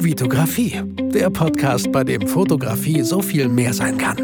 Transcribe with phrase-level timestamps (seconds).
[0.00, 0.80] Vitografie,
[1.12, 4.16] der Podcast, bei dem Fotografie so viel mehr sein kann.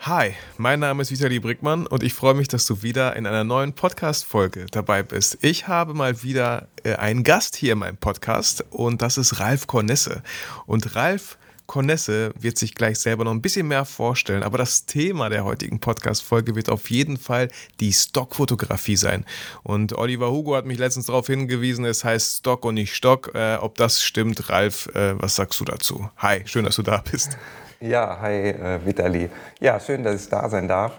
[0.00, 3.42] Hi, mein Name ist Vitali Brickmann und ich freue mich, dass du wieder in einer
[3.42, 5.38] neuen Podcast-Folge dabei bist.
[5.40, 9.66] Ich habe mal wieder äh, einen Gast hier in meinem Podcast und das ist Ralf
[9.66, 10.22] Kornesse.
[10.66, 15.28] Und Ralf Cornesse wird sich gleich selber noch ein bisschen mehr vorstellen, aber das Thema
[15.28, 17.48] der heutigen Podcast-Folge wird auf jeden Fall
[17.80, 19.24] die Stockfotografie sein.
[19.62, 23.32] Und Oliver Hugo hat mich letztens darauf hingewiesen, es heißt Stock und nicht Stock.
[23.34, 26.08] Äh, ob das stimmt, Ralf, äh, was sagst du dazu?
[26.18, 27.36] Hi, schön, dass du da bist.
[27.80, 29.28] Ja, hi äh, Vitali.
[29.60, 30.92] Ja, schön, dass ich da sein darf.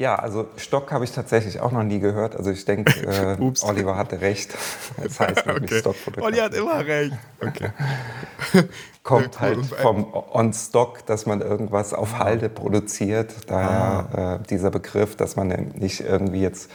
[0.00, 2.36] Ja, also Stock habe ich tatsächlich auch noch nie gehört.
[2.36, 3.00] Also ich denke,
[3.40, 4.54] äh, Oliver hatte recht.
[5.02, 5.80] Das heißt nämlich okay.
[5.80, 6.26] Stockfotografie.
[6.26, 7.12] Olli hat immer recht.
[7.40, 7.70] Okay.
[9.02, 13.34] Kommt halt vom On-Stock, dass man irgendwas auf Halde produziert.
[13.48, 14.34] Daher ah.
[14.34, 16.70] äh, dieser Begriff, dass man nicht irgendwie jetzt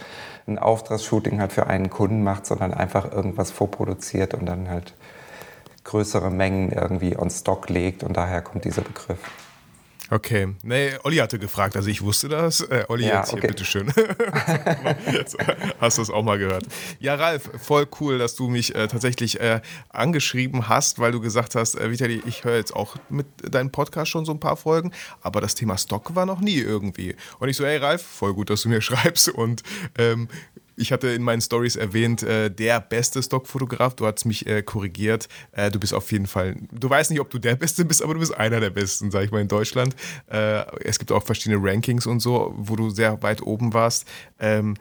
[0.46, 4.94] ein Auftragsshooting halt für einen Kunden macht, sondern einfach irgendwas vorproduziert und dann halt
[5.86, 8.04] größere Mengen irgendwie on Stock legt.
[8.04, 9.20] Und daher kommt dieser Begriff.
[10.14, 12.62] Okay, nee, Olli hatte gefragt, also ich wusste das.
[12.62, 13.48] Äh, Olli, ja, jetzt hier, okay.
[13.48, 13.92] bitteschön.
[15.80, 16.66] hast du es auch mal gehört.
[17.00, 21.56] Ja, Ralf, voll cool, dass du mich äh, tatsächlich äh, angeschrieben hast, weil du gesagt
[21.56, 24.92] hast, äh, Vitali, ich höre jetzt auch mit deinem Podcast schon so ein paar Folgen,
[25.22, 27.16] aber das Thema Stock war noch nie irgendwie.
[27.40, 29.64] Und ich so, hey Ralf, voll gut, dass du mir schreibst und
[29.98, 30.28] ähm,
[30.76, 33.96] ich hatte in meinen Stories erwähnt, äh, der beste Stockfotograf.
[33.96, 35.28] Du hast mich äh, korrigiert.
[35.52, 38.14] Äh, du bist auf jeden Fall, du weißt nicht, ob du der Beste bist, aber
[38.14, 39.96] du bist einer der Besten, sag ich mal, in Deutschland.
[40.28, 44.08] Äh, es gibt auch verschiedene Rankings und so, wo du sehr weit oben warst.
[44.40, 44.76] Ähm,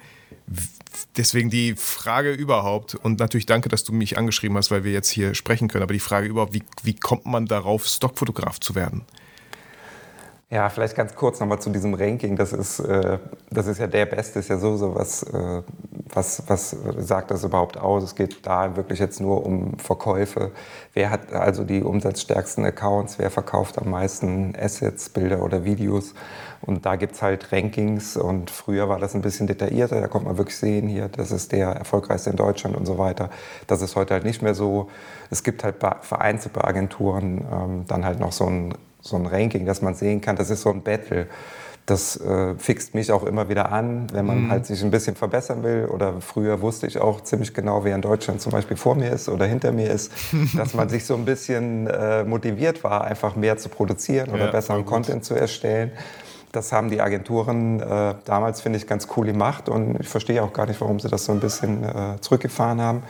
[1.17, 5.09] deswegen die Frage überhaupt, und natürlich danke, dass du mich angeschrieben hast, weil wir jetzt
[5.09, 9.05] hier sprechen können, aber die Frage überhaupt, wie, wie kommt man darauf, Stockfotograf zu werden?
[10.53, 12.37] Ja, vielleicht ganz kurz nochmal zu diesem Ranking.
[12.37, 15.63] Das ist, äh, das ist ja der Beste, ist ja so, so was, äh,
[16.13, 18.03] was, was sagt das überhaupt aus?
[18.03, 20.51] Es geht da wirklich jetzt nur um Verkäufe.
[20.93, 23.19] Wer hat also die umsatzstärksten Accounts?
[23.19, 26.13] Wer verkauft am meisten Assets, Bilder oder Videos?
[26.61, 30.03] Und da gibt es halt Rankings und früher war das ein bisschen detaillierter.
[30.03, 33.31] Da konnte man wirklich sehen, hier, das ist der erfolgreichste in Deutschland und so weiter.
[33.69, 34.91] Das ist heute halt nicht mehr so.
[35.31, 39.67] Es gibt halt vereinzelt bei Agenturen ähm, dann halt noch so ein so ein Ranking,
[39.67, 41.27] dass man sehen kann, das ist so ein Battle.
[41.85, 44.51] Das äh, fixt mich auch immer wieder an, wenn man mhm.
[44.53, 45.87] halt sich ein bisschen verbessern will.
[45.87, 49.29] Oder früher wusste ich auch ziemlich genau, wer in Deutschland zum Beispiel vor mir ist
[49.29, 50.13] oder hinter mir ist,
[50.57, 54.51] dass man sich so ein bisschen äh, motiviert war, einfach mehr zu produzieren oder ja,
[54.53, 55.91] besseren Content zu erstellen.
[56.53, 60.53] Das haben die Agenturen äh, damals, finde ich, ganz cool gemacht und ich verstehe auch
[60.53, 63.03] gar nicht, warum sie das so ein bisschen äh, zurückgefahren haben.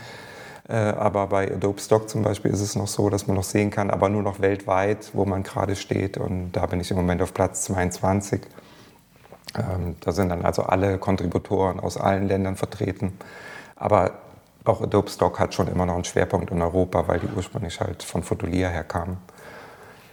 [0.68, 3.70] Äh, aber bei Adobe Stock zum Beispiel ist es noch so, dass man noch sehen
[3.70, 6.18] kann, aber nur noch weltweit, wo man gerade steht.
[6.18, 8.42] Und da bin ich im Moment auf Platz 22.
[9.56, 13.18] Ähm, da sind dann also alle Kontributoren aus allen Ländern vertreten.
[13.76, 14.12] Aber
[14.64, 18.02] auch Adobe Stock hat schon immer noch einen Schwerpunkt in Europa, weil die ursprünglich halt
[18.04, 19.18] von Fotolia herkamen.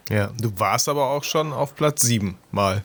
[0.10, 2.84] Ja, du warst aber auch schon auf Platz 7 mal.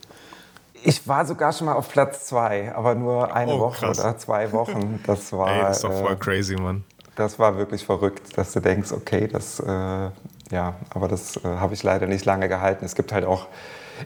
[0.82, 3.98] Ich war sogar schon mal auf Platz 2, aber nur eine oh, Woche krass.
[3.98, 5.00] oder zwei Wochen.
[5.06, 5.48] Das war.
[5.48, 6.84] Ey, das ist doch voll äh, crazy, Mann
[7.16, 11.74] das war wirklich verrückt, dass du denkst, okay, das, äh, ja, aber das äh, habe
[11.74, 12.84] ich leider nicht lange gehalten.
[12.84, 13.46] Es gibt halt auch,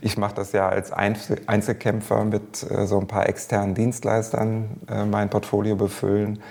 [0.01, 5.05] ich mache das ja als Einzel Einzelkämpfer mit äh, so ein paar externen Dienstleistern äh,
[5.05, 6.43] mein Portfolio befüllen.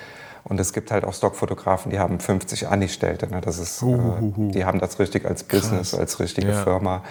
[0.44, 3.28] Und es gibt halt auch Stockfotografen, die haben 50 Angestellte.
[3.28, 3.42] Ne?
[3.42, 6.00] Das ist, uh, die haben das richtig als Business, Krass.
[6.00, 6.64] als richtige ja.
[6.64, 7.04] Firma.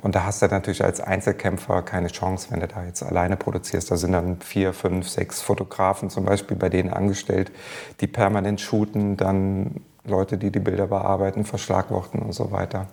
[0.00, 3.90] Und da hast du natürlich als Einzelkämpfer keine Chance, wenn du da jetzt alleine produzierst.
[3.90, 7.52] Da sind dann vier, fünf, sechs Fotografen zum Beispiel bei denen angestellt,
[8.00, 12.86] die permanent shooten, dann Leute, die die Bilder bearbeiten, verschlagworten und so weiter.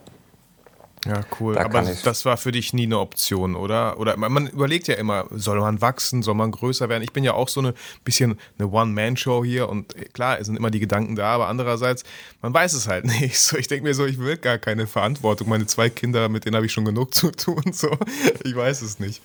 [1.08, 1.56] Ja, cool.
[1.56, 4.00] Da Aber das war für dich nie eine Option, oder?
[4.00, 7.04] Oder man überlegt ja immer, soll man wachsen, soll man größer werden?
[7.04, 7.74] Ich bin ja auch so eine
[8.04, 12.04] bisschen eine One-Man-Show hier und klar, es sind immer die Gedanken da, aber andererseits,
[12.42, 13.40] man weiß es halt nicht.
[13.40, 15.50] So, ich denke mir so, ich will gar keine Verantwortung.
[15.50, 17.64] Meine zwei Kinder, mit denen habe ich schon genug zu tun.
[17.78, 17.96] So,
[18.44, 19.22] ich weiß es nicht.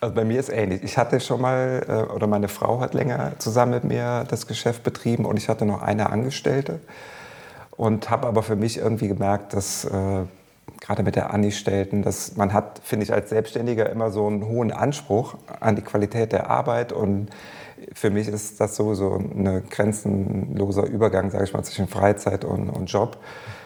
[0.00, 0.82] Also bei mir ist ähnlich.
[0.82, 4.82] Ich hatte schon mal, äh, oder meine Frau hat länger zusammen mit mir das Geschäft
[4.82, 6.80] betrieben und ich hatte noch eine Angestellte
[7.78, 10.24] und habe aber für mich irgendwie gemerkt, dass äh,
[10.80, 14.72] gerade mit der Angestellten, dass man hat, finde ich, als Selbstständiger immer so einen hohen
[14.72, 17.30] Anspruch an die Qualität der Arbeit und
[17.92, 22.86] für mich ist das sowieso ein grenzenloser Übergang, sage ich mal, zwischen Freizeit und, und
[22.86, 23.18] Job.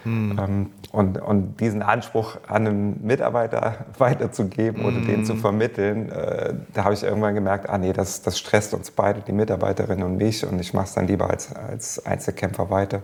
[0.04, 0.68] Hm.
[0.90, 4.86] und, und, diesen Anspruch an einen Mitarbeiter weiterzugeben hm.
[4.86, 5.40] oder den zu hm.
[5.40, 9.30] vermitteln, äh, da habe ich irgendwann gemerkt, ah nee, das, das stresst uns beide, die
[9.30, 13.02] Mitarbeiterin und mich und ich mache es dann lieber als, als Einzelkämpfer weiter.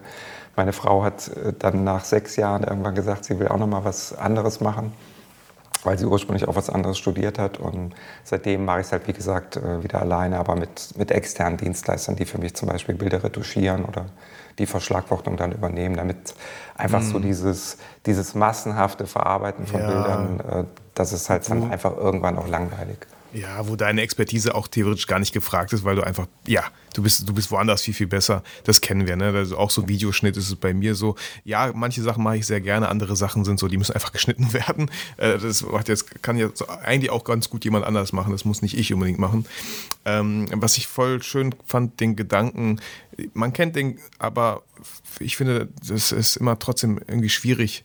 [0.58, 3.84] Meine Frau hat äh, dann nach sechs Jahren irgendwann gesagt, sie will auch noch mal
[3.84, 4.93] was anderes machen.
[5.84, 7.58] weil sie ursprünglich auch was anderes studiert hat.
[7.58, 7.94] Und
[8.25, 12.16] seitdem mache ich es halt, wie gesagt, äh, wieder alleine, aber mit, mit externen Dienstleistern,
[12.16, 14.06] die für mich zum Beispiel Bilder retuschieren oder
[14.58, 16.34] die Verschlagwortung dann übernehmen, damit
[16.76, 17.11] einfach mm.
[17.12, 19.87] so dieses, dieses massenhafte Verarbeiten von ja.
[19.87, 20.64] Bildern, äh,
[20.94, 23.06] das ist halt dann einfach irgendwann auch langweilig.
[23.32, 26.64] Ja, wo deine Expertise auch theoretisch gar nicht gefragt ist, weil du einfach, ja,
[26.94, 28.42] du bist, du bist woanders viel, viel besser.
[28.64, 29.26] Das kennen wir, ne?
[29.26, 31.14] Also auch so Videoschnitt ist es bei mir so.
[31.44, 34.52] Ja, manche Sachen mache ich sehr gerne, andere Sachen sind so, die müssen einfach geschnitten
[34.54, 34.90] werden.
[35.19, 38.32] Äh, das macht jetzt, kann jetzt eigentlich auch ganz gut jemand anders machen.
[38.32, 39.44] Das muss nicht ich unbedingt machen.
[40.06, 42.80] Ähm, was ich voll schön fand, den Gedanken,
[43.34, 44.62] man kennt den, aber
[45.20, 47.84] ich finde, das ist immer trotzdem irgendwie schwierig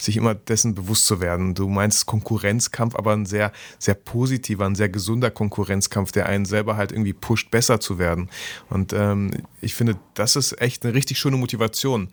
[0.00, 1.54] sich immer dessen bewusst zu werden.
[1.54, 6.76] Du meinst Konkurrenzkampf, aber ein sehr, sehr positiver, ein sehr gesunder Konkurrenzkampf, der einen selber
[6.76, 8.30] halt irgendwie pusht, besser zu werden.
[8.68, 9.30] Und ähm,
[9.60, 12.08] ich finde, das ist echt eine richtig schöne Motivation,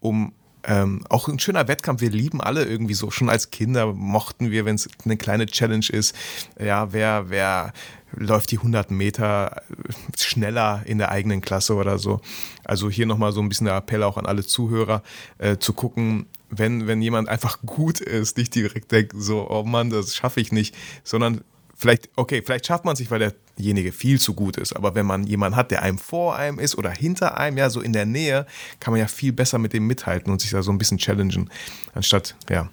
[0.00, 0.32] um
[0.64, 2.00] ähm, auch ein schöner Wettkampf.
[2.00, 3.10] Wir lieben alle irgendwie so.
[3.10, 6.14] Schon als Kinder mochten wir, wenn es eine kleine Challenge ist.
[6.60, 7.72] Ja, wer, wer
[8.14, 9.62] läuft die 100 Meter
[10.16, 12.20] schneller in der eigenen Klasse oder so.
[12.64, 15.02] Also hier nochmal so ein bisschen der Appell auch an alle Zuhörer,
[15.38, 19.90] äh, zu gucken, wenn, wenn jemand einfach gut ist, nicht direkt denken, so, oh Mann,
[19.90, 21.42] das schaffe ich nicht, sondern
[21.74, 25.26] vielleicht, okay, vielleicht schafft man sich, weil derjenige viel zu gut ist, aber wenn man
[25.26, 28.46] jemanden hat, der einem vor einem ist oder hinter einem, ja, so in der Nähe,
[28.80, 31.50] kann man ja viel besser mit dem mithalten und sich da so ein bisschen challengen,
[31.94, 32.68] anstatt, ja,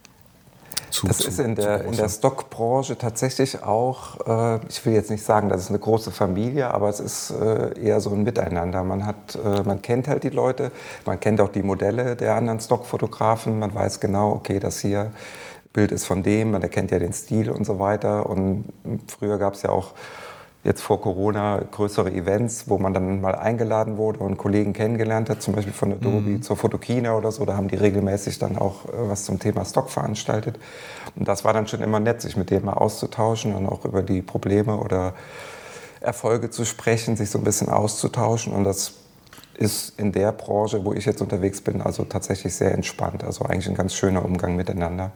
[0.89, 5.09] zu, das zu, ist in der, in der Stockbranche tatsächlich auch, äh, ich will jetzt
[5.09, 8.83] nicht sagen, das ist eine große Familie, aber es ist äh, eher so ein Miteinander.
[8.83, 10.71] Man, hat, äh, man kennt halt die Leute,
[11.05, 15.11] man kennt auch die Modelle der anderen Stockfotografen, man weiß genau, okay, das hier
[15.71, 18.27] Bild ist von dem, man erkennt ja den Stil und so weiter.
[18.27, 18.65] Und
[19.07, 19.93] früher gab es ja auch
[20.63, 25.41] jetzt vor Corona größere Events, wo man dann mal eingeladen wurde und Kollegen kennengelernt hat,
[25.41, 26.41] zum Beispiel von Adobe mhm.
[26.41, 27.45] zur Fotokina oder so.
[27.45, 30.59] Da haben die regelmäßig dann auch äh, was zum Thema Stock veranstaltet.
[31.15, 34.03] Und das war dann schon immer nett, sich mit denen mal auszutauschen und auch über
[34.03, 35.13] die Probleme oder
[36.01, 38.53] Erfolge zu sprechen, sich so ein bisschen auszutauschen.
[38.53, 38.93] Und das
[39.57, 43.23] ist in der Branche, wo ich jetzt unterwegs bin, also tatsächlich sehr entspannt.
[43.23, 45.11] Also eigentlich ein ganz schöner Umgang miteinander.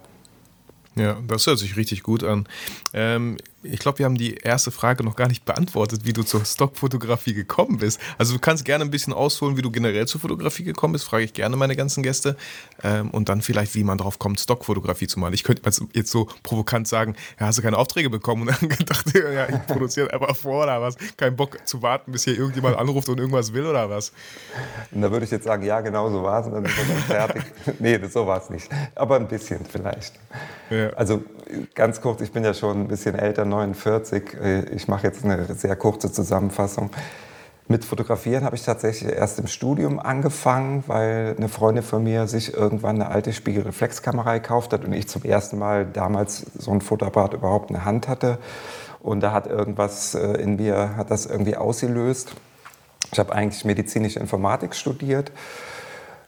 [0.96, 2.48] Ja, das hört sich richtig gut an.
[2.94, 6.46] Ähm, ich glaube, wir haben die erste Frage noch gar nicht beantwortet, wie du zur
[6.46, 8.00] Stockfotografie gekommen bist.
[8.18, 11.24] Also du kannst gerne ein bisschen ausholen, wie du generell zur Fotografie gekommen bist, frage
[11.24, 12.36] ich gerne meine ganzen Gäste.
[12.84, 15.34] Ähm, und dann vielleicht, wie man darauf kommt, Stockfotografie zu malen.
[15.34, 15.64] Ich könnte
[15.94, 18.48] jetzt so provokant sagen, ja, hast du keine Aufträge bekommen?
[18.48, 20.96] Und dann gedacht, ja, ich produziere einfach vor oder was?
[21.18, 24.12] Kein Bock zu warten, bis hier irgendjemand anruft und irgendwas will oder was?
[24.92, 26.72] Und da würde ich jetzt sagen, ja, genau so war es und dann wir
[27.08, 27.44] fertig.
[27.80, 28.70] nee, so war es nicht.
[28.96, 30.14] Aber ein bisschen vielleicht.
[30.70, 30.83] Ja.
[30.96, 31.24] Also
[31.76, 34.38] ganz kurz, ich bin ja schon ein bisschen älter, 49.
[34.42, 36.90] Äh, ich mache jetzt eine sehr kurze Zusammenfassung.
[37.68, 42.54] Mit Fotografieren habe ich tatsächlich erst im Studium angefangen, weil eine Freundin von mir sich
[42.54, 47.34] irgendwann eine alte Spiegelreflexkamera gekauft hat und ich zum ersten Mal damals so ein Fotoapparat
[47.34, 48.38] überhaupt in der Hand hatte.
[49.00, 52.36] Und da hat irgendwas äh, in mir, hat das irgendwie ausgelöst.
[53.12, 55.32] Ich habe eigentlich medizinische Informatik studiert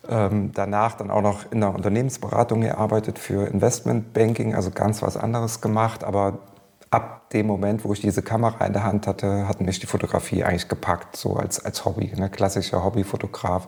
[0.09, 5.61] ähm, danach dann auch noch in der Unternehmensberatung gearbeitet für Investmentbanking, also ganz was anderes
[5.61, 6.03] gemacht.
[6.03, 6.39] Aber
[6.91, 10.43] ab dem Moment, wo ich diese Kamera in der Hand hatte, hat mich die Fotografie
[10.43, 12.29] eigentlich gepackt, so als, als Hobby, ne?
[12.29, 13.67] klassischer Hobbyfotograf.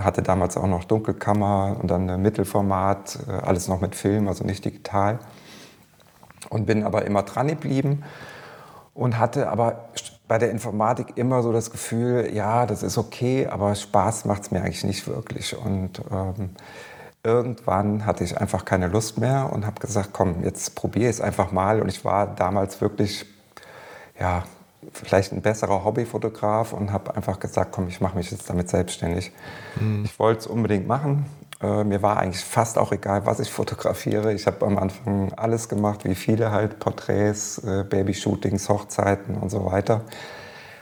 [0.00, 4.64] Hatte damals auch noch Dunkelkammer und dann Mittelformat, äh, alles noch mit Film, also nicht
[4.64, 5.20] digital.
[6.50, 8.02] Und bin aber immer dran geblieben
[8.92, 9.88] und hatte aber
[10.26, 14.50] bei der Informatik immer so das Gefühl, ja, das ist okay, aber Spaß macht es
[14.50, 15.56] mir eigentlich nicht wirklich.
[15.56, 16.50] Und ähm,
[17.22, 21.20] irgendwann hatte ich einfach keine Lust mehr und habe gesagt, komm, jetzt probiere ich es
[21.20, 21.80] einfach mal.
[21.82, 23.26] Und ich war damals wirklich,
[24.18, 24.44] ja,
[24.92, 29.32] vielleicht ein besserer Hobbyfotograf und habe einfach gesagt, komm, ich mache mich jetzt damit selbstständig.
[29.80, 30.04] Mhm.
[30.04, 31.26] Ich wollte es unbedingt machen.
[31.64, 34.32] Äh, mir war eigentlich fast auch egal, was ich fotografiere.
[34.34, 39.64] Ich habe am Anfang alles gemacht, wie viele halt, Porträts, äh, Babyshootings, Hochzeiten und so
[39.64, 40.02] weiter.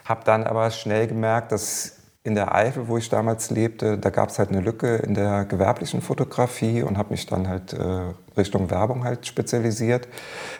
[0.05, 4.29] Habe dann aber schnell gemerkt, dass in der Eifel, wo ich damals lebte, da gab
[4.29, 8.71] es halt eine Lücke in der gewerblichen Fotografie und habe mich dann halt äh, Richtung
[8.71, 10.09] Werbung halt spezialisiert,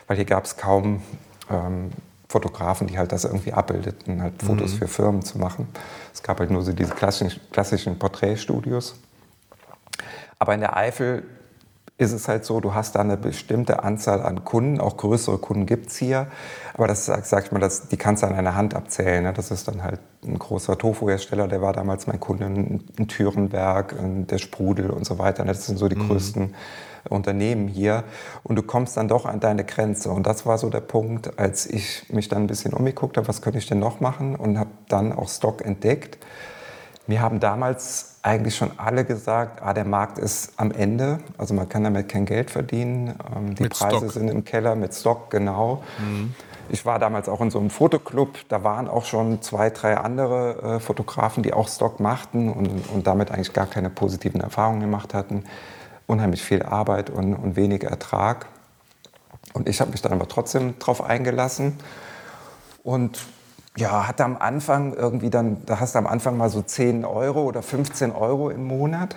[0.07, 1.01] weil hier gab es kaum
[1.49, 1.91] ähm,
[2.27, 4.77] Fotografen, die halt das irgendwie abbildeten, halt Fotos mhm.
[4.77, 5.67] für Firmen zu machen.
[6.13, 8.95] Es gab halt nur so diese klassischen, klassischen Porträtstudios.
[10.43, 11.23] Aber in der Eifel
[11.97, 15.65] ist es halt so, du hast da eine bestimmte Anzahl an Kunden, auch größere Kunden
[15.65, 16.27] gibt es hier,
[16.73, 19.23] aber das, sag ich mal, das, die kannst du an einer Hand abzählen.
[19.23, 19.31] Ne?
[19.31, 23.95] Das ist dann halt ein großer Tofu-Hersteller, der war damals mein Kunde, ein Türenberg,
[24.27, 25.45] der Sprudel und so weiter.
[25.45, 25.53] Ne?
[25.53, 26.09] Das sind so die mhm.
[26.09, 26.53] größten
[27.07, 28.03] Unternehmen hier
[28.43, 30.11] und du kommst dann doch an deine Grenze.
[30.11, 33.41] Und das war so der Punkt, als ich mich dann ein bisschen umgeguckt habe, was
[33.41, 36.17] könnte ich denn noch machen und habe dann auch Stock entdeckt.
[37.07, 41.67] Mir haben damals eigentlich schon alle gesagt, ah, der Markt ist am Ende, also man
[41.67, 44.11] kann damit kein Geld verdienen, ähm, die Mit Preise Stock.
[44.13, 45.83] sind im Keller mit Stock, genau.
[46.69, 50.75] Ich war damals auch in so einem Fotoclub, da waren auch schon zwei, drei andere
[50.75, 55.13] äh, Fotografen, die auch Stock machten und, und damit eigentlich gar keine positiven Erfahrungen gemacht
[55.13, 55.43] hatten.
[56.07, 58.45] Unheimlich viel Arbeit und, und wenig Ertrag.
[59.53, 61.77] Und ich habe mich dann aber trotzdem drauf eingelassen
[62.83, 63.19] und
[63.77, 67.43] ja, hatte am Anfang irgendwie dann, da hast du am Anfang mal so 10 Euro
[67.43, 69.15] oder 15 Euro im Monat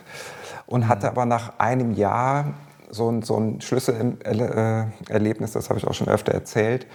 [0.66, 2.54] und hatte aber nach einem Jahr
[2.88, 6.86] so ein, so ein Schlüsselerlebnis, das habe ich auch schon öfter erzählt.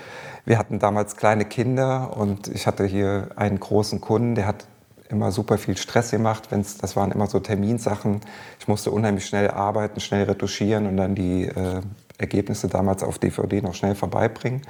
[0.45, 4.65] Wir hatten damals kleine Kinder und ich hatte hier einen großen Kunden, der hat
[5.09, 6.47] immer super viel Stress gemacht.
[6.49, 8.21] Wenn's, das waren immer so Terminsachen.
[8.59, 11.81] Ich musste unheimlich schnell arbeiten, schnell retuschieren und dann die äh,
[12.17, 14.61] Ergebnisse damals auf DVD noch schnell vorbeibringen.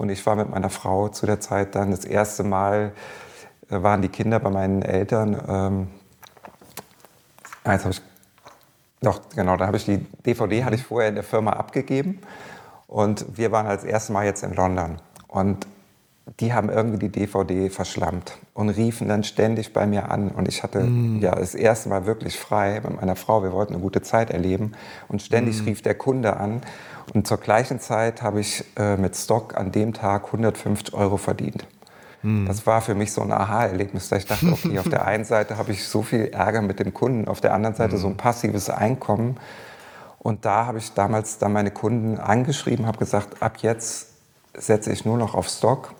[0.00, 2.92] Und ich war mit meiner Frau zu der Zeit dann das erste Mal,
[3.68, 5.38] äh, waren die Kinder bei meinen Eltern.
[5.46, 5.88] Ähm,
[7.66, 8.00] jetzt habe ich,
[9.02, 12.22] doch, genau, da habe ich die DVD, hatte ich vorher in der Firma abgegeben.
[12.86, 14.96] Und wir waren als erstes Mal jetzt in London.
[15.28, 15.66] Und
[16.38, 20.30] die haben irgendwie die DVD verschlammt und riefen dann ständig bei mir an.
[20.30, 20.88] Und ich hatte
[21.20, 23.42] ja das erste Mal wirklich frei mit meiner Frau.
[23.42, 24.72] Wir wollten eine gute Zeit erleben.
[25.08, 26.62] Und ständig rief der Kunde an.
[27.14, 31.66] Und zur gleichen Zeit habe ich äh, mit Stock an dem Tag 150 Euro verdient.
[32.46, 35.56] Das war für mich so ein Aha-Erlebnis, da ich dachte, okay, auf der einen Seite
[35.56, 38.68] habe ich so viel Ärger mit dem Kunden, auf der anderen Seite so ein passives
[38.68, 39.38] Einkommen.
[40.18, 44.08] Und da habe ich damals dann meine Kunden angeschrieben, habe gesagt, ab jetzt
[44.54, 45.94] setze ich nur noch auf Stock.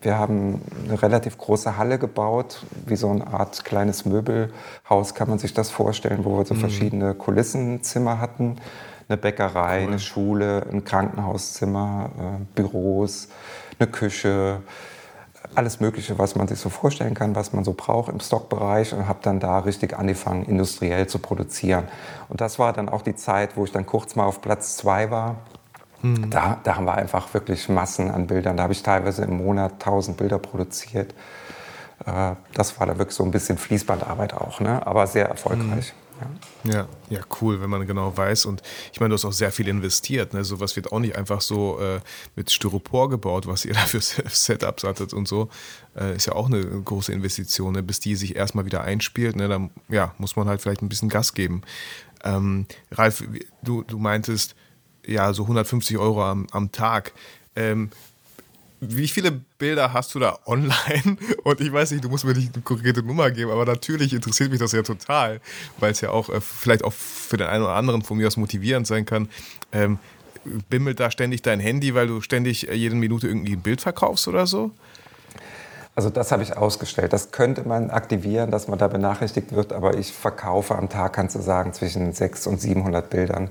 [0.00, 5.38] Wir haben eine relativ große Halle gebaut, wie so eine Art kleines Möbelhaus kann man
[5.38, 8.56] sich das vorstellen, wo wir so verschiedene Kulissenzimmer hatten.
[9.08, 13.28] Eine Bäckerei, eine Schule, ein Krankenhauszimmer, äh, Büros,
[13.78, 14.60] eine Küche,
[15.54, 19.08] alles Mögliche, was man sich so vorstellen kann, was man so braucht im Stockbereich und
[19.08, 21.88] habe dann da richtig angefangen, industriell zu produzieren.
[22.28, 25.10] Und das war dann auch die Zeit, wo ich dann kurz mal auf Platz zwei
[25.10, 25.36] war.
[26.02, 28.56] Da, da haben wir einfach wirklich Massen an Bildern.
[28.56, 31.12] Da habe ich teilweise im Monat 1000 Bilder produziert.
[32.06, 34.86] Äh, Das war dann wirklich so ein bisschen Fließbandarbeit auch, ne?
[34.86, 35.88] aber sehr erfolgreich.
[35.88, 36.18] Ja.
[36.64, 38.46] Ja, ja, cool, wenn man genau weiß.
[38.46, 38.60] Und
[38.92, 40.34] ich meine, du hast auch sehr viel investiert.
[40.34, 40.42] Ne?
[40.44, 42.00] Sowas wird auch nicht einfach so äh,
[42.34, 45.48] mit Styropor gebaut, was ihr da für Setups hattet und so.
[45.96, 47.82] Äh, ist ja auch eine große Investition, ne?
[47.84, 49.36] bis die sich erstmal wieder einspielt.
[49.36, 49.46] Ne?
[49.48, 51.62] Dann ja, muss man halt vielleicht ein bisschen Gas geben.
[52.24, 53.22] Ähm, Ralf,
[53.62, 54.56] du, du meintest,
[55.08, 57.12] ja, so 150 Euro am, am Tag.
[57.56, 57.90] Ähm,
[58.80, 61.16] wie viele Bilder hast du da online?
[61.44, 64.50] Und ich weiß nicht, du musst mir nicht eine konkrete Nummer geben, aber natürlich interessiert
[64.50, 65.40] mich das ja total,
[65.78, 68.36] weil es ja auch äh, vielleicht auch für den einen oder anderen von mir aus
[68.36, 69.28] motivierend sein kann.
[69.72, 69.98] Ähm,
[70.68, 74.28] bimmelt da ständig dein Handy, weil du ständig äh, jede Minute irgendwie ein Bild verkaufst
[74.28, 74.70] oder so?
[75.96, 77.12] Also das habe ich ausgestellt.
[77.12, 81.34] Das könnte man aktivieren, dass man da benachrichtigt wird, aber ich verkaufe am Tag, kannst
[81.34, 83.50] du sagen, zwischen 600 und 700 Bildern.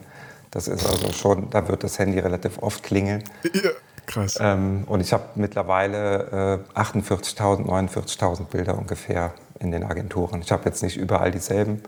[0.52, 3.24] Das ist also schon, da wird das Handy relativ oft klingeln.
[3.44, 3.72] Ja,
[4.06, 4.38] krass.
[4.40, 10.42] Ähm, und ich habe mittlerweile äh, 48.000, 49.000 Bilder ungefähr in den Agenturen.
[10.42, 11.82] Ich habe jetzt nicht überall dieselben.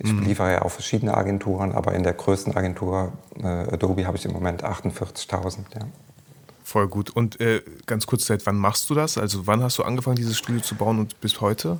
[0.00, 3.12] Ich liefere ja auch verschiedene Agenturen, aber in der größten Agentur,
[3.42, 5.58] äh, Adobe, habe ich im Moment 48.000.
[5.74, 5.80] Ja.
[6.62, 7.10] Voll gut.
[7.10, 9.18] Und äh, ganz kurz, seit wann machst du das?
[9.18, 11.78] Also wann hast du angefangen, dieses Studio zu bauen und bis heute?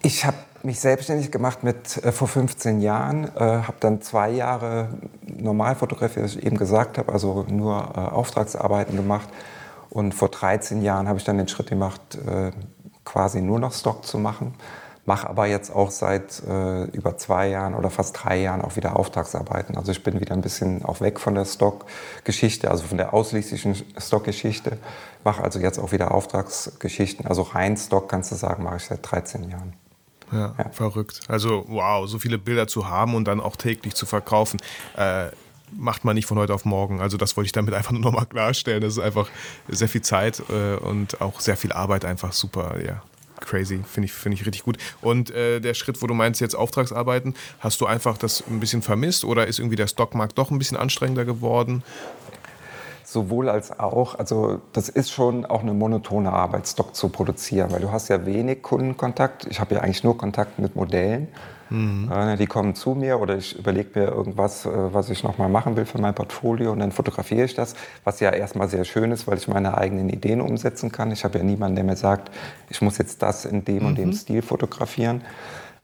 [0.00, 4.88] Ich habe mich selbstständig gemacht mit äh, vor 15 Jahren, äh, habe dann zwei Jahre
[5.22, 9.28] Normalfotografie, was ich eben gesagt habe, also nur äh, Auftragsarbeiten gemacht.
[9.90, 12.50] Und vor 13 Jahren habe ich dann den Schritt gemacht, äh,
[13.04, 14.54] quasi nur noch Stock zu machen.
[15.06, 18.96] Mache aber jetzt auch seit äh, über zwei Jahren oder fast drei Jahren auch wieder
[18.96, 19.76] Auftragsarbeiten.
[19.76, 23.76] Also ich bin wieder ein bisschen auch weg von der Stock-Geschichte, also von der ausschließlichen
[23.98, 24.78] Stock-Geschichte.
[25.22, 27.26] Mache also jetzt auch wieder Auftragsgeschichten.
[27.26, 29.74] Also rein Stock kannst du sagen, mache ich seit 13 Jahren.
[30.32, 31.20] Ja, verrückt.
[31.28, 34.60] Also wow, so viele Bilder zu haben und dann auch täglich zu verkaufen,
[34.96, 35.28] äh,
[35.72, 37.00] macht man nicht von heute auf morgen.
[37.00, 38.80] Also das wollte ich damit einfach nur nochmal klarstellen.
[38.80, 39.28] Das ist einfach
[39.68, 43.02] sehr viel Zeit äh, und auch sehr viel Arbeit einfach super, ja.
[43.40, 44.78] Crazy, finde ich, finde ich richtig gut.
[45.02, 48.80] Und äh, der Schritt, wo du meinst, jetzt Auftragsarbeiten, hast du einfach das ein bisschen
[48.80, 51.82] vermisst oder ist irgendwie der Stockmarkt doch ein bisschen anstrengender geworden?
[53.14, 57.80] Sowohl als auch, also das ist schon auch eine monotone Arbeit, Stock zu produzieren, weil
[57.80, 59.46] du hast ja wenig Kundenkontakt.
[59.48, 61.28] Ich habe ja eigentlich nur Kontakt mit Modellen.
[62.10, 65.48] Äh, die kommen zu mir oder ich überlege mir irgendwas, äh, was ich noch mal
[65.48, 69.12] machen will für mein Portfolio und dann fotografiere ich das, was ja erstmal sehr schön
[69.12, 71.12] ist, weil ich meine eigenen Ideen umsetzen kann.
[71.12, 72.32] Ich habe ja niemanden, der mir sagt,
[72.68, 75.22] ich muss jetzt das in dem und dem Stil fotografieren.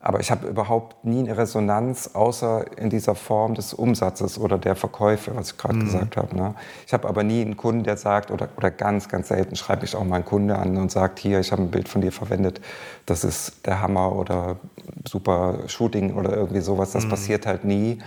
[0.03, 4.75] Aber ich habe überhaupt nie eine Resonanz, außer in dieser Form des Umsatzes oder der
[4.75, 5.85] Verkäufe, was ich gerade mhm.
[5.85, 6.35] gesagt habe.
[6.35, 6.55] Ne?
[6.87, 9.95] Ich habe aber nie einen Kunden, der sagt, oder, oder ganz, ganz selten schreibe ich
[9.95, 12.63] auch mal einen Kunde an und sagt, hier, ich habe ein Bild von dir verwendet,
[13.05, 14.57] das ist der Hammer oder
[15.07, 16.93] super Shooting oder irgendwie sowas.
[16.93, 17.11] Das mhm.
[17.11, 17.99] passiert halt nie.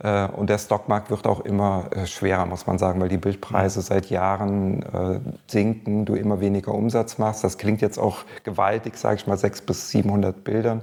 [0.00, 3.80] Äh, und der Stockmarkt wird auch immer äh, schwerer, muss man sagen, weil die Bildpreise
[3.80, 7.42] seit Jahren äh, sinken, du immer weniger Umsatz machst.
[7.42, 10.82] Das klingt jetzt auch gewaltig, sage ich mal, 600 bis 700 Bildern.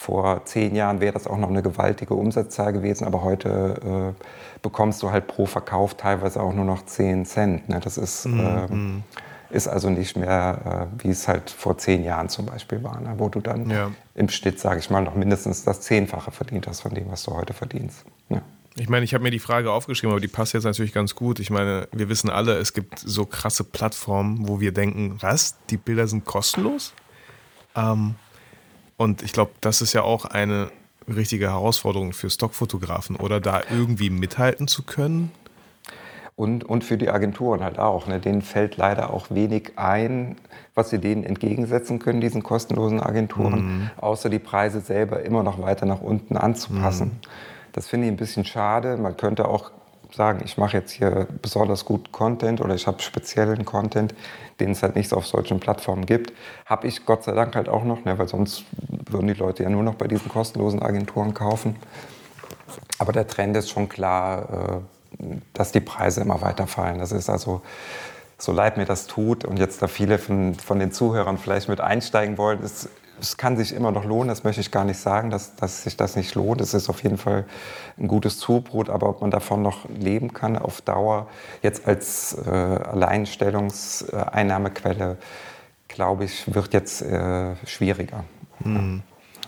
[0.00, 4.24] Vor zehn Jahren wäre das auch noch eine gewaltige Umsatzzahl gewesen, aber heute äh,
[4.62, 7.68] bekommst du halt pro Verkauf teilweise auch nur noch 10 Cent.
[7.68, 7.80] Ne?
[7.84, 8.40] Das ist, mhm.
[8.40, 9.02] ähm,
[9.50, 13.12] ist also nicht mehr, äh, wie es halt vor zehn Jahren zum Beispiel war, ne?
[13.18, 13.90] wo du dann ja.
[14.14, 17.34] im Schnitt, sage ich mal, noch mindestens das Zehnfache verdient hast von dem, was du
[17.34, 18.06] heute verdienst.
[18.30, 18.40] Ja.
[18.76, 21.40] Ich meine, ich habe mir die Frage aufgeschrieben, aber die passt jetzt natürlich ganz gut.
[21.40, 25.76] Ich meine, wir wissen alle, es gibt so krasse Plattformen, wo wir denken, was, die
[25.76, 26.94] Bilder sind kostenlos?
[27.76, 28.14] Ähm,
[29.00, 30.70] und ich glaube, das ist ja auch eine
[31.08, 35.30] richtige Herausforderung für Stockfotografen, oder da irgendwie mithalten zu können.
[36.36, 38.06] Und, und für die Agenturen halt auch.
[38.06, 38.20] Ne?
[38.20, 40.36] Denen fällt leider auch wenig ein,
[40.74, 43.90] was sie denen entgegensetzen können, diesen kostenlosen Agenturen, mhm.
[43.96, 47.06] außer die Preise selber immer noch weiter nach unten anzupassen.
[47.06, 47.28] Mhm.
[47.72, 48.98] Das finde ich ein bisschen schade.
[48.98, 49.70] Man könnte auch
[50.14, 54.14] sagen, ich mache jetzt hier besonders gut Content oder ich habe speziellen Content,
[54.58, 56.32] den es halt nicht auf solchen Plattformen gibt,
[56.66, 58.64] habe ich Gott sei Dank halt auch noch, ne, weil sonst
[59.10, 61.76] würden die Leute ja nur noch bei diesen kostenlosen Agenturen kaufen.
[62.98, 64.82] Aber der Trend ist schon klar,
[65.18, 65.24] äh,
[65.54, 66.98] dass die Preise immer weiter fallen.
[66.98, 67.62] Das ist also,
[68.38, 71.80] so leid mir das tut und jetzt da viele von, von den Zuhörern vielleicht mit
[71.80, 72.88] einsteigen wollen, ist
[73.20, 75.96] es kann sich immer noch lohnen, das möchte ich gar nicht sagen, dass, dass sich
[75.96, 76.60] das nicht lohnt.
[76.60, 77.44] Es ist auf jeden Fall
[77.98, 81.28] ein gutes Zubrot, aber ob man davon noch leben kann auf Dauer,
[81.62, 85.18] jetzt als äh, Alleinstellungseinnahmequelle,
[85.88, 88.24] glaube ich, wird jetzt äh, schwieriger.
[88.60, 89.02] Mhm.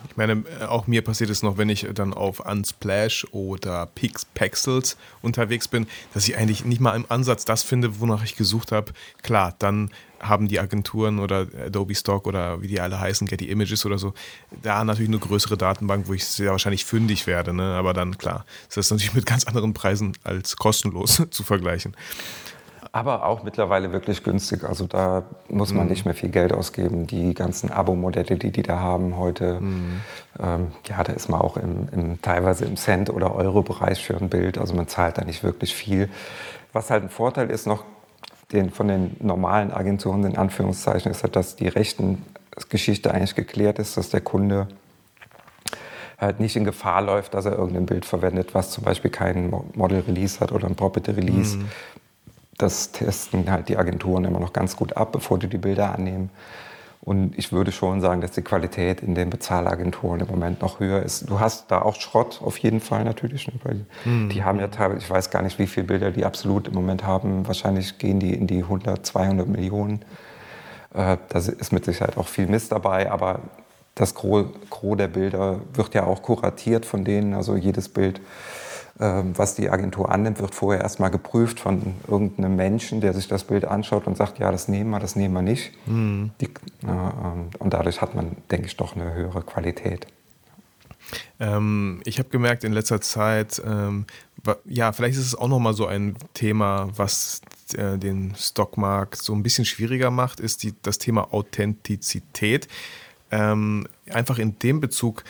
[0.09, 4.97] Ich meine, auch mir passiert es noch, wenn ich dann auf Unsplash oder Pix Pixels
[5.23, 8.93] unterwegs bin, dass ich eigentlich nicht mal im Ansatz das finde, wonach ich gesucht habe.
[9.23, 9.91] Klar, dann
[10.23, 14.15] haben die Agenturen oder Adobe Stock oder wie die alle heißen, Getty Images oder so,
[14.63, 17.53] da natürlich eine größere Datenbank, wo ich sehr wahrscheinlich fündig werde.
[17.53, 17.75] Ne?
[17.75, 21.97] Aber dann, klar, ist das natürlich mit ganz anderen Preisen als kostenlos zu vergleichen.
[22.95, 24.65] Aber auch mittlerweile wirklich günstig.
[24.65, 25.91] Also da muss man mhm.
[25.91, 27.07] nicht mehr viel Geld ausgeben.
[27.07, 30.03] Die ganzen Abo-Modelle, die die da haben heute, mhm.
[30.39, 34.29] ähm, ja, da ist man auch im, im, teilweise im Cent- oder Euro-Bereich für ein
[34.29, 34.59] Bild.
[34.59, 36.11] Also man zahlt da nicht wirklich viel.
[36.75, 37.85] Was halt ein Vorteil ist noch
[38.53, 42.25] den, von den normalen Agenturen, in Anführungszeichen, ist halt, dass die rechten
[42.69, 44.69] Geschichte eigentlich geklärt ist, dass der Kunde
[46.19, 50.01] halt nicht in Gefahr läuft, dass er irgendein Bild verwendet, was zum Beispiel kein Model
[50.07, 51.57] Release hat oder ein Property Release.
[51.57, 51.69] Mhm
[52.63, 56.31] das testen halt die Agenturen immer noch ganz gut ab, bevor die die Bilder annehmen.
[57.05, 61.03] Und ich würde schon sagen, dass die Qualität in den Bezahlagenturen im Moment noch höher
[61.03, 61.29] ist.
[61.29, 64.29] Du hast da auch Schrott auf jeden Fall natürlich, weil mhm.
[64.29, 67.05] die haben ja teilweise, ich weiß gar nicht, wie viele Bilder die absolut im Moment
[67.05, 67.45] haben.
[67.49, 70.05] Wahrscheinlich gehen die in die 100, 200 Millionen.
[70.95, 73.41] Äh, da ist mit Sicherheit auch viel Mist dabei, aber
[73.97, 77.35] das Gros, Gros der Bilder wird ja auch kuratiert von denen.
[77.35, 78.21] Also jedes Bild
[79.05, 83.65] was die Agentur annimmt, wird vorher erstmal geprüft von irgendeinem Menschen, der sich das Bild
[83.65, 85.73] anschaut und sagt, ja, das nehmen wir, das nehmen wir nicht.
[85.87, 86.31] Mhm.
[86.41, 90.07] Die, äh, und dadurch hat man, denke ich, doch eine höhere Qualität.
[91.41, 94.07] Ähm, ich habe gemerkt in letzter Zeit, ähm,
[94.65, 97.41] ja, vielleicht ist es auch nochmal so ein Thema, was
[97.75, 102.69] äh, den Stockmarkt so ein bisschen schwieriger macht, ist die, das Thema Authentizität.
[103.31, 105.25] Ähm, einfach in dem Bezug,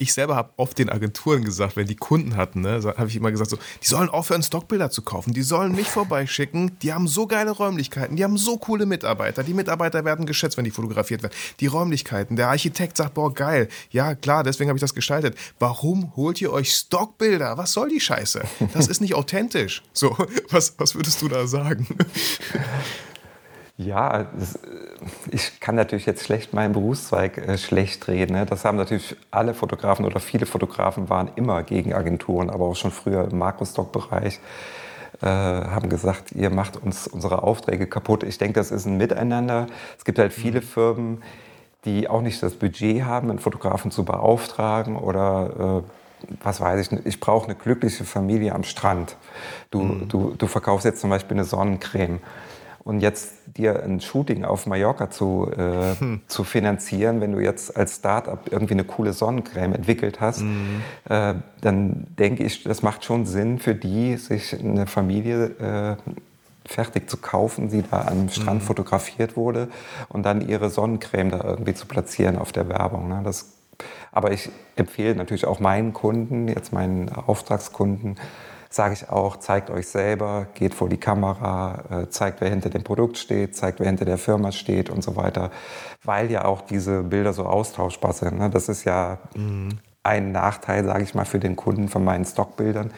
[0.00, 3.30] ich selber habe oft den Agenturen gesagt, wenn die Kunden hatten, ne, habe ich immer
[3.30, 7.26] gesagt, so, die sollen aufhören, Stockbilder zu kaufen, die sollen mich vorbeischicken, die haben so
[7.26, 11.34] geile Räumlichkeiten, die haben so coole Mitarbeiter, die Mitarbeiter werden geschätzt, wenn die fotografiert werden.
[11.60, 15.36] Die Räumlichkeiten, der Architekt sagt, boah, geil, ja klar, deswegen habe ich das gestaltet.
[15.58, 17.58] Warum holt ihr euch Stockbilder?
[17.58, 18.42] Was soll die Scheiße?
[18.72, 19.82] Das ist nicht authentisch.
[19.92, 20.16] So,
[20.50, 21.86] was, was würdest du da sagen?
[23.84, 24.58] Ja, das, äh,
[25.30, 28.34] ich kann natürlich jetzt schlecht meinen Berufszweig äh, schlecht reden.
[28.34, 28.44] Ne?
[28.44, 32.90] Das haben natürlich alle Fotografen oder viele Fotografen waren immer gegen Agenturen, aber auch schon
[32.90, 34.38] früher im Makrostock-Bereich
[35.22, 38.22] äh, haben gesagt, ihr macht uns unsere Aufträge kaputt.
[38.22, 39.66] Ich denke, das ist ein Miteinander.
[39.96, 40.64] Es gibt halt viele mhm.
[40.64, 41.22] Firmen,
[41.86, 47.06] die auch nicht das Budget haben, einen Fotografen zu beauftragen oder äh, was weiß ich,
[47.06, 49.16] ich brauche eine glückliche Familie am Strand.
[49.70, 50.08] Du, mhm.
[50.08, 52.20] du, du verkaufst jetzt zum Beispiel eine Sonnencreme
[52.84, 56.20] und jetzt dir ein Shooting auf Mallorca zu, äh, hm.
[56.26, 60.82] zu finanzieren, wenn du jetzt als Startup irgendwie eine coole Sonnencreme entwickelt hast, mhm.
[61.08, 66.12] äh, dann denke ich, das macht schon Sinn für die, sich eine Familie äh,
[66.66, 68.66] fertig zu kaufen, die da am Strand mhm.
[68.66, 69.68] fotografiert wurde
[70.08, 73.08] und dann ihre Sonnencreme da irgendwie zu platzieren auf der Werbung.
[73.08, 73.22] Ne?
[73.24, 73.52] Das
[74.12, 78.16] Aber ich empfehle natürlich auch meinen Kunden, jetzt meinen Auftragskunden,
[78.72, 82.84] sage ich auch, zeigt euch selber, geht vor die Kamera, äh, zeigt, wer hinter dem
[82.84, 85.50] Produkt steht, zeigt, wer hinter der Firma steht und so weiter,
[86.04, 88.38] weil ja auch diese Bilder so austauschbar sind.
[88.38, 88.48] Ne?
[88.48, 89.80] Das ist ja mhm.
[90.04, 92.92] ein Nachteil, sage ich mal, für den Kunden von meinen Stockbildern,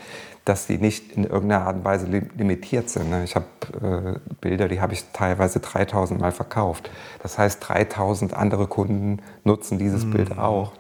[0.44, 3.08] dass die nicht in irgendeiner Art und Weise limitiert sind.
[3.08, 3.24] Ne?
[3.24, 3.46] Ich habe
[3.80, 6.90] äh, Bilder, die habe ich teilweise 3000 Mal verkauft.
[7.22, 10.10] Das heißt, 3000 andere Kunden nutzen dieses mhm.
[10.10, 10.72] Bild auch.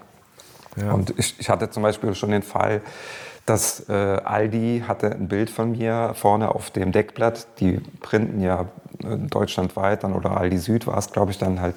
[0.76, 0.92] Ja.
[0.92, 2.82] Und ich, ich hatte zum Beispiel schon den Fall,
[3.46, 7.46] dass äh, Aldi hatte ein Bild von mir vorne auf dem Deckblatt.
[7.58, 8.66] Die printen ja
[9.02, 11.76] äh, deutschlandweit dann oder Aldi Süd war es, glaube ich, dann halt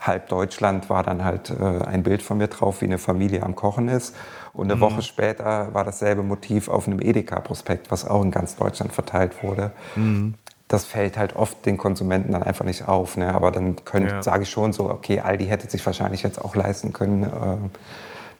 [0.00, 3.56] halb Deutschland war dann halt äh, ein Bild von mir drauf, wie eine Familie am
[3.56, 4.14] Kochen ist.
[4.52, 4.80] Und eine mhm.
[4.80, 9.72] Woche später war dasselbe Motiv auf einem Edeka-Prospekt, was auch in ganz Deutschland verteilt wurde.
[9.96, 10.34] Mhm.
[10.68, 13.16] Das fällt halt oft den Konsumenten dann einfach nicht auf.
[13.16, 13.34] Ne?
[13.34, 14.22] Aber dann ja.
[14.22, 17.56] sage ich schon so, okay, Aldi hätte sich wahrscheinlich jetzt auch leisten können, äh,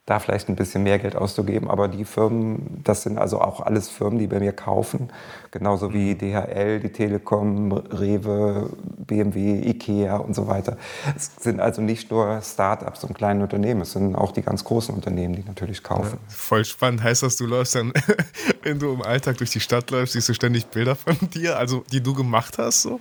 [0.09, 1.68] da vielleicht ein bisschen mehr Geld auszugeben.
[1.68, 5.11] Aber die Firmen, das sind also auch alles Firmen, die bei mir kaufen,
[5.51, 6.18] genauso wie mhm.
[6.18, 8.71] DHL, die Telekom, Rewe,
[9.07, 10.79] BMW, Ikea und so weiter.
[11.14, 14.94] Es sind also nicht nur Start-ups und kleine Unternehmen, es sind auch die ganz großen
[14.94, 16.18] Unternehmen, die natürlich kaufen.
[16.27, 17.03] Ja, voll spannend.
[17.03, 17.92] Heißt das, du läufst dann,
[18.62, 21.85] wenn du im Alltag durch die Stadt läufst, siehst du ständig Bilder von dir, also
[21.92, 22.81] die du gemacht hast?
[22.81, 22.99] So?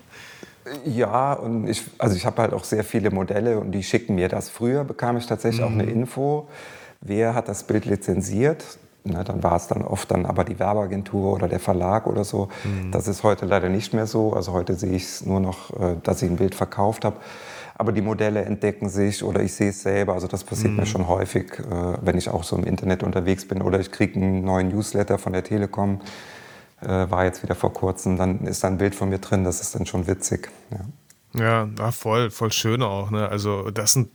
[0.86, 4.28] Ja, und ich, also ich habe halt auch sehr viele Modelle und die schicken mir
[4.28, 4.50] das.
[4.50, 5.68] Früher bekam ich tatsächlich mhm.
[5.68, 6.02] auch eine mhm.
[6.02, 6.50] Info
[7.08, 8.64] wer hat das Bild lizenziert.
[9.04, 12.50] Na, dann war es dann oft dann aber die Werbeagentur oder der Verlag oder so.
[12.64, 12.92] Mhm.
[12.92, 14.34] Das ist heute leider nicht mehr so.
[14.34, 17.18] Also heute sehe ich es nur noch, äh, dass ich ein Bild verkauft habe.
[17.76, 20.14] Aber die Modelle entdecken sich oder ich sehe es selber.
[20.14, 20.80] Also das passiert mhm.
[20.80, 24.16] mir schon häufig, äh, wenn ich auch so im Internet unterwegs bin oder ich kriege
[24.16, 26.02] einen neuen Newsletter von der Telekom.
[26.82, 29.62] Äh, war jetzt wieder vor kurzem, dann ist da ein Bild von mir drin, das
[29.62, 30.50] ist dann schon witzig.
[31.34, 33.10] Ja, ja voll, voll schön auch.
[33.10, 33.28] Ne?
[33.28, 34.10] Also das sind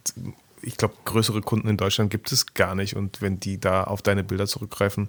[0.62, 2.96] ich glaube, größere Kunden in Deutschland gibt es gar nicht.
[2.96, 5.09] Und wenn die da auf deine Bilder zurückgreifen,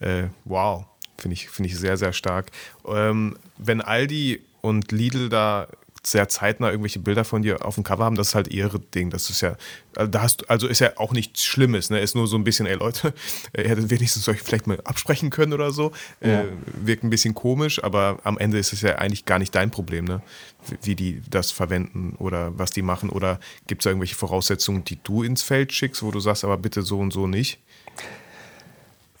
[0.00, 0.84] äh, wow,
[1.18, 2.50] finde ich, find ich sehr, sehr stark.
[2.86, 5.68] Ähm, wenn Aldi und Lidl da
[6.04, 9.10] sehr zeitnah irgendwelche Bilder von dir auf dem Cover haben, das ist halt ihre Ding.
[9.10, 9.56] Das ist ja,
[9.94, 12.00] also da hast also ist ja auch nichts Schlimmes, ne?
[12.00, 13.14] Ist nur so ein bisschen, ey Leute,
[13.56, 15.92] ihr hättet wenigstens euch vielleicht mal absprechen können oder so.
[16.20, 16.42] Ja.
[16.42, 19.70] Äh, wirkt ein bisschen komisch, aber am Ende ist es ja eigentlich gar nicht dein
[19.70, 20.22] Problem, ne?
[20.82, 23.08] Wie die das verwenden oder was die machen.
[23.08, 26.56] Oder gibt es da irgendwelche Voraussetzungen, die du ins Feld schickst, wo du sagst, aber
[26.56, 27.60] bitte so und so nicht?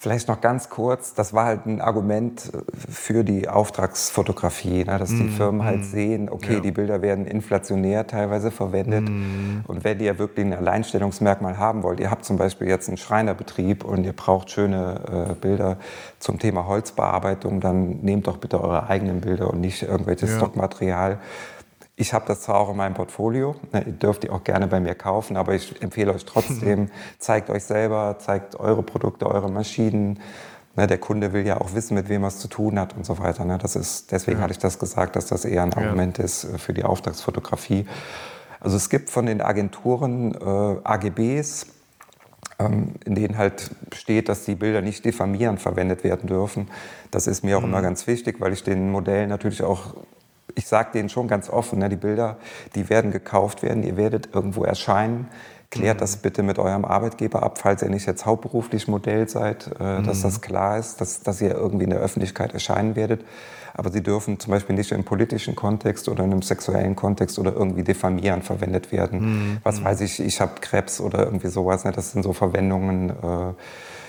[0.02, 2.50] Vielleicht noch ganz kurz, das war halt ein Argument
[2.88, 6.58] für die Auftragsfotografie, ne, dass die mm, Firmen halt mm, sehen, okay, ja.
[6.58, 9.08] die Bilder werden inflationär teilweise verwendet.
[9.08, 9.60] Mm.
[9.64, 13.84] Und wenn ihr wirklich ein Alleinstellungsmerkmal haben wollt, ihr habt zum Beispiel jetzt einen Schreinerbetrieb
[13.84, 15.76] und ihr braucht schöne äh, Bilder
[16.18, 20.36] zum Thema Holzbearbeitung, dann nehmt doch bitte eure eigenen Bilder und nicht irgendwelches ja.
[20.38, 21.20] Stockmaterial.
[22.02, 24.80] Ich habe das zwar auch in meinem Portfolio, ne, ihr dürft die auch gerne bei
[24.80, 30.18] mir kaufen, aber ich empfehle euch trotzdem, zeigt euch selber, zeigt eure Produkte, eure Maschinen.
[30.74, 33.06] Ne, der Kunde will ja auch wissen, mit wem er es zu tun hat und
[33.06, 33.44] so weiter.
[33.44, 33.56] Ne.
[33.56, 34.42] Das ist, deswegen ja.
[34.42, 36.24] hatte ich das gesagt, dass das eher ein Argument ja.
[36.24, 37.86] ist äh, für die Auftragsfotografie.
[38.58, 41.66] Also es gibt von den Agenturen äh, AGBs,
[42.58, 46.68] ähm, in denen halt steht, dass die Bilder nicht diffamierend verwendet werden dürfen.
[47.12, 47.68] Das ist mir auch mhm.
[47.68, 49.94] immer ganz wichtig, weil ich den Modellen natürlich auch
[50.54, 52.36] ich sage denen schon ganz offen, ne, die Bilder,
[52.74, 55.28] die werden gekauft werden, ihr werdet irgendwo erscheinen.
[55.70, 56.00] Klärt mhm.
[56.00, 60.04] das bitte mit eurem Arbeitgeber ab, falls ihr nicht jetzt hauptberuflich Modell seid, äh, mhm.
[60.04, 63.24] dass das klar ist, dass, dass ihr irgendwie in der Öffentlichkeit erscheinen werdet.
[63.74, 67.54] Aber sie dürfen zum Beispiel nicht im politischen Kontext oder in einem sexuellen Kontext oder
[67.54, 69.20] irgendwie diffamierend verwendet werden.
[69.20, 69.58] Mhm.
[69.62, 71.84] Was weiß ich, ich habe Krebs oder irgendwie sowas.
[71.84, 71.92] Ne?
[71.92, 73.10] Das sind so Verwendungen.
[73.10, 73.54] Äh,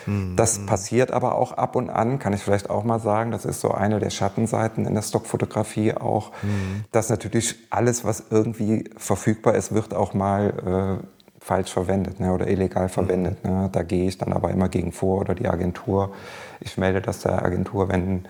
[0.05, 0.35] Mhm.
[0.35, 3.31] Das passiert aber auch ab und an, kann ich vielleicht auch mal sagen.
[3.31, 6.85] Das ist so eine der Schattenseiten in der Stockfotografie auch, mhm.
[6.91, 11.07] dass natürlich alles, was irgendwie verfügbar ist, wird auch mal äh,
[11.43, 13.43] falsch verwendet ne, oder illegal verwendet.
[13.43, 13.69] Ne.
[13.71, 16.13] Da gehe ich dann aber immer gegen vor oder die Agentur.
[16.61, 18.25] Ich melde das der Agentur, wenn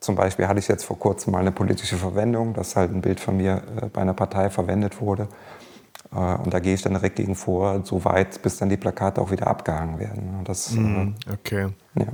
[0.00, 3.20] zum Beispiel hatte ich jetzt vor kurzem mal eine politische Verwendung, dass halt ein Bild
[3.20, 5.28] von mir äh, bei einer Partei verwendet wurde.
[6.12, 9.20] Äh, und da gehe ich dann direkt gegen vor, so weit, bis dann die Plakate
[9.20, 10.40] auch wieder abgehangen werden.
[10.44, 11.68] Das, mm, okay.
[11.94, 12.06] Ja.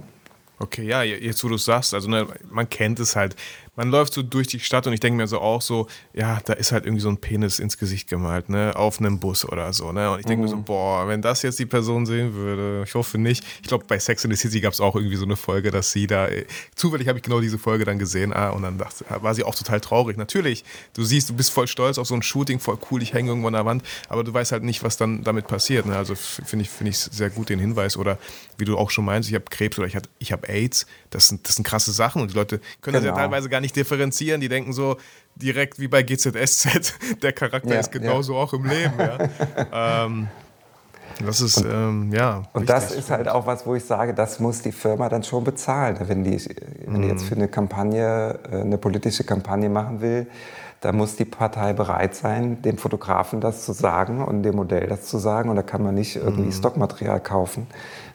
[0.58, 3.34] Okay, ja, jetzt wo du es sagst, also ne, man kennt es halt
[3.76, 6.52] man läuft so durch die Stadt und ich denke mir so auch so, ja, da
[6.52, 9.92] ist halt irgendwie so ein Penis ins Gesicht gemalt, ne, auf einem Bus oder so,
[9.92, 10.10] ne?
[10.10, 10.44] Und ich denke mhm.
[10.44, 10.64] mir so, mhm.
[10.64, 13.44] boah, wenn das jetzt die Person sehen würde, ich hoffe nicht.
[13.62, 15.92] Ich glaube, bei Sex in the City gab es auch irgendwie so eine Folge, dass
[15.92, 19.04] sie da, äh, zufällig habe ich genau diese Folge dann gesehen, ah, und dann dachte,
[19.08, 20.16] war sie auch total traurig.
[20.16, 23.30] Natürlich, du siehst, du bist voll stolz auf so ein Shooting, voll cool, ich hänge
[23.30, 25.96] irgendwo an der Wand, aber du weißt halt nicht, was dann damit passiert, ne?
[25.96, 28.18] Also finde ich, finde ich sehr gut den Hinweis oder
[28.56, 31.28] wie du auch schon meinst, ich habe Krebs oder ich habe ich hab AIDS, das
[31.28, 32.98] sind, das sind krasse Sachen und die Leute können genau.
[32.98, 33.22] das ja genau.
[33.22, 34.40] teilweise gar nicht differenzieren.
[34.40, 34.96] Die denken so
[35.36, 38.40] direkt wie bei GZSZ, der Charakter ja, ist genauso ja.
[38.40, 38.94] auch im Leben.
[38.98, 40.04] Ja.
[40.04, 40.28] ähm,
[41.24, 42.42] Das ist, und, ähm, ja.
[42.52, 45.44] Und das ist halt auch was, wo ich sage, das muss die Firma dann schon
[45.44, 45.96] bezahlen.
[46.00, 46.40] Wenn die,
[46.86, 47.28] wenn die jetzt mhm.
[47.28, 50.26] für eine Kampagne, äh, eine politische Kampagne machen will,
[50.80, 55.04] da muss die Partei bereit sein, dem Fotografen das zu sagen und dem Modell das
[55.04, 55.48] zu sagen.
[55.48, 56.52] Und da kann man nicht irgendwie mhm.
[56.52, 57.66] Stockmaterial kaufen,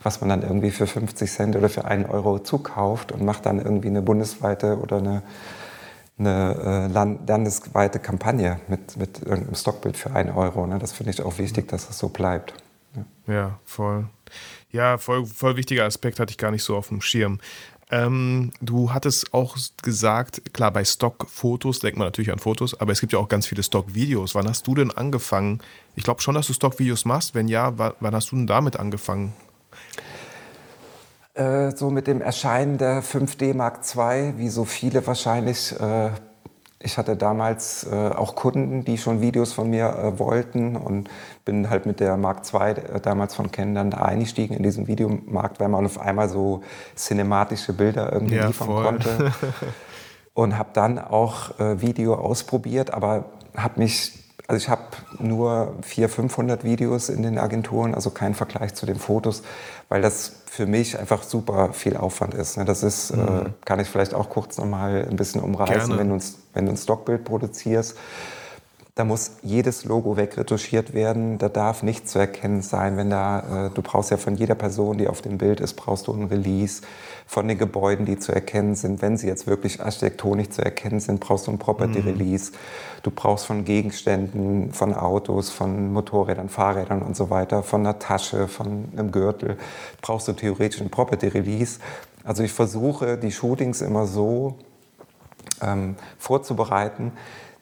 [0.04, 3.60] was man dann irgendwie für 50 Cent oder für einen Euro zukauft und macht dann
[3.60, 5.24] irgendwie eine bundesweite oder eine,
[6.18, 10.66] eine äh, landesweite Kampagne mit, mit irgendeinem Stockbild für einen Euro.
[10.68, 10.80] Ne?
[10.80, 12.54] Das finde ich auch wichtig, dass das so bleibt.
[13.28, 14.08] Ja, ja voll.
[14.72, 17.40] Ja, voll, voll wichtiger Aspekt hatte ich gar nicht so auf dem Schirm.
[17.92, 23.00] Ähm, du hattest auch gesagt, klar, bei Stockfotos denkt man natürlich an Fotos, aber es
[23.00, 24.36] gibt ja auch ganz viele Stockvideos.
[24.36, 25.60] Wann hast du denn angefangen?
[25.96, 27.34] Ich glaube schon, dass du Stockvideos machst.
[27.34, 29.34] Wenn ja, wann hast du denn damit angefangen?
[31.40, 36.10] Äh, so mit dem Erscheinen der 5D Mark II, wie so viele wahrscheinlich, äh,
[36.80, 41.10] ich hatte damals äh, auch Kunden, die schon Videos von mir wollten und
[41.46, 45.70] bin halt mit der Mark II damals von Ken dann eingestiegen in diesen Videomarkt, weil
[45.70, 46.62] man auf einmal so
[46.98, 48.84] cinematische Bilder irgendwie ja, liefern voll.
[48.84, 49.32] konnte.
[50.34, 54.14] und habe dann auch äh, Video ausprobiert, aber habe mich
[54.50, 54.82] also ich habe
[55.20, 59.44] nur 400, 500 Videos in den Agenturen, also kein Vergleich zu den Fotos,
[59.90, 62.58] weil das für mich einfach super viel Aufwand ist.
[62.58, 62.66] Ne?
[62.66, 63.22] Das ist, äh, mhm.
[63.28, 66.72] äh, kann ich vielleicht auch kurz nochmal ein bisschen umreißen, wenn du, ein, wenn du
[66.72, 67.96] ein Stockbild produzierst.
[68.96, 71.38] Da muss jedes Logo wegretuschiert werden.
[71.38, 72.98] Da darf nichts zu erkennen sein.
[72.98, 76.08] Wenn da, äh, du brauchst ja von jeder Person, die auf dem Bild ist, brauchst
[76.08, 76.82] du ein Release
[77.30, 79.04] von den Gebäuden, die zu erkennen sind.
[79.04, 82.52] Wenn sie jetzt wirklich architektonisch zu erkennen sind, brauchst du ein Property Release.
[82.52, 82.56] Mhm.
[83.04, 88.48] Du brauchst von Gegenständen, von Autos, von Motorrädern, Fahrrädern und so weiter, von einer Tasche,
[88.48, 89.58] von einem Gürtel,
[90.02, 91.80] brauchst du theoretisch ein Property Release.
[92.24, 94.56] Also ich versuche die Shootings immer so
[95.62, 97.12] ähm, vorzubereiten,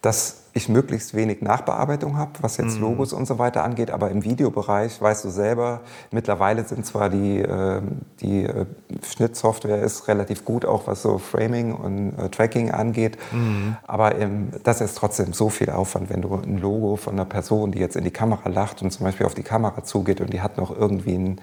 [0.02, 2.82] dass ich möglichst wenig Nachbearbeitung habe, was jetzt mhm.
[2.82, 3.92] Logos und so weiter angeht.
[3.92, 7.82] Aber im Videobereich weißt du selber, mittlerweile sind zwar die, äh,
[8.20, 8.66] die äh,
[9.04, 13.18] Schnittsoftware ist relativ gut, auch was so Framing und äh, Tracking angeht.
[13.32, 13.78] Mhm.
[13.86, 17.72] Aber ähm, das ist trotzdem so viel Aufwand, wenn du ein Logo von einer Person,
[17.72, 20.42] die jetzt in die Kamera lacht und zum Beispiel auf die Kamera zugeht und die
[20.42, 21.42] hat noch irgendwie ein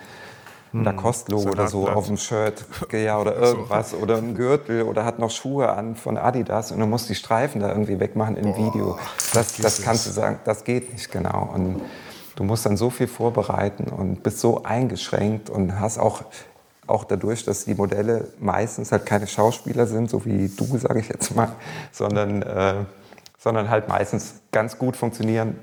[0.75, 3.99] ein Lacoste-Logo oder so auf dem Shirt ja, oder irgendwas so.
[3.99, 7.61] oder ein Gürtel oder hat noch Schuhe an von Adidas und du musst die Streifen
[7.61, 8.99] da irgendwie wegmachen im Boah, Video.
[9.33, 11.51] Das, das kannst du sagen, das geht nicht genau.
[11.55, 11.81] Und
[12.37, 16.25] du musst dann so viel vorbereiten und bist so eingeschränkt und hast auch
[16.87, 21.09] auch dadurch, dass die Modelle meistens halt keine Schauspieler sind, so wie du, sage ich
[21.09, 21.49] jetzt mal,
[21.93, 22.75] sondern, äh,
[23.39, 25.57] sondern halt meistens ganz gut funktionieren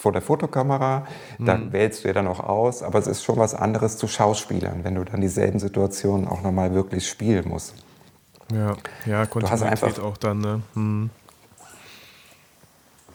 [0.00, 1.06] vor der Fotokamera,
[1.38, 1.72] da mhm.
[1.72, 4.94] wählst du ja dann auch aus, aber es ist schon was anderes zu Schauspielern, wenn
[4.94, 7.74] du dann dieselben Situationen auch nochmal wirklich spielen musst.
[8.50, 10.62] Ja, ja, Kontinuität einfach, auch dann, ne?
[10.74, 11.10] Mhm.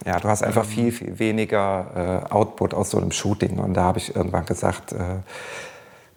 [0.06, 0.70] Ja, du hast einfach ähm.
[0.70, 3.58] viel, viel weniger äh, Output aus so einem Shooting.
[3.58, 5.18] Und da habe ich irgendwann gesagt, äh,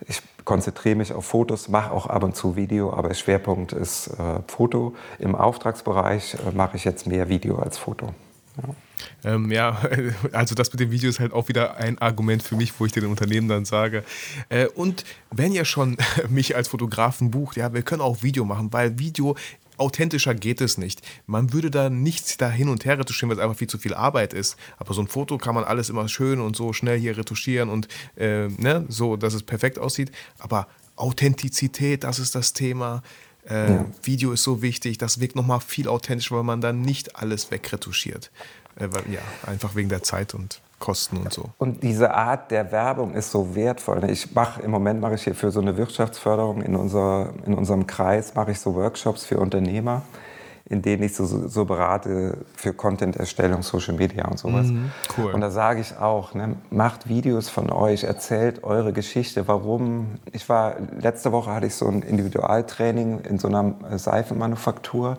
[0.07, 4.41] ich konzentriere mich auf Fotos, mache auch ab und zu Video, aber Schwerpunkt ist äh,
[4.47, 4.95] Foto.
[5.19, 8.11] Im Auftragsbereich äh, mache ich jetzt mehr Video als Foto.
[8.59, 8.75] Ja.
[9.25, 9.81] Ähm, ja,
[10.33, 12.93] also das mit dem Video ist halt auch wieder ein Argument für mich, wo ich
[12.93, 14.05] den Unternehmen dann sage.
[14.49, 15.97] Äh, und wenn ihr schon
[16.29, 19.37] mich als Fotografen bucht, ja, wir können auch Video machen, weil Video
[19.79, 21.03] authentischer geht es nicht.
[21.27, 23.95] Man würde da nichts da hin und her retuschieren, weil es einfach viel zu viel
[23.95, 24.57] Arbeit ist.
[24.77, 27.89] Aber so ein Foto kann man alles immer schön und so schnell hier retuschieren und
[28.17, 30.11] äh, ne, so, dass es perfekt aussieht.
[30.39, 33.03] Aber Authentizität, das ist das Thema.
[33.49, 33.87] Äh, ja.
[34.03, 38.31] Video ist so wichtig, das wirkt nochmal viel authentischer, weil man dann nicht alles wegretuschiert.
[38.79, 41.51] Äh, ja, einfach wegen der Zeit und Kosten und so.
[41.59, 44.09] Und diese Art der Werbung ist so wertvoll.
[44.11, 47.87] Ich mache im Moment mache ich hier für so eine Wirtschaftsförderung in, unser, in unserem
[47.87, 50.03] Kreis mache ich so Workshops für Unternehmer,
[50.67, 54.69] in denen ich so, so berate für Content-Erstellung, Social Media und sowas.
[54.69, 55.33] Mhm, cool.
[55.33, 60.19] Und da sage ich auch, ne, macht Videos von euch, erzählt eure Geschichte, warum.
[60.31, 65.19] Ich war letzte Woche hatte ich so ein Individualtraining in so einer Seifenmanufaktur.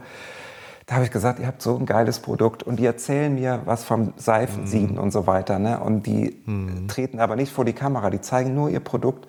[0.89, 3.83] Da habe ich gesagt, ihr habt so ein geiles Produkt und die erzählen mir was
[3.83, 5.03] vom Seifensieden mhm.
[5.03, 5.59] und so weiter.
[5.59, 5.79] Ne?
[5.79, 6.87] Und die mhm.
[6.87, 9.27] treten aber nicht vor die Kamera, die zeigen nur ihr Produkt.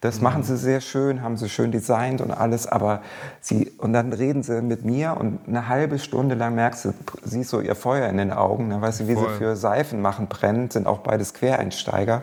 [0.00, 0.24] Das mhm.
[0.24, 3.02] machen sie sehr schön, haben sie schön designt und alles, aber
[3.40, 7.50] sie, und dann reden sie mit mir und eine halbe Stunde lang merkst du, siehst
[7.50, 9.28] so ihr Feuer in den Augen, dann weißt du, wie Voll.
[9.28, 12.22] sie für Seifen machen brennen, sind auch beides Quereinsteiger.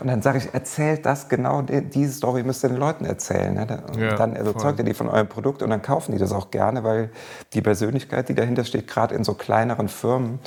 [0.00, 3.54] Und dann sage ich, erzählt das genau, diese Story müsst ihr den Leuten erzählen.
[3.54, 3.82] Ne?
[3.86, 6.50] Und ja, dann überzeugt ihr die von eurem Produkt und dann kaufen die das auch
[6.50, 7.10] gerne, weil
[7.52, 10.40] die Persönlichkeit, die dahinter steht, gerade in so kleineren Firmen,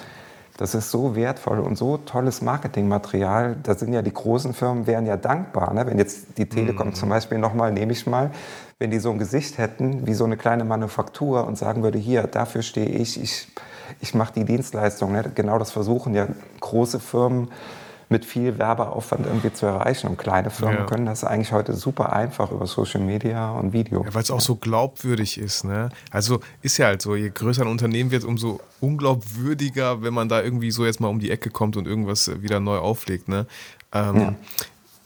[0.57, 3.57] das ist so wertvoll und so tolles Marketingmaterial.
[3.61, 5.85] Da sind ja die großen Firmen wären ja dankbar, ne?
[5.85, 6.93] wenn jetzt die Telekom mhm.
[6.95, 8.31] zum Beispiel nochmal, nehme ich mal,
[8.79, 12.23] wenn die so ein Gesicht hätten wie so eine kleine Manufaktur und sagen würde, hier,
[12.23, 13.47] dafür stehe ich, ich,
[14.01, 15.11] ich mache die Dienstleistung.
[15.11, 15.31] Ne?
[15.33, 16.27] Genau das versuchen ja
[16.59, 17.49] große Firmen
[18.09, 20.07] mit viel Werbeaufwand irgendwie zu erreichen.
[20.07, 20.85] Und kleine Firmen Ja.
[20.85, 24.03] können das eigentlich heute super einfach über Social Media und Video.
[24.05, 25.65] Ja, weil es auch so glaubwürdig ist.
[25.65, 25.89] Ne?
[26.11, 30.41] Also ist ja halt so, je größer ein Unternehmen wird, umso unglaubwürdiger, wenn man da
[30.41, 33.27] irgendwie so jetzt mal um die Ecke kommt und irgendwas äh, wieder neu auflegt.
[33.27, 33.45] Ne?
[33.93, 34.33] Ähm, Ja.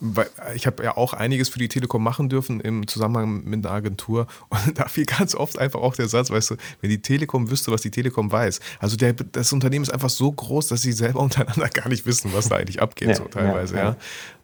[0.02, 3.74] Weil ich habe ja auch einiges für die Telekom machen dürfen im Zusammenhang mit einer
[3.74, 7.50] Agentur und da fiel ganz oft einfach auch der Satz, weißt du, wenn die Telekom
[7.52, 8.60] wüsste, was die Telekom weiß.
[8.80, 12.34] Also der, das Unternehmen ist einfach so groß, dass sie selber untereinander gar nicht wissen,
[12.34, 13.96] was da eigentlich abgeht, Ja, so teilweise, ja, ja.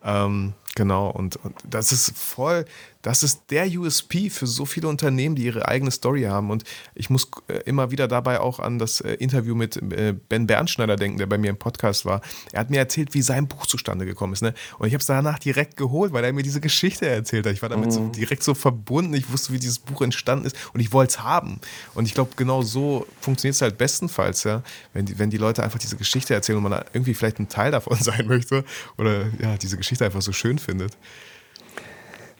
[0.04, 0.26] ja.
[0.26, 2.66] Ähm, genau, und, und das ist voll,
[3.08, 6.52] das ist der USP für so viele Unternehmen, die ihre eigene Story haben.
[6.52, 10.46] Und ich muss äh, immer wieder dabei auch an das äh, Interview mit äh, Ben
[10.46, 12.20] Bernschneider denken, der bei mir im Podcast war.
[12.52, 14.42] Er hat mir erzählt, wie sein Buch zustande gekommen ist.
[14.42, 14.54] Ne?
[14.78, 17.54] Und ich habe es danach direkt geholt, weil er mir diese Geschichte erzählt hat.
[17.54, 19.14] Ich war damit so direkt so verbunden.
[19.14, 21.62] Ich wusste, wie dieses Buch entstanden ist und ich wollte es haben.
[21.94, 24.64] Und ich glaube, genau so funktioniert es halt bestenfalls, ja.
[24.92, 27.72] Wenn die, wenn die Leute einfach diese Geschichte erzählen und man irgendwie vielleicht ein Teil
[27.72, 28.66] davon sein möchte
[28.98, 30.92] oder ja, diese Geschichte einfach so schön findet.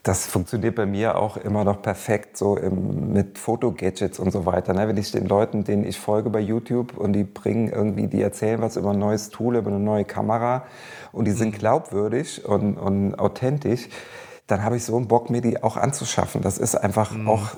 [0.08, 4.72] Das funktioniert bei mir auch immer noch perfekt so im, mit Fotogadgets und so weiter.
[4.72, 4.88] Ne?
[4.88, 8.62] Wenn ich den Leuten, denen ich folge bei YouTube und die bringen irgendwie, die erzählen
[8.62, 10.64] was über ein neues Tool, über eine neue Kamera
[11.12, 13.90] und die sind glaubwürdig und, und authentisch,
[14.46, 16.40] dann habe ich so einen Bock, mir die auch anzuschaffen.
[16.40, 17.48] Das ist einfach auch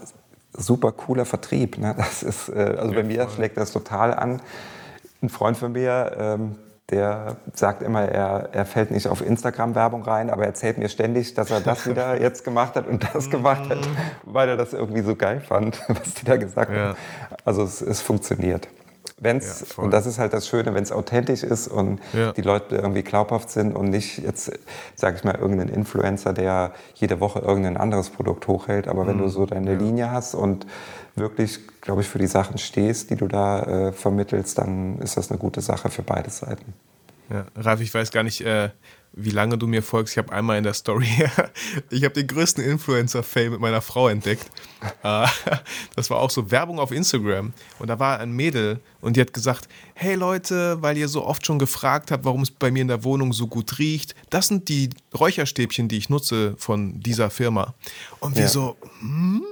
[0.52, 1.78] super cooler Vertrieb.
[1.78, 1.94] Ne?
[1.96, 4.42] Das ist, äh, also bei mir schlägt das total an.
[5.22, 6.56] Ein Freund von mir, ähm,
[6.90, 11.34] der sagt immer, er, er fällt nicht auf Instagram-Werbung rein, aber er erzählt mir ständig,
[11.34, 13.78] dass er das wieder jetzt gemacht hat und das gemacht hat,
[14.24, 16.88] weil er das irgendwie so geil fand, was die da gesagt Ja.
[16.88, 16.96] haben.
[17.44, 18.68] Also es, es funktioniert.
[19.22, 22.32] Wenn's, Ja, und das ist halt das Schöne, wenn es authentisch ist und Ja.
[22.32, 24.50] die Leute irgendwie glaubhaft sind und nicht jetzt,
[24.94, 28.88] sag ich mal, irgendein Influencer, der jede Woche irgendein anderes Produkt hochhält.
[28.88, 30.66] Aber wenn du so deine Linie hast und
[31.16, 35.30] wirklich, glaube ich, für die Sachen stehst, die du da äh, vermittelst, dann ist das
[35.30, 36.74] eine gute Sache für beide Seiten.
[37.30, 38.70] Ja, Ralf, ich weiß gar nicht, äh,
[39.12, 40.14] wie lange du mir folgst.
[40.14, 41.06] Ich habe einmal in der Story,
[41.90, 44.50] ich habe den größten Influencer-Fail mit meiner Frau entdeckt.
[45.02, 45.26] Äh,
[45.94, 47.52] das war auch so Werbung auf Instagram.
[47.78, 51.44] Und da war ein Mädel und die hat gesagt, hey Leute, weil ihr so oft
[51.46, 54.68] schon gefragt habt, warum es bei mir in der Wohnung so gut riecht, das sind
[54.68, 57.74] die Räucherstäbchen, die ich nutze von dieser Firma.
[58.20, 58.48] Und wir Ja.
[58.48, 59.42] so, hm?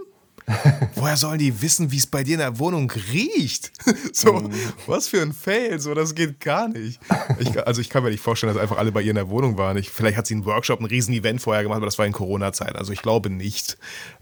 [0.95, 3.71] Woher sollen die wissen, wie es bei dir in der Wohnung riecht?
[4.13, 4.51] So, Mhm.
[4.87, 7.01] was für ein Fail, so, das geht gar nicht.
[7.39, 9.57] Ich, also ich kann mir nicht vorstellen, dass einfach alle bei ihr in der Wohnung
[9.59, 9.77] waren.
[9.77, 12.75] Ich, vielleicht hat sie einen Workshop, ein Riesen-Event vorher gemacht, aber das war in Corona-Zeit.
[12.77, 13.77] Also ich glaube nicht.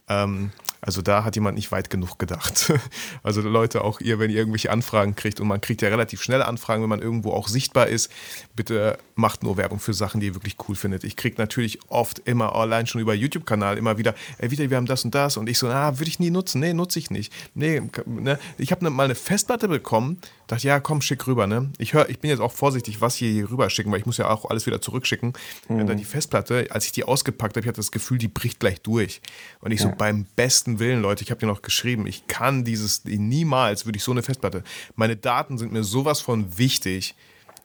[0.09, 0.51] Ähm,
[0.87, 2.73] also da hat jemand nicht weit genug gedacht.
[3.23, 6.43] Also Leute, auch ihr, wenn ihr irgendwelche Anfragen kriegt und man kriegt ja relativ schnell
[6.43, 8.11] Anfragen, wenn man irgendwo auch sichtbar ist,
[8.55, 11.03] bitte macht nur Werbung für Sachen, die ihr wirklich cool findet.
[11.03, 14.87] Ich kriege natürlich oft immer allein schon über YouTube-Kanal immer wieder, ey, wieder, wir haben
[14.87, 16.61] das und das und ich so, ah, würde ich nie nutzen.
[16.61, 17.33] Nee, nutze ich nicht.
[17.55, 18.39] Nee, ne?
[18.59, 21.47] ich habe ne, mal eine Festplatte bekommen, dachte, ja, komm, schick rüber.
[21.47, 21.71] Ne?
[21.79, 24.17] Ich, hör, ich bin jetzt auch vorsichtig, was hier, hier rüber schicken, weil ich muss
[24.17, 25.33] ja auch alles wieder zurückschicken.
[25.69, 25.87] Mhm.
[25.87, 28.81] Dann die Festplatte, als ich die ausgepackt habe, ich hatte das Gefühl, die bricht gleich
[28.81, 29.21] durch.
[29.61, 33.05] Und ich so, beim besten Willen, Leute, ich habe dir noch geschrieben, ich kann dieses,
[33.05, 34.63] niemals würde ich so eine Festplatte.
[34.95, 37.15] Meine Daten sind mir sowas von wichtig.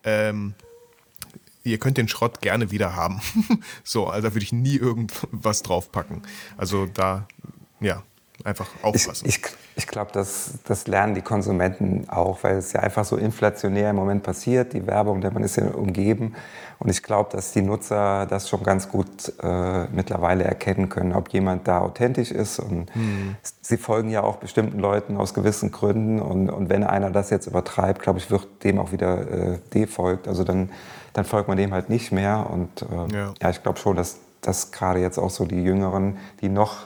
[0.04, 0.56] Ähm,
[1.64, 3.22] ihr könnt den Schrott gerne wieder haben.
[3.84, 6.24] so, also da würde ich nie irgendwas draufpacken.
[6.58, 7.28] Also da,
[7.80, 8.04] ja,
[8.46, 9.28] einfach aufpassen.
[9.28, 9.42] Ich, ich,
[9.76, 13.96] ich glaube, das, das lernen die Konsumenten auch, weil es ja einfach so inflationär im
[13.96, 16.36] Moment passiert, die Werbung, der man ist ja umgeben.
[16.80, 21.30] Und ich glaube, dass die Nutzer das schon ganz gut äh, mittlerweile erkennen können, ob
[21.30, 22.60] jemand da authentisch ist.
[22.60, 23.36] Und Hm.
[23.62, 26.20] sie folgen ja auch bestimmten Leuten aus gewissen Gründen.
[26.20, 30.28] Und, und wenn einer das jetzt übertreibt, glaube ich, wird dem auch wieder äh, defolgt.
[30.28, 30.70] Also dann,
[31.14, 32.48] dann folgt man dem halt nicht mehr.
[32.50, 33.34] Und äh, Ja.
[33.40, 33.50] ja.
[33.52, 36.78] ich glaube schon, dass, dass gerade jetzt auch so die Jüngeren, die noch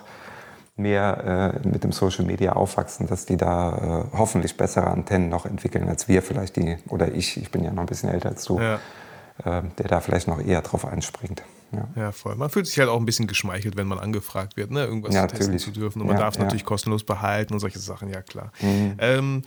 [0.77, 5.45] mehr äh, mit dem Social Media aufwachsen, dass die da äh, hoffentlich bessere Antennen noch
[5.45, 8.43] entwickeln als wir vielleicht die oder ich, ich bin ja noch ein bisschen älter als
[8.43, 8.75] du, Ja.
[9.45, 11.43] äh, der da vielleicht noch eher drauf anspringt.
[11.71, 11.87] Ja.
[11.95, 12.35] Ja, voll.
[12.35, 14.83] Man fühlt sich halt auch ein bisschen geschmeichelt, wenn man angefragt wird, ne?
[14.85, 15.63] irgendwas Ja, testen natürlich.
[15.63, 16.01] zu dürfen.
[16.01, 16.37] Und man darf es.
[16.39, 16.45] Mhm.
[16.45, 18.51] natürlich kostenlos behalten und solche Sachen, ja klar.
[18.99, 19.43] Ähm,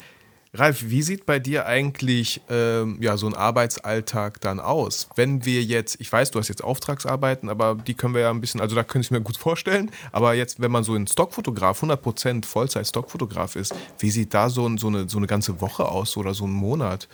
[0.54, 5.08] Ralf, wie sieht bei dir eigentlich ähm, ja, so ein Arbeitsalltag dann aus?
[5.14, 8.40] Wenn wir jetzt, ich weiß, du hast jetzt Auftragsarbeiten, aber die können wir ja ein
[8.40, 11.82] bisschen, also da könnte ich mir gut vorstellen, aber jetzt, wenn man so ein Stockfotograf,
[11.82, 16.16] 100% Vollzeit-Stockfotograf ist, wie sieht da so, ein, so, eine, so eine ganze Woche aus
[16.16, 17.08] oder so ein Monat?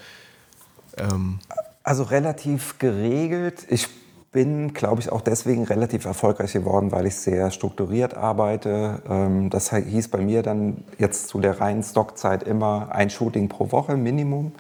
[0.97, 1.41] Ähm,
[1.83, 3.67] Also relativ geregelt.
[3.69, 3.89] Ich
[4.35, 9.01] bin, glaube ich, auch deswegen relativ erfolgreich geworden, weil ich sehr strukturiert arbeite.
[9.09, 13.73] Ähm, Das hieß bei mir dann jetzt zu der reinen Stockzeit immer ein Shooting pro
[13.73, 14.53] Woche Minimum.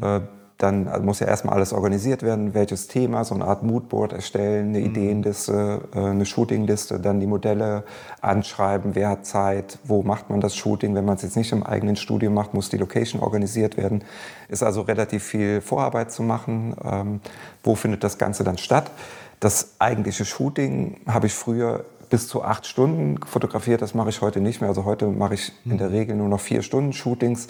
[0.00, 0.20] Äh,
[0.58, 4.80] dann muss ja erstmal alles organisiert werden, welches Thema, so eine Art Moodboard erstellen, eine
[4.80, 4.86] mhm.
[4.86, 7.82] Ideenliste, äh, eine Shootingliste, dann die Modelle
[8.20, 10.94] anschreiben, wer hat Zeit, wo macht man das Shooting.
[10.94, 14.04] Wenn man es jetzt nicht im eigenen Studio macht, muss die Location organisiert werden.
[14.48, 16.76] Ist also relativ viel Vorarbeit zu machen.
[16.84, 17.20] Ähm,
[17.64, 18.92] wo findet das Ganze dann statt?
[19.40, 23.82] Das eigentliche Shooting habe ich früher bis zu acht Stunden fotografiert.
[23.82, 24.68] Das mache ich heute nicht mehr.
[24.68, 25.94] Also heute mache ich in der mhm.
[25.94, 27.48] Regel nur noch vier Stunden Shootings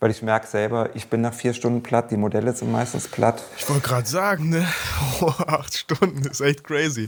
[0.00, 3.42] weil ich merke selber, ich bin nach vier Stunden platt, die Modelle sind meistens platt.
[3.58, 4.66] Ich wollte gerade sagen, ne?
[5.20, 7.06] Oh, acht Stunden ist echt crazy.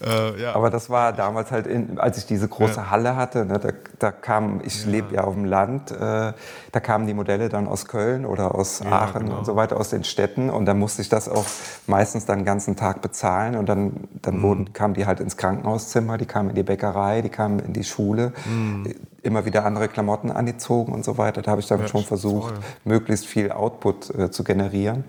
[0.00, 0.54] Äh, ja.
[0.54, 2.90] Aber das war damals halt, in, als ich diese große ja.
[2.90, 4.90] Halle hatte, ne, da, da kam, ich ja.
[4.92, 8.80] lebe ja auf dem Land, äh, da kamen die Modelle dann aus Köln oder aus
[8.82, 9.38] Aachen genau.
[9.38, 11.46] und so weiter, aus den Städten und da musste ich das auch
[11.88, 14.42] meistens dann den ganzen Tag bezahlen und dann, dann mhm.
[14.42, 17.84] wurden, kamen die halt ins Krankenhauszimmer, die kamen in die Bäckerei, die kamen in die
[17.84, 18.32] Schule.
[18.44, 21.42] Mhm immer wieder andere Klamotten angezogen und so weiter.
[21.42, 22.64] Da habe ich dann ja, schon versucht, toll.
[22.84, 25.04] möglichst viel Output äh, zu generieren.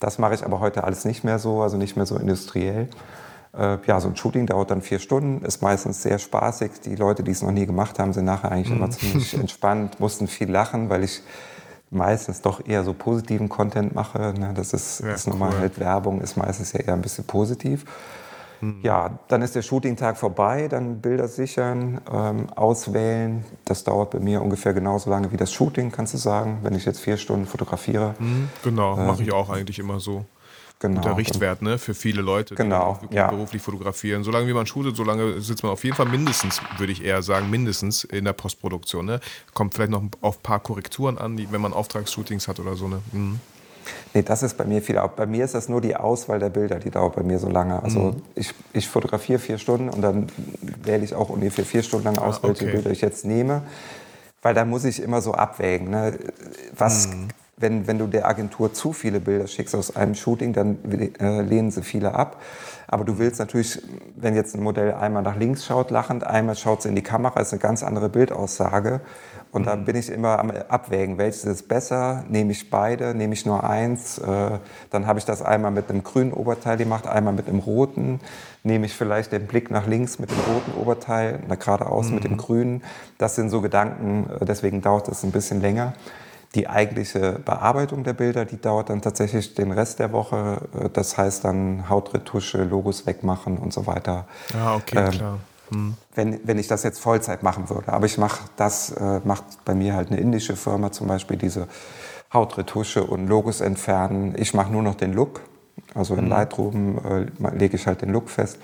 [0.00, 2.88] Das mache ich aber heute alles nicht mehr so, also nicht mehr so industriell.
[3.56, 6.80] Äh, ja, so ein Shooting dauert dann vier Stunden, ist meistens sehr spaßig.
[6.84, 8.76] Die Leute, die es noch nie gemacht haben, sind nachher eigentlich mhm.
[8.76, 11.22] immer ziemlich entspannt, mussten viel lachen, weil ich
[11.90, 14.34] meistens doch eher so positiven Content mache.
[14.36, 14.52] Ne?
[14.54, 15.60] Das ist, ja, ist nochmal cool.
[15.60, 17.84] halt Werbung, ist meistens ja eher ein bisschen positiv.
[18.62, 18.78] Mhm.
[18.82, 23.44] Ja, dann ist der Shooting-Tag vorbei, dann Bilder sichern, ähm, auswählen.
[23.64, 26.84] Das dauert bei mir ungefähr genauso lange wie das Shooting, kannst du sagen, wenn ich
[26.84, 28.14] jetzt vier Stunden fotografiere.
[28.20, 30.24] Mhm, genau, ähm, mache ich auch eigentlich immer so.
[30.78, 31.00] Genau.
[31.00, 33.28] Guter Richtwert ne, für viele Leute, genau, die ja.
[33.28, 34.24] beruflich fotografieren.
[34.24, 37.50] Solange wie man shootet, solange sitzt man auf jeden Fall mindestens, würde ich eher sagen,
[37.50, 39.06] mindestens in der Postproduktion.
[39.06, 39.20] Ne?
[39.54, 42.88] Kommt vielleicht noch auf ein paar Korrekturen an, die, wenn man Auftragsshootings hat oder so.
[42.88, 43.00] Ne?
[43.12, 43.38] Mhm.
[44.14, 45.00] Nee, das ist bei mir viel.
[45.16, 47.82] Bei mir ist das nur die Auswahl der Bilder, die dauert bei mir so lange.
[47.82, 48.22] Also mhm.
[48.34, 50.26] ich, ich fotografiere vier Stunden und dann
[50.82, 52.72] wähle ich auch ungefähr vier Stunden lang aus, ah, welche okay.
[52.74, 53.62] Bilder ich jetzt nehme.
[54.42, 55.90] Weil da muss ich immer so abwägen.
[55.90, 56.18] Ne?
[56.76, 57.28] Was, mhm.
[57.56, 60.78] wenn, wenn du der Agentur zu viele Bilder schickst aus einem Shooting, dann
[61.20, 62.40] äh, lehnen sie viele ab.
[62.88, 63.80] Aber du willst natürlich,
[64.16, 67.40] wenn jetzt ein Modell einmal nach links schaut, lachend, einmal schaut es in die Kamera,
[67.40, 69.00] ist eine ganz andere Bildaussage.
[69.52, 73.44] Und da bin ich immer am Abwägen, welches ist besser, nehme ich beide, nehme ich
[73.44, 74.16] nur eins.
[74.16, 74.58] Äh,
[74.90, 78.20] dann habe ich das einmal mit einem grünen Oberteil gemacht, einmal mit einem roten.
[78.62, 82.14] Nehme ich vielleicht den Blick nach links mit dem roten Oberteil, na, geradeaus mhm.
[82.14, 82.36] mit dem mhm.
[82.38, 82.82] grünen.
[83.18, 85.92] Das sind so Gedanken, äh, deswegen dauert das ein bisschen länger.
[86.54, 90.62] Die eigentliche Bearbeitung der Bilder, die dauert dann tatsächlich den Rest der Woche.
[90.80, 94.24] Äh, das heißt dann Hautretusche, Logos wegmachen und so weiter.
[94.58, 95.38] Ah, okay, ähm, klar
[95.72, 95.94] mhm.
[96.14, 97.92] wenn, wenn ich das jetzt Vollzeit machen würde.
[97.92, 101.68] Aber ich mache das, äh, macht bei mir halt eine indische Firma zum Beispiel diese
[102.32, 104.34] Hautretusche und Logos entfernen.
[104.36, 105.40] Ich mache nur noch den Look.
[105.94, 106.30] Also in mhm.
[106.30, 108.58] Lightroom äh, lege ich halt den Look fest.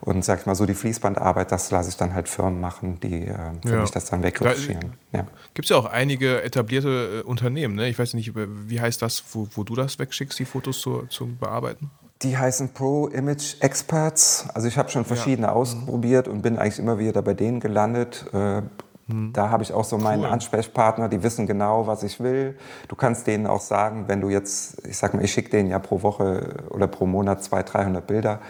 [0.00, 3.26] Und sag ich mal so, die Fließbandarbeit, das lasse ich dann halt Firmen machen, die
[3.26, 3.80] äh, für ja.
[3.80, 4.92] mich das dann wegretuschieren.
[5.10, 5.26] Da, ja.
[5.54, 7.88] Gibt es ja auch einige etablierte äh, Unternehmen, ne?
[7.88, 11.38] Ich weiß nicht, wie heißt das, wo, wo du das wegschickst, die Fotos zu, zum
[11.38, 11.90] Bearbeiten?
[12.22, 14.48] Die heißen Pro Image Experts.
[14.54, 15.52] Also ich habe schon verschiedene ja.
[15.52, 15.58] Mhm.
[15.58, 18.24] ausprobiert und bin eigentlich immer wieder bei denen gelandet.
[18.32, 18.62] Äh,
[19.06, 19.32] mhm.
[19.34, 20.30] Da habe ich auch so meinen cool.
[20.30, 22.56] Ansprechpartner, die wissen genau, was ich will.
[22.88, 25.78] Du kannst denen auch sagen, wenn du jetzt, ich sag mal, ich schicke denen ja
[25.78, 28.40] pro Woche oder pro Monat 200, 300 Bilder.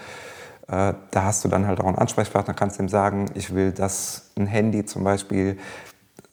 [0.67, 4.31] Äh, da hast du dann halt auch einen Ansprechpartner, kannst dem sagen, ich will, dass
[4.37, 5.57] ein Handy zum Beispiel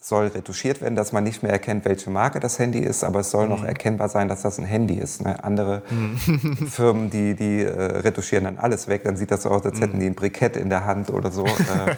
[0.05, 3.31] soll retuschiert werden, dass man nicht mehr erkennt, welche Marke das Handy ist, aber es
[3.31, 3.69] soll noch mhm.
[3.69, 5.23] erkennbar sein, dass das ein Handy ist.
[5.23, 5.43] Ne?
[5.43, 6.19] Andere mhm.
[6.71, 9.97] Firmen, die, die äh, retuschieren dann alles weg, dann sieht das so aus, als hätten
[9.97, 10.01] mhm.
[10.01, 11.47] die ein Brikett in der Hand oder so.
[11.47, 11.97] Äh.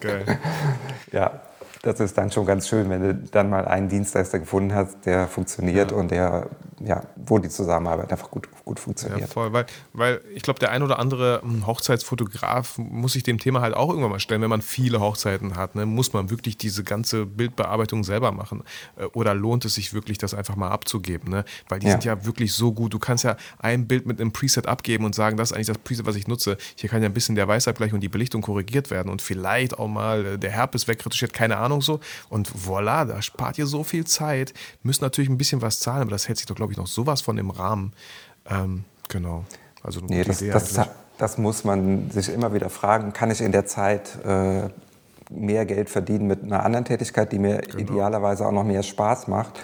[0.00, 0.38] Geil.
[1.12, 1.40] ja,
[1.82, 5.26] das ist dann schon ganz schön, wenn du dann mal einen Dienstleister gefunden hast, der
[5.28, 5.96] funktioniert ja.
[5.96, 9.20] und der, ja, wo die Zusammenarbeit einfach gut, gut funktioniert.
[9.20, 9.64] Ja, voll, weil,
[9.94, 13.88] weil ich glaube, der ein oder andere hm, Hochzeitsfotograf muss sich dem Thema halt auch
[13.88, 15.74] irgendwann mal stellen, wenn man viele Hochzeiten hat.
[15.74, 18.62] Ne, muss man wirklich diese ganze Bildbearbeitung selber machen?
[18.96, 21.30] Äh, oder lohnt es sich wirklich, das einfach mal abzugeben?
[21.30, 21.46] Ne?
[21.70, 21.92] Weil die ja.
[21.92, 22.92] sind ja wirklich so gut.
[22.92, 25.78] Du kannst ja ein Bild mit einem Preset abgeben und sagen, das ist eigentlich das
[25.78, 26.58] Preset, was ich nutze.
[26.74, 29.88] Hier kann ja ein bisschen der Weißabgleich und die Belichtung korrigiert werden und vielleicht auch
[29.88, 32.00] mal äh, der Herpes wegretuschiert, keine Ahnung Ahnung so.
[32.28, 34.52] Und voilà, da spart ihr so viel Zeit.
[34.82, 37.20] Müsst natürlich ein bisschen was zahlen, aber das hält sich doch, glaube ich, noch sowas
[37.20, 37.92] von im Rahmen.
[38.48, 39.44] Ähm, genau.
[39.82, 43.12] Also nee, das, das, das, muss man sich immer wieder fragen.
[43.12, 44.68] Kann ich in der Zeit äh,
[45.30, 47.78] mehr Geld verdienen mit einer anderen Tätigkeit, die mir genau.
[47.78, 49.58] idealerweise auch noch mehr Spaß macht?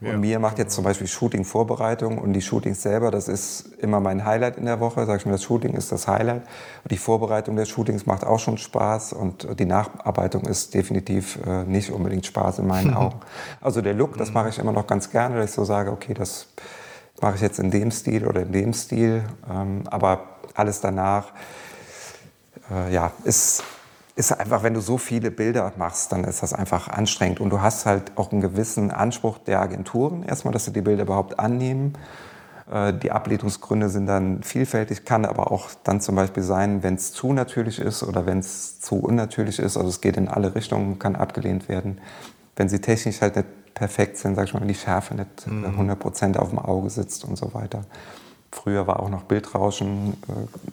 [0.00, 0.14] Ja.
[0.14, 4.24] Und mir macht jetzt zum Beispiel Shooting-Vorbereitung und die Shootings selber, das ist immer mein
[4.24, 5.04] Highlight in der Woche.
[5.04, 6.42] Sag ich mir, das Shooting ist das Highlight.
[6.84, 11.64] Und die Vorbereitung der Shootings macht auch schon Spaß und die Nacharbeitung ist definitiv äh,
[11.64, 13.20] nicht unbedingt Spaß in meinen Augen.
[13.60, 16.14] Also der Look, das mache ich immer noch ganz gerne, dass ich so sage, okay,
[16.14, 16.46] das
[17.20, 19.22] mache ich jetzt in dem Stil oder in dem Stil.
[19.50, 21.32] Ähm, aber alles danach,
[22.70, 23.62] äh, ja, ist
[24.20, 27.40] ist einfach, wenn du so viele Bilder machst, dann ist das einfach anstrengend.
[27.40, 31.02] Und du hast halt auch einen gewissen Anspruch der Agenturen, erstmal, dass sie die Bilder
[31.04, 31.94] überhaupt annehmen.
[32.70, 37.12] Äh, die Ablehnungsgründe sind dann vielfältig, kann aber auch dann zum Beispiel sein, wenn es
[37.12, 39.78] zu natürlich ist oder wenn es zu unnatürlich ist.
[39.78, 41.98] Also es geht in alle Richtungen, kann abgelehnt werden.
[42.56, 45.90] Wenn sie technisch halt nicht perfekt sind, sag ich mal, wenn die Schärfe nicht mhm.
[45.90, 47.84] 100% auf dem Auge sitzt und so weiter.
[48.62, 50.14] Früher war auch noch Bildrauschen.
[50.28, 50.32] Äh,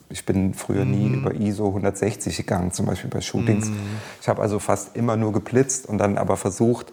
[0.09, 0.91] ich bin früher mhm.
[0.91, 3.69] nie über ISO 160 gegangen, zum Beispiel bei Shootings.
[3.69, 3.77] Mhm.
[4.21, 6.91] Ich habe also fast immer nur geblitzt und dann aber versucht,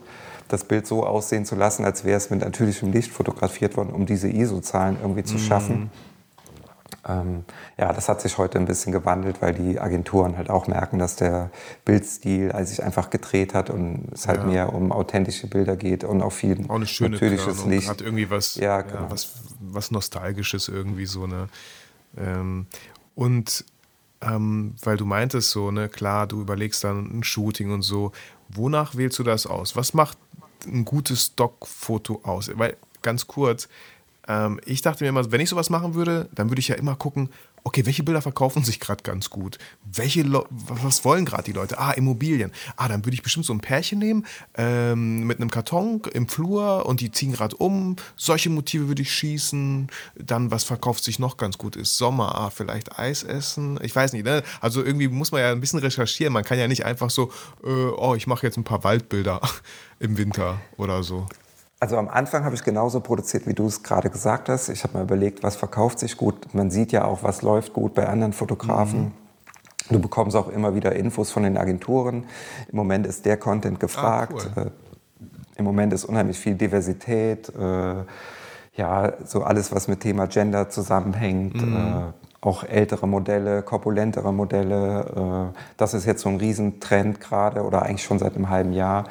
[0.49, 4.07] das Bild so aussehen zu lassen, als wäre es mit natürlichem Licht fotografiert worden, um
[4.07, 5.39] diese ISO-Zahlen irgendwie zu mhm.
[5.39, 5.91] schaffen.
[7.07, 7.45] Ähm,
[7.77, 11.17] ja, das hat sich heute ein bisschen gewandelt, weil die Agenturen halt auch merken, dass
[11.17, 11.51] der
[11.85, 14.47] Bildstil also sich einfach gedreht hat und es halt ja.
[14.47, 17.71] mehr um authentische Bilder geht und auch viel auch eine schöne natürliches Körnung.
[17.71, 17.89] Licht.
[17.89, 19.03] Hat irgendwie was, ja, genau.
[19.03, 21.49] ja, was, was Nostalgisches irgendwie so eine.
[22.17, 22.67] Ähm,
[23.15, 23.65] und
[24.21, 28.13] ähm, weil du meintest so, ne, klar, du überlegst dann ein Shooting und so.
[28.49, 29.77] Wonach wählst du das aus?
[29.77, 30.19] Was macht
[30.67, 32.51] ein gutes Stockfoto aus?
[32.55, 33.69] Weil ganz kurz,
[34.29, 36.97] ähm, ich dachte mir immer, wenn ich sowas machen würde, dann würde ich ja immer
[36.97, 37.31] gucken,
[37.65, 39.59] okay, welche Bilder verkaufen sich gerade ganz gut?
[39.85, 41.79] Welche was wollen gerade die Leute?
[41.79, 42.53] Ah, Immobilien.
[42.77, 46.87] Ah, dann würde ich bestimmt so ein Pärchen nehmen ähm, mit einem Karton im Flur
[46.87, 47.97] und die ziehen gerade um.
[48.17, 49.89] Solche Motive würde ich schießen.
[50.17, 52.35] Dann, was verkauft sich noch ganz gut ist Sommer.
[52.35, 53.79] Ah, vielleicht Eis essen.
[53.83, 54.25] Ich weiß nicht.
[54.25, 54.43] Ne?
[54.61, 56.33] Also irgendwie muss man ja ein bisschen recherchieren.
[56.33, 57.33] Man kann ja nicht einfach so,
[57.65, 59.41] äh, oh, ich mache jetzt ein paar Waldbilder
[59.99, 61.27] im Winter oder so.
[61.85, 64.71] Also am Anfang habe ich genauso produziert, wie du es gerade gesagt hast.
[64.71, 66.55] Ich habe mir überlegt, was verkauft sich gut.
[66.55, 69.01] Man sieht ja auch, was läuft gut bei anderen Fotografen.
[69.01, 69.13] Mhm.
[69.91, 72.25] Du bekommst auch immer wieder Infos von den Agenturen.
[72.73, 74.49] Im Moment ist der Content gefragt.
[74.57, 74.67] Ah, cool.
[74.67, 77.51] äh, Im Moment ist unheimlich viel Diversität.
[77.51, 77.97] Äh,
[78.77, 81.57] ja, so alles, was mit Thema Gender zusammenhängt.
[81.57, 81.77] Mhm.
[81.77, 85.53] Äh, auch ältere Modelle, korpulentere Modelle.
[85.77, 89.05] Das ist jetzt so ein Riesentrend gerade oder eigentlich schon seit einem halben Jahr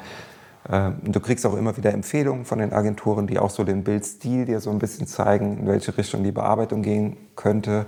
[0.66, 4.60] du kriegst auch immer wieder Empfehlungen von den Agenturen, die auch so den Bildstil dir
[4.60, 7.84] so ein bisschen zeigen, in welche Richtung die Bearbeitung gehen könnte.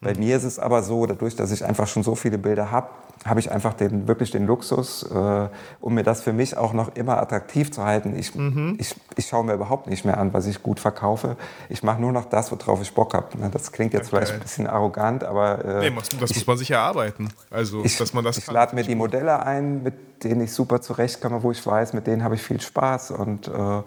[0.00, 0.20] Bei mhm.
[0.20, 2.88] mir ist es aber so, dadurch, dass ich einfach schon so viele Bilder habe,
[3.24, 5.48] habe ich einfach den, wirklich den Luxus, äh,
[5.80, 8.14] um mir das für mich auch noch immer attraktiv zu halten.
[8.18, 8.76] Ich, mhm.
[8.78, 11.36] ich, ich schaue mir überhaupt nicht mehr an, was ich gut verkaufe.
[11.68, 13.28] Ich mache nur noch das, worauf ich Bock habe.
[13.50, 14.16] Das klingt jetzt okay.
[14.16, 15.64] vielleicht ein bisschen arrogant, aber...
[15.64, 17.30] Äh, nee, das ich, muss man sich erarbeiten.
[17.50, 20.82] Also, ich, dass man das Ich lade mir die Modelle ein, mit denen ich super
[20.82, 23.48] zurechtkomme, wo ich weiß, mit denen habe ich viel Spaß und...
[23.48, 23.82] Äh,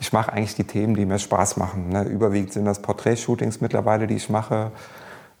[0.00, 1.88] ich mache eigentlich die Themen, die mir Spaß machen.
[1.88, 2.04] Ne?
[2.04, 4.70] Überwiegend sind das Porträtshootings mittlerweile, die ich mache.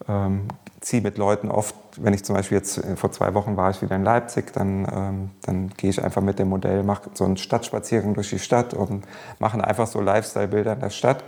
[0.08, 0.48] Ähm,
[0.80, 3.82] ziehe mit Leuten oft, wenn ich zum Beispiel jetzt äh, vor zwei Wochen war ich
[3.82, 7.36] wieder in Leipzig, dann, ähm, dann gehe ich einfach mit dem Modell, mache so einen
[7.36, 9.04] Stadtspaziergang durch die Stadt und
[9.38, 11.24] mache einfach so Lifestyle-Bilder in der Stadt,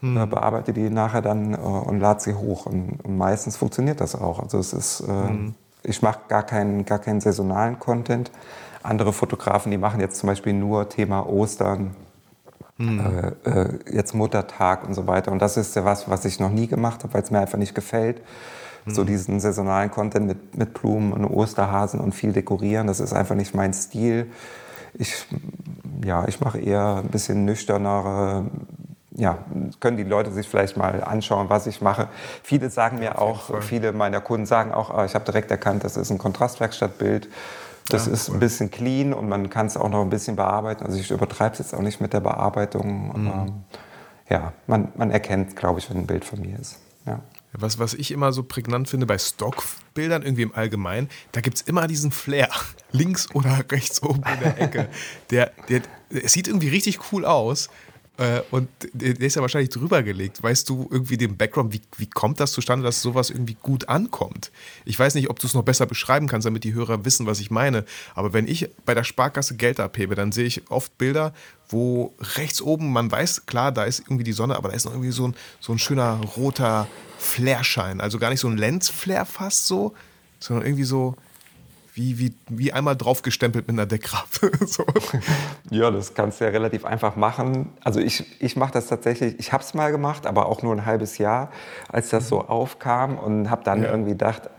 [0.00, 0.16] hm.
[0.16, 2.66] äh, bearbeite die nachher dann äh, und lade sie hoch.
[2.66, 4.40] Und, und, meistens funktioniert das auch.
[4.40, 5.54] Also es ist, äh, hm.
[5.82, 8.30] ich mache gar keinen, gar keinen saisonalen Content.
[8.82, 11.96] Andere Fotografen, die machen jetzt zum Beispiel nur Thema Ostern,
[12.76, 13.36] Mhm.
[13.44, 15.30] Äh, jetzt Muttertag und so weiter.
[15.30, 17.56] Und das ist ja was, was ich noch nie gemacht habe, weil es mir einfach
[17.56, 18.20] nicht gefällt
[18.86, 19.06] so mhm.
[19.06, 22.86] diesen saisonalen Content mit, mit Blumen und Osterhasen und viel dekorieren.
[22.86, 24.30] Das ist einfach nicht mein Stil.
[24.94, 25.26] Ich,
[26.04, 28.44] ja, ich mache eher ein bisschen nüchternere,
[29.16, 29.38] ja,
[29.80, 32.08] können die Leute sich vielleicht mal anschauen, was ich mache.
[32.42, 35.96] Viele sagen mir auch, viele meiner Kunden sagen auch, ah, ich habe direkt erkannt, das
[35.96, 37.28] ist ein Kontrastwerkstattbild.
[37.88, 38.36] Das ja, ist cool.
[38.36, 40.84] ein bisschen clean und man kann es auch noch ein bisschen bearbeiten.
[40.84, 43.12] Also ich übertreibe es jetzt auch nicht mit der Bearbeitung.
[43.14, 43.52] Mhm.
[44.28, 46.78] Ja, man, man erkennt, glaube ich, wenn ein Bild von mir ist.
[47.56, 51.62] Was, was ich immer so prägnant finde bei Stockbildern, irgendwie im Allgemeinen, da gibt es
[51.62, 52.50] immer diesen Flair,
[52.92, 54.88] links oder rechts oben in der Ecke.
[55.30, 57.70] Der, der, der sieht irgendwie richtig cool aus.
[58.16, 60.42] Äh, und der ist ja wahrscheinlich drüber gelegt.
[60.42, 64.52] Weißt du irgendwie den Background, wie, wie kommt das zustande, dass sowas irgendwie gut ankommt?
[64.84, 67.40] Ich weiß nicht, ob du es noch besser beschreiben kannst, damit die Hörer wissen, was
[67.40, 67.84] ich meine.
[68.14, 71.34] Aber wenn ich bei der Sparkasse Geld abhebe, dann sehe ich oft Bilder,
[71.68, 74.92] wo rechts oben, man weiß, klar, da ist irgendwie die Sonne, aber da ist noch
[74.92, 76.86] irgendwie so ein, so ein schöner roter
[77.18, 78.00] Flairschein.
[78.00, 79.94] Also gar nicht so ein Lens-Flair fast so,
[80.38, 81.16] sondern irgendwie so,
[81.94, 84.40] wie, wie, wie einmal draufgestempelt mit einer Deckraft.
[84.66, 84.84] so.
[85.70, 87.72] Ja, das kannst du ja relativ einfach machen.
[87.82, 90.84] Also ich, ich mache das tatsächlich, ich habe es mal gemacht, aber auch nur ein
[90.84, 91.50] halbes Jahr,
[91.88, 93.90] als das so aufkam und habe dann ja.
[93.90, 94.50] irgendwie gedacht,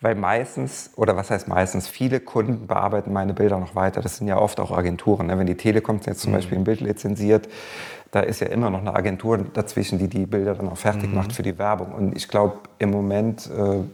[0.00, 4.00] weil meistens, oder was heißt meistens, viele Kunden bearbeiten meine Bilder noch weiter.
[4.00, 5.28] Das sind ja oft auch Agenturen.
[5.28, 5.38] Ne?
[5.38, 6.36] Wenn die Telekom jetzt zum mhm.
[6.36, 7.48] Beispiel ein Bild lizenziert,
[8.10, 11.14] da ist ja immer noch eine Agentur dazwischen, die die Bilder dann auch fertig mhm.
[11.14, 11.92] macht für die Werbung.
[11.92, 13.84] Und ich glaube, im Moment äh,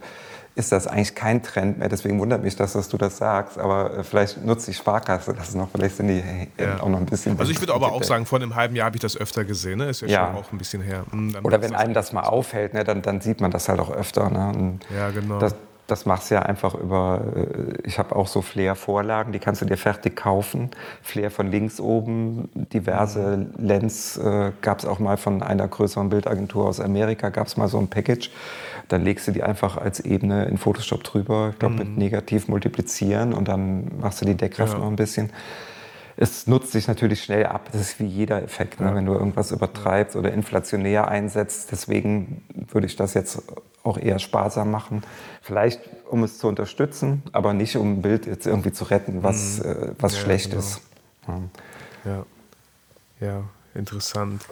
[0.59, 1.89] ist das eigentlich kein Trend mehr.
[1.89, 3.59] Deswegen wundert mich das, dass du das sagst.
[3.59, 5.69] Aber äh, vielleicht nutzt die Sparkasse das noch.
[5.71, 6.23] Vielleicht sind die
[6.59, 6.81] äh, ja.
[6.81, 7.39] auch noch ein bisschen.
[7.39, 9.79] Also ich würde aber auch sagen, vor einem halben Jahr habe ich das öfter gesehen.
[9.79, 9.89] Ne?
[9.89, 11.05] Ist ja, ja, schon auch ein bisschen her.
[11.11, 13.91] Hm, Oder wenn einem das mal auffällt, ne, dann, dann sieht man das halt auch
[13.91, 14.29] öfter.
[14.31, 14.79] Ne?
[14.95, 15.39] ja, genau.
[15.39, 15.55] Das,
[15.89, 19.65] das machst du ja einfach über, äh, ich habe auch so Flair-Vorlagen, die kannst du
[19.65, 20.71] dir fertig kaufen.
[21.03, 23.67] Flair von links oben, diverse mhm.
[23.67, 27.69] Lens äh, gab es auch mal von einer größeren Bildagentur aus Amerika, gab es mal
[27.69, 28.31] so ein Package.
[28.89, 31.81] Dann legst du die einfach als Ebene in Photoshop drüber, ich glaube mhm.
[31.81, 34.79] mit negativ multiplizieren und dann machst du die Deckkraft ja.
[34.79, 35.31] noch ein bisschen
[36.21, 37.69] es nutzt sich natürlich schnell ab.
[37.71, 38.93] Das ist wie jeder Effekt, ne?
[38.93, 41.71] wenn du irgendwas übertreibst oder inflationär einsetzt.
[41.71, 43.41] Deswegen würde ich das jetzt
[43.85, 45.03] auch eher sparsam machen.
[45.43, 45.81] Vielleicht,
[46.11, 49.71] um es zu unterstützen, aber nicht, um ein Bild jetzt irgendwie zu retten, was, mhm.
[49.71, 50.61] äh, was ja, schlecht genau.
[50.61, 50.81] ist.
[52.05, 52.25] Ja.
[53.21, 54.43] ja, interessant.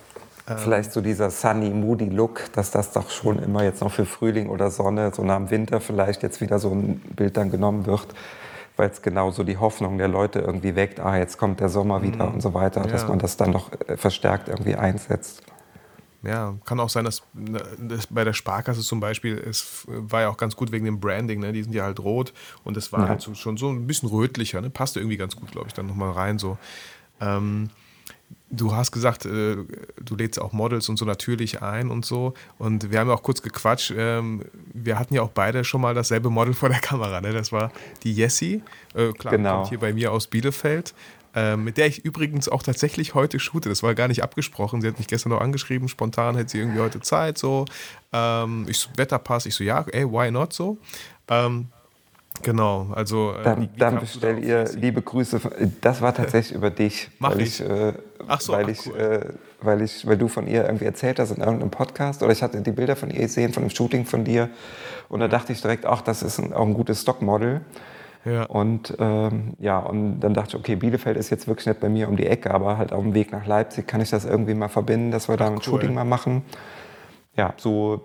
[0.49, 0.59] Ähm.
[0.59, 4.49] Vielleicht so dieser sunny, moody Look, dass das doch schon immer jetzt noch für Frühling
[4.49, 8.07] oder Sonne, so nach dem Winter vielleicht jetzt wieder so ein Bild dann genommen wird
[8.77, 12.03] weil es genau so die Hoffnung der Leute irgendwie weckt, ah, jetzt kommt der Sommer
[12.03, 12.35] wieder mhm.
[12.35, 12.87] und so weiter, ja.
[12.87, 15.43] dass man das dann noch äh, verstärkt irgendwie einsetzt.
[16.23, 17.23] Ja, kann auch sein, dass,
[17.79, 21.41] dass, bei der Sparkasse zum Beispiel, es war ja auch ganz gut wegen dem Branding,
[21.41, 21.53] ne?
[21.53, 22.33] die sind ja halt rot
[22.65, 23.09] und es war ja.
[23.09, 24.69] halt so, schon so ein bisschen rötlicher, ne?
[24.69, 26.59] passte irgendwie ganz gut, glaube ich, dann nochmal rein so.
[27.21, 27.71] Ähm,
[28.49, 29.57] Du hast gesagt, äh,
[30.01, 32.35] du lädst auch Models und so natürlich ein und so.
[32.59, 33.93] Und wir haben ja auch kurz gequatscht.
[33.97, 37.21] Ähm, wir hatten ja auch beide schon mal dasselbe Model vor der Kamera.
[37.21, 37.33] Ne?
[37.33, 37.73] Das war
[38.05, 38.63] die Jessie.
[38.95, 39.57] Äh, klar, genau.
[39.57, 40.95] kommt hier bei mir aus Bielefeld.
[41.35, 43.69] Ähm, mit der ich übrigens auch tatsächlich heute shoote.
[43.69, 44.81] Das war gar nicht abgesprochen.
[44.81, 47.37] Sie hat mich gestern noch angeschrieben, spontan hätte sie irgendwie heute Zeit.
[47.37, 47.67] So.
[48.13, 49.45] Ähm, ich so, Wetterpass.
[49.45, 50.79] Ich so, ja, ey, why not so?
[51.29, 51.67] Ähm,
[52.43, 53.33] Genau, also.
[53.33, 55.41] Äh, dann, dann bestell ihr liebe Grüße.
[55.81, 57.11] Das war tatsächlich über dich.
[57.19, 57.61] Mach weil ich.
[57.61, 57.93] ich äh,
[58.29, 58.97] ach so, weil, ach, ich, cool.
[58.97, 62.43] äh, weil ich, weil du von ihr irgendwie erzählt hast in irgendeinem Podcast oder ich
[62.43, 64.51] hatte die Bilder von ihr gesehen, von dem Shooting von dir.
[65.09, 67.63] Und da dachte ich direkt, ach, das ist ein, auch ein gutes Stockmodel.
[68.25, 68.45] Ja.
[68.45, 72.09] Und ähm, ja, und dann dachte ich, okay, Bielefeld ist jetzt wirklich nicht bei mir
[72.09, 74.69] um die Ecke, aber halt auf dem Weg nach Leipzig kann ich das irgendwie mal
[74.69, 75.63] verbinden, dass wir da ein cool.
[75.63, 76.43] Shooting mal machen.
[77.37, 78.01] Ja, so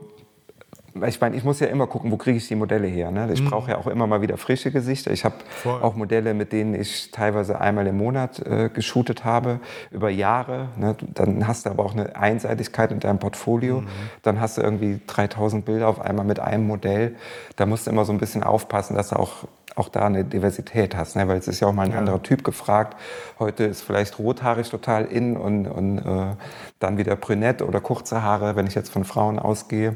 [1.07, 3.11] ich meine, ich muss ja immer gucken, wo kriege ich die Modelle her.
[3.11, 3.29] Ne?
[3.31, 3.49] Ich mhm.
[3.49, 5.11] brauche ja auch immer mal wieder frische Gesichter.
[5.11, 5.35] Ich habe
[5.65, 9.59] auch Modelle, mit denen ich teilweise einmal im Monat äh, geshootet habe,
[9.91, 10.69] über Jahre.
[10.77, 10.95] Ne?
[11.13, 13.81] Dann hast du aber auch eine Einseitigkeit in deinem Portfolio.
[13.81, 13.87] Mhm.
[14.21, 17.15] Dann hast du irgendwie 3000 Bilder auf einmal mit einem Modell.
[17.55, 20.97] Da musst du immer so ein bisschen aufpassen, dass du auch auch da eine Diversität
[20.97, 21.29] hast, ne?
[21.29, 21.99] weil es ist ja auch mal ein ja.
[21.99, 22.97] anderer Typ gefragt.
[23.39, 26.35] Heute ist vielleicht rothaarig total in und, und äh,
[26.79, 29.95] dann wieder brünett oder kurze Haare, wenn ich jetzt von Frauen ausgehe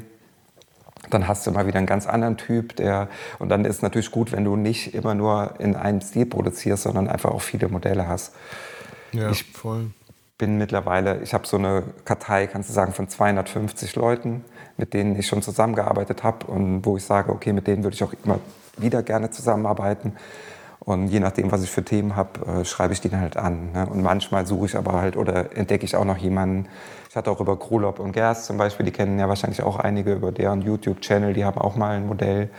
[1.10, 4.10] dann hast du mal wieder einen ganz anderen Typ, der und dann ist es natürlich
[4.10, 8.08] gut, wenn du nicht immer nur in einem Stil produzierst, sondern einfach auch viele Modelle
[8.08, 8.34] hast.
[9.12, 9.90] Ja, ich voll.
[10.38, 14.44] bin mittlerweile, ich habe so eine Kartei, kannst du sagen, von 250 Leuten,
[14.76, 18.04] mit denen ich schon zusammengearbeitet habe und wo ich sage, okay, mit denen würde ich
[18.04, 18.40] auch immer
[18.76, 20.12] wieder gerne zusammenarbeiten.
[20.86, 23.72] Und je nachdem, was ich für Themen habe, äh, schreibe ich die dann halt an.
[23.72, 23.86] Ne?
[23.86, 26.68] Und manchmal suche ich aber halt oder entdecke ich auch noch jemanden.
[27.10, 30.12] Ich hatte auch über Krolop und Gerst zum Beispiel, die kennen ja wahrscheinlich auch einige
[30.14, 32.50] über deren YouTube-Channel, die haben auch mal ein Modell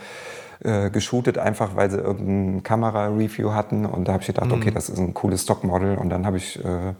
[0.62, 3.86] äh, geshootet, einfach weil sie irgendein Kamera-Review hatten.
[3.86, 4.52] Und da habe ich gedacht, mhm.
[4.52, 5.96] okay, das ist ein cooles Stockmodel.
[5.96, 6.92] Und dann habe ich, äh,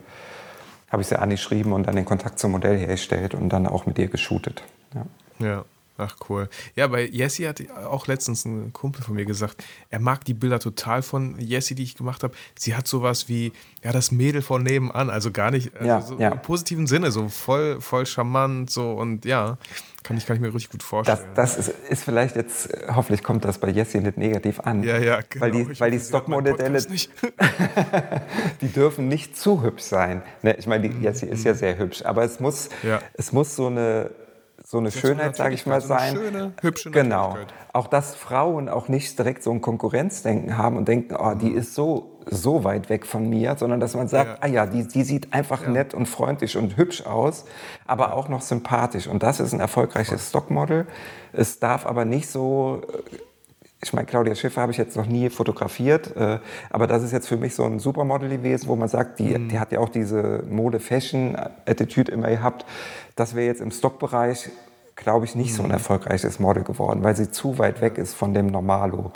[0.91, 3.99] hab ich sie angeschrieben und dann den Kontakt zum Modell hergestellt und dann auch mit
[3.99, 4.63] ihr geshootet.
[4.95, 5.47] Ja.
[5.47, 5.65] ja.
[6.01, 6.49] Ach cool.
[6.77, 10.61] Ja, bei Jessie hat auch letztens ein Kumpel von mir gesagt, er mag die Bilder
[10.61, 12.35] total von Jessie, die ich gemacht habe.
[12.57, 16.19] Sie hat sowas wie, ja, das Mädel von nebenan, also gar nicht, also ja, so
[16.19, 16.29] ja.
[16.31, 19.59] im positiven Sinne, so voll, voll charmant, so und ja,
[20.05, 21.19] kann ich, kann ich mir richtig gut vorstellen.
[21.35, 24.85] Das, das ist, ist, vielleicht jetzt, hoffentlich kommt das bei Jessie nicht negativ an.
[24.85, 25.45] Ja, ja, genau.
[25.45, 26.81] Weil die, weil die Stockmodelle,
[28.61, 30.23] die dürfen nicht zu hübsch sein.
[30.43, 31.59] Ne, ich meine, die mhm, Jessie ist ja mhm.
[31.59, 33.01] sehr hübsch, aber es muss, ja.
[33.15, 34.11] es muss so eine
[34.71, 36.11] so eine Schönheit, sage ich mal, sein.
[36.11, 37.39] Eine schöne, hübsche Genau.
[37.73, 41.75] Auch dass Frauen auch nicht direkt so ein Konkurrenzdenken haben und denken, oh, die ist
[41.75, 44.37] so, so weit weg von mir, sondern dass man sagt, ja.
[44.43, 45.71] ah ja, die, die sieht einfach ja.
[45.71, 47.47] nett und freundlich und hübsch aus,
[47.87, 49.07] aber auch noch sympathisch.
[49.07, 50.87] Und das ist ein erfolgreiches Stockmodel.
[51.33, 52.83] Es darf aber nicht so
[53.81, 57.29] ich meine, Claudia Schiffer habe ich jetzt noch nie fotografiert, äh, aber das ist jetzt
[57.29, 59.49] für mich so ein Supermodel gewesen, wo man sagt, die, mhm.
[59.49, 62.67] die hat ja auch diese Mode-Fashion-Attitude immer gehabt.
[63.15, 64.51] Das wäre jetzt im Stockbereich,
[64.97, 65.57] glaube ich, nicht mhm.
[65.57, 65.75] so ein mhm.
[65.75, 69.13] erfolgreiches Model geworden, weil sie zu weit weg ist von dem Normalo.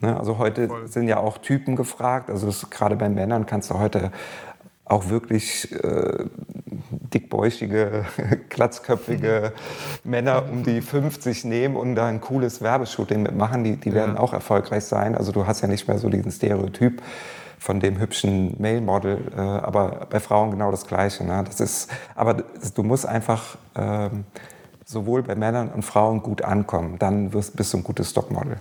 [0.00, 0.18] Ne?
[0.18, 0.88] Also heute Voll.
[0.88, 2.30] sind ja auch Typen gefragt.
[2.30, 4.10] Also gerade bei Männern kannst du heute
[4.86, 6.24] auch wirklich äh,
[7.12, 8.04] dickbäuchige,
[8.48, 9.52] glatzköpfige
[10.04, 13.64] Männer um die 50 nehmen und da ein cooles Werbeshooting mitmachen.
[13.64, 14.20] Die, die werden ja.
[14.20, 15.14] auch erfolgreich sein.
[15.14, 17.02] Also du hast ja nicht mehr so diesen Stereotyp
[17.58, 21.24] von dem hübschen Male-Model, äh, aber bei Frauen genau das Gleiche.
[21.24, 21.44] Ne?
[21.44, 24.24] Das ist, aber du musst einfach ähm,
[24.84, 28.58] sowohl bei Männern und Frauen gut ankommen, dann wirst, bist du ein gutes Stockmodel.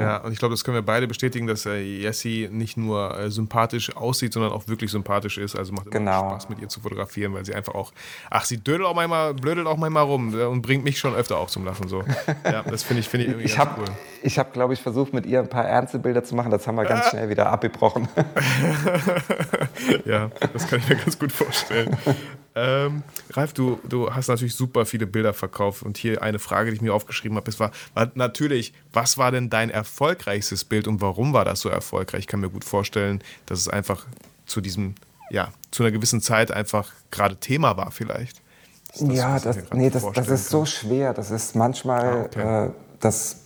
[0.00, 3.30] Ja, und ich glaube, das können wir beide bestätigen, dass äh, Jessie nicht nur äh,
[3.30, 5.54] sympathisch aussieht, sondern auch wirklich sympathisch ist.
[5.56, 6.30] Also macht immer Genau.
[6.30, 7.92] Spaß mit ihr zu fotografieren, weil sie einfach auch,
[8.30, 11.36] ach, sie dödelt auch manchmal, blödelt auch manchmal rum äh, und bringt mich schon öfter
[11.38, 11.88] auch zum Lachen.
[11.88, 12.02] So.
[12.44, 13.84] Ja, das finde ich, finde ich irgendwie Ich habe, cool.
[14.22, 16.50] ich hab, glaube ich, versucht, mit ihr ein paar ernste Bilder zu machen.
[16.50, 18.08] Das haben wir ganz schnell wieder abgebrochen.
[20.04, 21.96] Ja, das kann ich mir ganz gut vorstellen.
[22.56, 26.76] Ähm, Ralf, du, du hast natürlich super viele Bilder verkauft und hier eine Frage, die
[26.76, 31.00] ich mir aufgeschrieben habe, ist war, war natürlich, was war denn dein erfolgreichstes Bild und
[31.00, 32.20] warum war das so erfolgreich?
[32.20, 34.04] Ich kann mir gut vorstellen, dass es einfach
[34.46, 34.96] zu diesem,
[35.30, 38.42] ja, zu einer gewissen Zeit einfach gerade Thema war vielleicht.
[38.92, 41.14] Das, ja, das, nee, das, das ist so schwer.
[41.14, 42.66] Das ist manchmal, Ah, okay.
[42.66, 43.36] äh, das,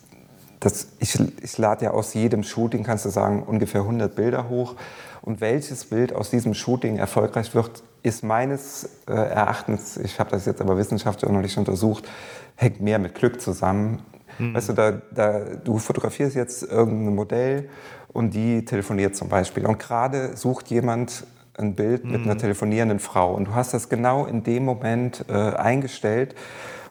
[0.60, 4.76] das, ich, ich lade ja aus jedem Shooting, kannst du sagen, ungefähr 100 Bilder hoch.
[5.20, 10.44] Und welches Bild aus diesem Shooting erfolgreich wird, ist meines äh, Erachtens, ich habe das
[10.46, 12.08] jetzt aber wissenschaftlich noch nicht untersucht,
[12.54, 14.02] hängt mehr mit Glück zusammen.
[14.38, 14.54] Mhm.
[14.54, 17.70] Weißt du, da, da, du fotografierst jetzt irgendein Modell
[18.12, 19.64] und die telefoniert zum Beispiel.
[19.66, 21.24] Und gerade sucht jemand
[21.56, 22.30] ein Bild mit Mhm.
[22.30, 23.34] einer telefonierenden Frau.
[23.34, 26.34] Und du hast das genau in dem Moment äh, eingestellt.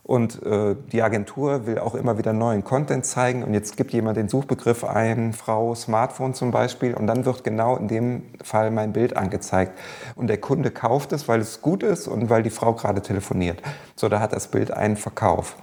[0.06, 3.42] Und äh, die Agentur will auch immer wieder neuen Content zeigen.
[3.42, 6.94] Und jetzt gibt jemand den Suchbegriff ein, Frau Smartphone zum Beispiel.
[6.94, 9.80] Und dann wird genau in dem Fall mein Bild angezeigt.
[10.16, 13.62] Und der Kunde kauft es, weil es gut ist und weil die Frau gerade telefoniert.
[13.96, 15.56] So, da hat das Bild einen Verkauf.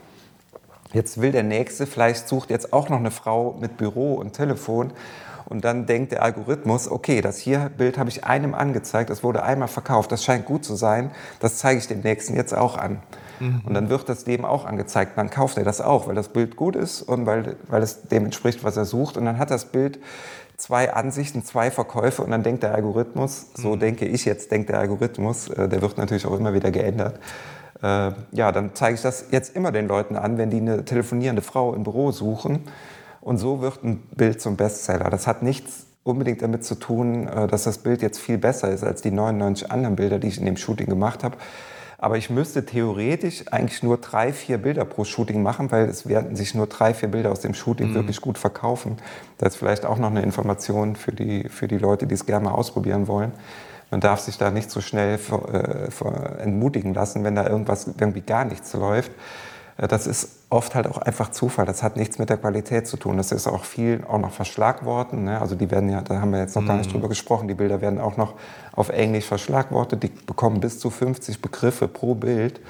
[0.93, 4.93] Jetzt will der Nächste, vielleicht sucht jetzt auch noch eine Frau mit Büro und Telefon.
[5.51, 9.43] Und dann denkt der Algorithmus, okay, das hier Bild habe ich einem angezeigt, das wurde
[9.43, 13.03] einmal verkauft, das scheint gut zu sein, das zeige ich dem Nächsten jetzt auch an.
[13.65, 15.13] Und dann wird das dem auch angezeigt.
[15.17, 18.27] Dann kauft er das auch, weil das Bild gut ist und weil, weil es dem
[18.27, 19.17] entspricht, was er sucht.
[19.17, 19.99] Und dann hat das Bild
[20.57, 24.79] zwei Ansichten, zwei Verkäufe und dann denkt der Algorithmus, so denke ich jetzt, denkt der
[24.79, 27.19] Algorithmus, äh, der wird natürlich auch immer wieder geändert.
[27.83, 31.41] Äh, ja, dann zeige ich das jetzt immer den Leuten an, wenn die eine telefonierende
[31.41, 32.65] Frau im Büro suchen.
[33.21, 35.11] Und so wird ein Bild zum Bestseller.
[35.11, 38.85] Das hat nichts unbedingt damit zu tun, äh, dass das Bild jetzt viel besser ist
[38.85, 41.37] als die 99 anderen Bilder, die ich in dem Shooting gemacht habe.
[41.99, 46.35] Aber ich müsste theoretisch eigentlich nur drei, vier Bilder pro Shooting machen, weil es werden
[46.35, 48.97] sich nur drei, vier Bilder aus dem Shooting wirklich gut verkaufen.
[49.37, 52.47] Das ist vielleicht auch noch eine Information für die, für die Leute, die es gerne
[52.47, 53.33] mal ausprobieren wollen.
[53.91, 55.19] Man darf sich da nicht so schnell
[55.53, 59.11] äh, entmutigen lassen, wenn da irgendwas irgendwie gar nichts läuft.
[59.81, 61.67] Äh, Das ist oft halt auch einfach Zufall.
[61.67, 63.17] Das hat nichts mit der Qualität zu tun.
[63.17, 65.25] Das ist auch viel auch noch Verschlagworten.
[65.25, 65.41] Ne?
[65.41, 67.81] Also die werden ja, da haben wir jetzt noch gar nicht drüber gesprochen, die Bilder
[67.81, 68.35] werden auch noch
[68.73, 70.03] auf Englisch verschlagwortet.
[70.03, 72.61] Die bekommen bis zu 50 Begriffe pro Bild.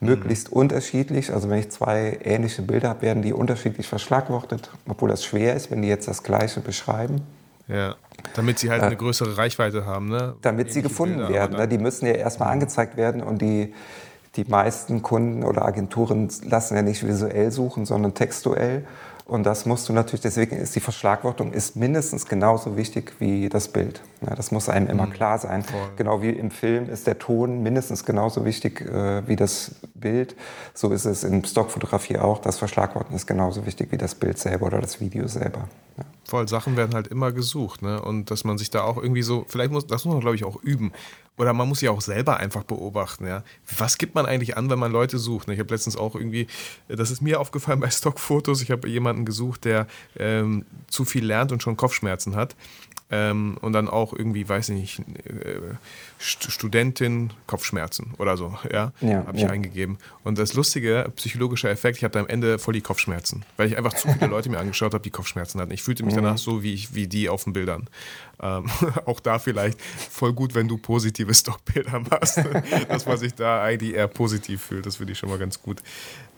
[0.00, 1.32] Möglichst unterschiedlich.
[1.32, 4.70] Also wenn ich zwei ähnliche Bilder habe, werden die unterschiedlich verschlagwortet.
[4.88, 7.22] Obwohl das schwer ist, wenn die jetzt das Gleiche beschreiben.
[7.66, 7.96] Ja,
[8.34, 10.36] damit sie halt eine größere Reichweite haben, ne?
[10.40, 11.56] damit sie Ähnliche gefunden Bilder, werden.
[11.56, 11.68] Ne?
[11.68, 13.74] Die müssen ja erstmal angezeigt werden und die,
[14.38, 18.84] die meisten Kunden oder Agenturen lassen ja nicht visuell suchen, sondern textuell.
[19.26, 23.68] Und das musst du natürlich, deswegen ist die Verschlagwortung ist mindestens genauso wichtig wie das
[23.68, 24.00] Bild.
[24.26, 25.64] Ja, das muss einem immer klar sein.
[25.96, 30.34] Genau wie im Film ist der Ton mindestens genauso wichtig äh, wie das Bild.
[30.74, 32.40] So ist es in Stockfotografie auch.
[32.40, 35.68] Das Verschlagworten ist genauso wichtig wie das Bild selber oder das Video selber.
[35.96, 36.04] Ja.
[36.28, 38.02] Voll, Sachen werden halt immer gesucht, ne?
[38.02, 40.44] Und dass man sich da auch irgendwie so, vielleicht muss, das muss man, glaube ich,
[40.44, 40.92] auch üben.
[41.38, 43.44] Oder man muss ja auch selber einfach beobachten, ja.
[43.78, 45.48] Was gibt man eigentlich an, wenn man Leute sucht?
[45.48, 45.54] Ne?
[45.54, 46.48] Ich habe letztens auch irgendwie,
[46.88, 49.86] das ist mir aufgefallen bei Stockfotos, ich habe jemanden gesucht, der
[50.18, 52.56] ähm, zu viel lernt und schon Kopfschmerzen hat.
[53.10, 55.60] Ähm, und dann auch irgendwie, weiß ich nicht, äh,
[56.20, 59.48] St Studentin, Kopfschmerzen oder so, ja, Ja, habe ich ja.
[59.48, 59.96] eingegeben.
[60.24, 63.94] Und das lustige, psychologische Effekt, ich hatte am Ende voll die Kopfschmerzen, weil ich einfach
[63.94, 65.72] zu viele Leute mir angeschaut habe, die Kopfschmerzen hatten.
[65.72, 67.88] Ich fühlte mich danach so, wie, ich, wie die auf den Bildern.
[68.42, 68.66] Ähm,
[69.06, 72.42] auch da vielleicht voll gut, wenn du positive Stockbilder machst,
[72.90, 74.84] dass man sich da eigentlich eher positiv fühlt.
[74.84, 75.82] Das finde ich schon mal ganz gut.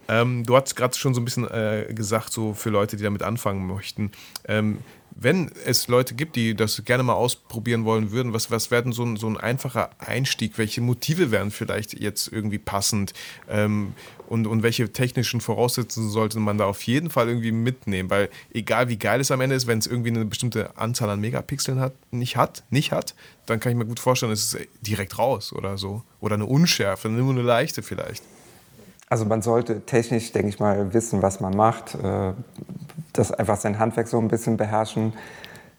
[0.06, 3.22] Ähm, du hast gerade schon so ein bisschen äh, gesagt, so für Leute, die damit
[3.22, 4.10] anfangen möchten.
[4.46, 4.78] Ähm,
[5.14, 8.92] wenn es Leute gibt, die das gerne mal ausprobieren wollen würden, was, was wäre denn
[8.92, 10.56] so ein, so ein einfacher Einstieg?
[10.56, 13.12] Welche Motive wären vielleicht jetzt irgendwie passend?
[13.48, 13.94] Ähm,
[14.28, 18.10] und, und welche technischen Voraussetzungen sollte man da auf jeden Fall irgendwie mitnehmen?
[18.10, 21.20] Weil egal wie geil es am Ende ist, wenn es irgendwie eine bestimmte Anzahl an
[21.20, 23.14] Megapixeln hat, nicht hat, nicht hat,
[23.46, 26.02] dann kann ich mir gut vorstellen, es ist direkt raus oder so.
[26.20, 28.22] Oder eine Unschärfe, nur eine leichte vielleicht.
[29.10, 31.96] Also man sollte technisch, denke ich mal, wissen, was man macht.
[31.96, 32.32] äh,
[33.12, 35.12] Das einfach sein Handwerk so ein bisschen beherrschen,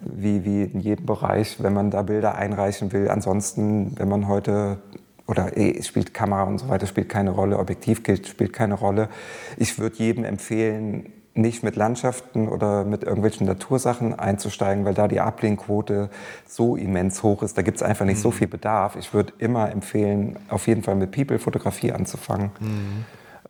[0.02, 3.10] wie, wie in jedem Bereich, wenn man da Bilder einreichen will.
[3.10, 4.80] Ansonsten, wenn man heute
[5.28, 9.08] oder eh, es spielt Kamera und so weiter, spielt keine Rolle, Objektiv spielt keine Rolle.
[9.56, 15.22] Ich würde jedem empfehlen, nicht mit Landschaften oder mit irgendwelchen Natursachen einzusteigen, weil da die
[15.22, 16.10] Ablehnquote
[16.46, 17.58] so immens hoch ist.
[17.58, 18.98] Da gibt es einfach nicht so viel Bedarf.
[18.98, 22.52] Ich würde immer empfehlen, auf jeden Fall mit People-Fotografie anzufangen.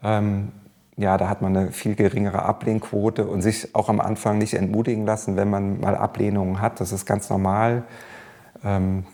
[0.04, 0.52] Ähm,
[0.98, 5.06] ja, da hat man eine viel geringere Ablehnquote und sich auch am Anfang nicht entmutigen
[5.06, 6.80] lassen, wenn man mal Ablehnungen hat.
[6.80, 7.84] Das ist ganz normal.
[8.64, 9.06] Ähm,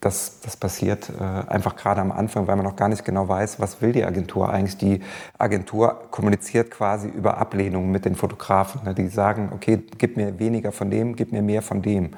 [0.00, 3.60] das, das passiert äh, einfach gerade am Anfang, weil man noch gar nicht genau weiß,
[3.60, 4.76] was will die Agentur eigentlich.
[4.76, 5.00] Die
[5.38, 8.82] Agentur kommuniziert quasi über Ablehnungen mit den Fotografen.
[8.84, 8.94] Ne?
[8.94, 12.10] Die sagen, okay, gib mir weniger von dem, gib mir mehr von dem.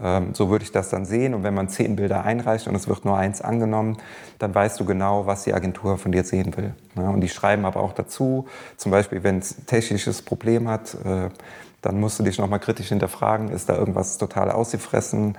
[0.00, 1.34] Ähm, so würde ich das dann sehen.
[1.34, 3.98] Und wenn man zehn Bilder einreicht und es wird nur eins angenommen,
[4.38, 6.74] dann weißt du genau, was die Agentur von dir sehen will.
[6.94, 11.28] Und die schreiben aber auch dazu, zum Beispiel, wenn es ein technisches Problem hat, äh,
[11.82, 15.36] dann musst du dich nochmal kritisch hinterfragen, ist da irgendwas total ausgefressen?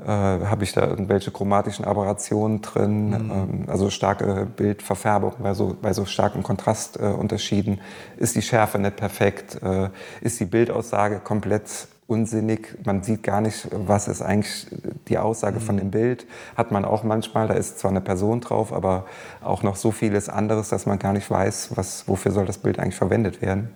[0.00, 3.30] Äh, habe ich da irgendwelche chromatischen Aberrationen drin, mhm.
[3.30, 7.80] ähm, also starke Bildverfärbung bei so, bei so starken Kontrastunterschieden.
[8.16, 9.62] Ist die Schärfe nicht perfekt?
[9.62, 9.90] Äh,
[10.20, 12.76] ist die Bildaussage komplett unsinnig?
[12.84, 14.66] Man sieht gar nicht, was ist eigentlich
[15.08, 15.64] die Aussage mhm.
[15.64, 16.26] von dem Bild.
[16.56, 19.06] Hat man auch manchmal, da ist zwar eine Person drauf, aber
[19.42, 22.78] auch noch so vieles anderes, dass man gar nicht weiß, was, wofür soll das Bild
[22.78, 23.70] eigentlich verwendet werden.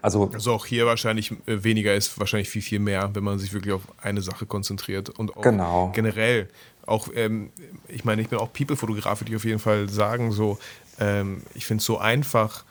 [0.00, 3.52] Also, also auch hier wahrscheinlich äh, weniger ist wahrscheinlich viel, viel mehr, wenn man sich
[3.52, 5.10] wirklich auf eine Sache konzentriert.
[5.10, 5.90] Und auch genau.
[5.92, 6.48] generell,
[6.86, 7.50] auch, ähm,
[7.88, 10.58] ich meine, ich bin auch People-Fotograf, würde ich auf jeden Fall sagen, so,
[11.00, 12.64] ähm, ich finde es so einfach,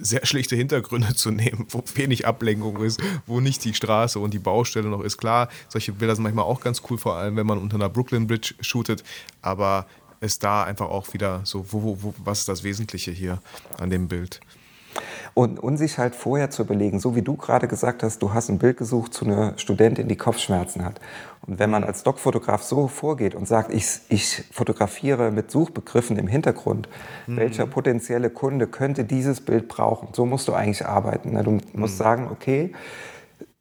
[0.00, 4.38] sehr schlichte Hintergründe zu nehmen, wo wenig Ablenkung ist, wo nicht die Straße und die
[4.38, 5.18] Baustelle noch ist.
[5.18, 8.26] Klar, solche Bilder sind manchmal auch ganz cool, vor allem wenn man unter einer Brooklyn
[8.26, 9.04] Bridge shootet,
[9.42, 9.86] aber
[10.20, 13.40] ist da einfach auch wieder so, wo, wo, wo, was ist das Wesentliche hier
[13.78, 14.40] an dem Bild?
[15.34, 18.48] Und, und sich halt vorher zu überlegen, so wie du gerade gesagt hast, du hast
[18.48, 21.00] ein Bild gesucht zu einer Studentin, die Kopfschmerzen hat.
[21.46, 26.26] Und wenn man als Doc-Fotograf so vorgeht und sagt, ich, ich fotografiere mit Suchbegriffen im
[26.26, 26.88] Hintergrund,
[27.26, 27.36] mhm.
[27.36, 31.32] welcher potenzielle Kunde könnte dieses Bild brauchen, so musst du eigentlich arbeiten.
[31.32, 31.42] Ne?
[31.44, 31.98] Du musst mhm.
[31.98, 32.72] sagen, okay,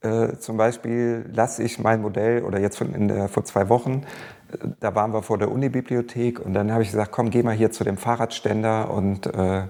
[0.01, 4.03] äh, zum Beispiel lasse ich mein Modell, oder jetzt von der, vor zwei Wochen,
[4.51, 7.55] äh, da waren wir vor der Unibibliothek und dann habe ich gesagt, komm, geh mal
[7.55, 9.63] hier zu dem Fahrradständer und äh,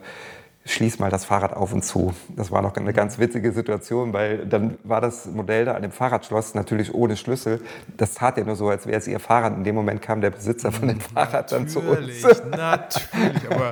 [0.67, 2.13] schließ mal das Fahrrad auf und zu.
[2.35, 5.91] Das war noch eine ganz witzige Situation, weil dann war das Modell da an dem
[5.91, 7.61] Fahrradschloss natürlich ohne Schlüssel.
[7.95, 9.55] Das tat ja nur so, als wäre es ihr Fahrrad.
[9.55, 12.21] In dem Moment kam der Besitzer von dem Fahrrad dann zu uns.
[12.51, 13.71] Natürlich, aber,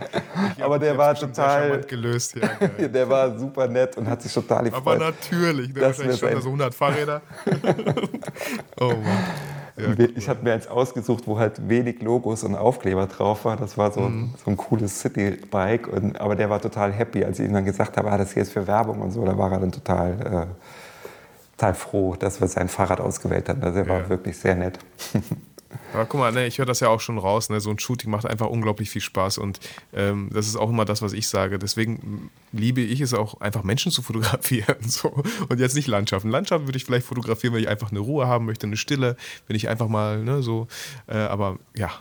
[0.61, 2.35] aber der war total gelöst.
[2.35, 4.81] Ja, der war super nett und hat sich total gefreut.
[4.81, 7.21] Aber natürlich, der wahrscheinlich schon so 100 Fahrräder.
[8.79, 9.64] oh Mann.
[9.77, 10.13] Ja, cool.
[10.15, 13.57] Ich habe mir eins ausgesucht, wo halt wenig Logos und Aufkleber drauf war.
[13.57, 14.33] Das war so, mhm.
[14.43, 15.89] so ein cooles City-Bike.
[16.19, 18.53] Aber der war total happy, als ich ihm dann gesagt habe, ah, das hier ist
[18.53, 19.25] für Werbung und so.
[19.25, 23.61] Da war er dann total, äh, total froh, dass wir sein Fahrrad ausgewählt haben.
[23.63, 24.79] Also er war wirklich sehr nett.
[25.93, 27.49] Aber guck mal, ne, ich höre das ja auch schon raus.
[27.49, 29.59] Ne, so ein Shooting macht einfach unglaublich viel Spaß und
[29.93, 31.59] ähm, das ist auch immer das, was ich sage.
[31.59, 34.77] Deswegen liebe ich es auch, einfach Menschen zu fotografieren.
[34.81, 35.23] So.
[35.49, 36.29] Und jetzt nicht Landschaften.
[36.29, 39.15] Landschaften würde ich vielleicht fotografieren, wenn ich einfach eine Ruhe haben möchte, eine Stille,
[39.47, 40.67] wenn ich einfach mal ne, so.
[41.07, 41.91] Äh, aber ja,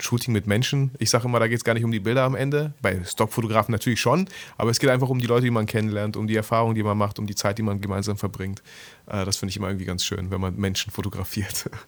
[0.00, 0.90] Shooting mit Menschen.
[0.98, 2.72] Ich sage immer, da geht es gar nicht um die Bilder am Ende.
[2.82, 6.26] Bei Stockfotografen natürlich schon, aber es geht einfach um die Leute, die man kennenlernt, um
[6.26, 8.62] die Erfahrung, die man macht, um die Zeit, die man gemeinsam verbringt.
[9.06, 11.70] Äh, das finde ich immer irgendwie ganz schön, wenn man Menschen fotografiert.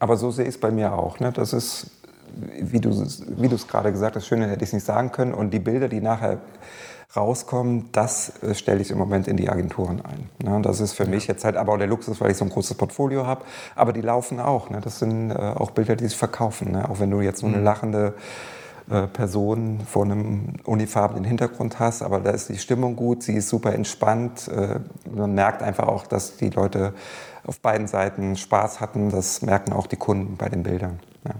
[0.00, 1.20] Aber so sehe ich es bei mir auch.
[1.20, 1.30] Ne?
[1.30, 1.90] Das ist,
[2.34, 5.32] wie du wie es gerade gesagt hast, schöner hätte ich es nicht sagen können.
[5.32, 6.38] Und die Bilder, die nachher
[7.14, 10.30] rauskommen, das äh, stelle ich im Moment in die Agenturen ein.
[10.42, 10.62] Ne?
[10.62, 12.76] Das ist für mich jetzt halt aber auch der Luxus, weil ich so ein großes
[12.76, 13.44] Portfolio habe.
[13.76, 14.70] Aber die laufen auch.
[14.70, 14.80] Ne?
[14.80, 16.72] Das sind äh, auch Bilder, die sich verkaufen.
[16.72, 16.88] Ne?
[16.88, 17.64] Auch wenn du jetzt nur eine mhm.
[17.64, 18.14] lachende
[18.90, 23.48] äh, Person vor einem unifarbenen Hintergrund hast, aber da ist die Stimmung gut, sie ist
[23.48, 24.48] super entspannt.
[24.48, 26.94] Äh, man merkt einfach auch, dass die Leute
[27.46, 29.10] auf beiden Seiten Spaß hatten.
[29.10, 30.98] Das merken auch die Kunden bei den Bildern.
[31.24, 31.34] Ja.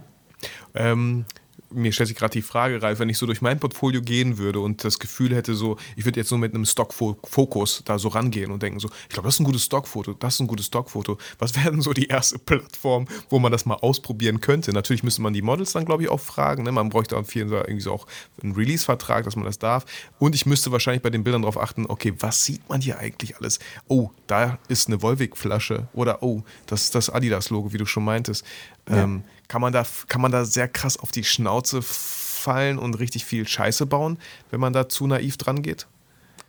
[0.75, 1.25] Ähm,
[1.73, 4.61] mir stellt sich gerade die Frage, Ralf, wenn ich so durch mein Portfolio gehen würde
[4.61, 8.51] und das Gefühl hätte, so, ich würde jetzt nur mit einem Stockfokus da so rangehen
[8.51, 11.19] und denken, so, ich glaube, das ist ein gutes Stockfoto, das ist ein gutes Stockfoto.
[11.39, 14.73] Was wäre denn so die erste Plattform, wo man das mal ausprobieren könnte?
[14.73, 16.65] Natürlich müsste man die Models dann, glaube ich, auch fragen.
[16.65, 16.73] Ne?
[16.73, 18.07] Man bräuchte auf jeden Fall irgendwie so auch
[18.43, 19.87] einen Release-Vertrag, dass man das darf.
[20.19, 23.37] Und ich müsste wahrscheinlich bei den Bildern darauf achten, okay, was sieht man hier eigentlich
[23.37, 23.61] alles?
[23.89, 28.45] Oh, da ist eine Volvic-Flasche oder oh, das ist das Adidas-Logo, wie du schon meintest.
[28.89, 29.05] Ja.
[29.05, 33.25] Ähm, kann, man da, kann man da sehr krass auf die Schnauze fallen und richtig
[33.25, 34.17] viel Scheiße bauen,
[34.51, 35.89] wenn man da zu naiv dran geht?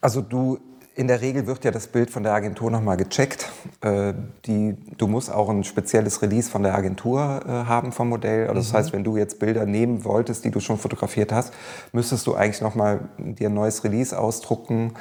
[0.02, 0.60] Also du,
[0.94, 3.50] in der Regel wird ja das Bild von der Agentur nochmal gecheckt.
[3.82, 4.14] Äh,
[4.46, 8.48] die, du musst auch ein spezielles Release von der Agentur äh, haben vom Modell.
[8.48, 8.78] Also das mhm.
[8.78, 11.56] heißt, wenn du jetzt Bilder nehmen wolltest, die du schon fotografiert hast,
[11.94, 14.94] müsstest du eigentlich nochmal dir ein neues Release ausdrucken.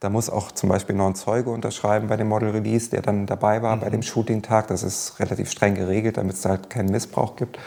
[0.00, 3.26] Da muss auch zum Beispiel noch ein Zeuge unterschreiben bei dem Model Release, der dann
[3.26, 3.80] dabei war mhm.
[3.80, 4.68] bei dem Shooting-Tag.
[4.68, 7.58] Das ist relativ streng geregelt, damit es halt keinen Missbrauch gibt.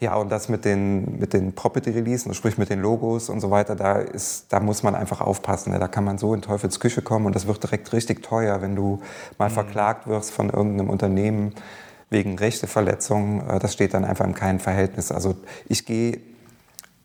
[0.00, 3.74] Ja, und das mit den, mit den Property-Releasen, sprich mit den Logos und so weiter,
[3.74, 5.72] da, ist, da muss man einfach aufpassen.
[5.72, 5.80] Ne?
[5.80, 8.76] Da kann man so in Teufels Küche kommen und das wird direkt richtig teuer, wenn
[8.76, 9.00] du
[9.38, 9.54] mal mhm.
[9.54, 11.52] verklagt wirst von irgendeinem Unternehmen
[12.10, 13.46] wegen Rechteverletzung.
[13.46, 15.12] Äh, das steht dann einfach in keinem Verhältnis.
[15.12, 15.34] Also
[15.68, 16.20] ich gehe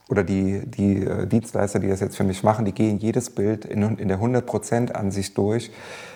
[0.10, 3.66] oder die, die äh, Dienstleister, die das jetzt für mich machen, die gehen jedes Bild
[3.66, 5.72] in, in der 100% Ansicht durch.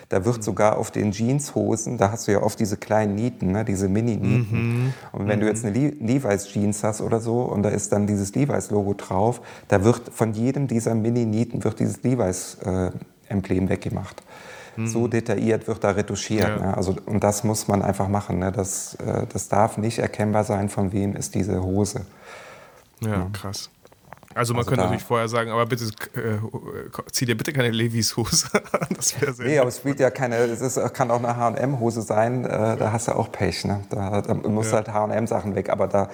[0.10, 0.42] Da wird mhm.
[0.42, 4.86] sogar auf den Jeanshosen, da hast du ja oft diese kleinen Nieten, ne, diese Mini-Nieten.
[4.86, 4.94] Mhm.
[5.12, 5.42] Und wenn mhm.
[5.42, 9.42] du jetzt eine Levi's Jeans hast oder so und da ist dann dieses Levi's-Logo drauf,
[9.68, 14.24] da wird von jedem dieser Mini-Nieten wird dieses Levi's-Emblem äh, weggemacht.
[14.78, 14.88] Mhm.
[14.88, 16.48] So detailliert wird da retuschiert.
[16.48, 16.58] Ja.
[16.58, 16.78] Ne?
[16.78, 18.40] Also, und das muss man einfach machen.
[18.40, 18.52] Ne?
[18.54, 22.06] Das, äh, das darf nicht erkennbar sein, von wem ist diese Hose.
[23.02, 23.30] Ja, ja.
[23.34, 23.70] krass.
[24.38, 26.40] Also man also könnte natürlich vorher sagen, aber bitte äh,
[27.12, 28.88] zieh dir bitte keine Levis Hose an.
[28.96, 31.80] Das wäre sehr Nee, aber es spielt ja keine, es ist, kann auch eine H&M
[31.80, 33.66] Hose sein, äh, da hast du auch Pech.
[33.66, 33.84] Ne?
[33.90, 34.78] Da, da musst ja.
[34.78, 35.70] halt H&M Sachen weg.
[35.70, 36.10] Aber da,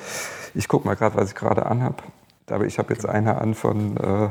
[0.54, 2.02] ich guck mal gerade, was ich gerade anhab.
[2.50, 4.30] Aber ich habe jetzt eine an von, äh,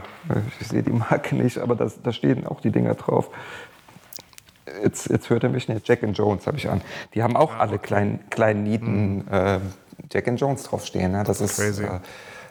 [0.60, 3.30] ich sehe die Marke nicht, aber das, da stehen auch die Dinger drauf.
[4.82, 5.86] Jetzt, jetzt hört er mich nicht.
[5.86, 6.80] Jack and Jones habe ich an.
[7.14, 7.86] Die haben auch ah, alle okay.
[7.86, 9.24] kleinen, kleinen Nieten mhm.
[9.30, 9.58] äh,
[10.10, 11.12] Jack and Jones draufstehen.
[11.12, 11.24] Ne?
[11.24, 11.84] Das ist Crazy.
[11.84, 12.00] Äh,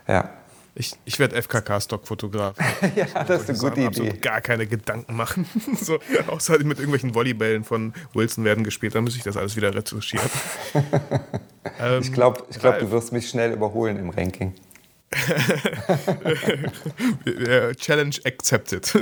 [0.07, 0.29] ja.
[0.73, 2.55] Ich, ich werde FKK-Stockfotograf.
[2.95, 4.11] ja, das ist eine gute Idee.
[4.11, 5.45] So gar keine Gedanken machen.
[5.81, 9.75] so, außer mit irgendwelchen Volleybällen von Wilson werden gespielt, dann muss ich das alles wieder
[9.75, 10.29] retuschieren.
[11.79, 14.53] ähm, ich glaube, ich glaub, du wirst mich schnell überholen im Ranking.
[17.75, 18.93] Challenge accepted.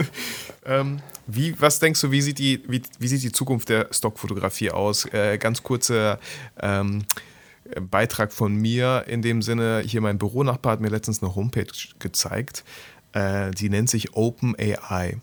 [0.65, 4.71] ähm, wie, was denkst du, wie sieht die, wie, wie sieht die Zukunft der Stockfotografie
[4.71, 5.05] aus?
[5.13, 6.17] Äh, ganz kurze
[6.59, 7.05] ähm,
[7.79, 9.83] Beitrag von mir in dem Sinne.
[9.85, 12.63] Hier mein Büronachbar hat mir letztens eine Homepage gezeigt.
[13.13, 15.17] Äh, die nennt sich OpenAI.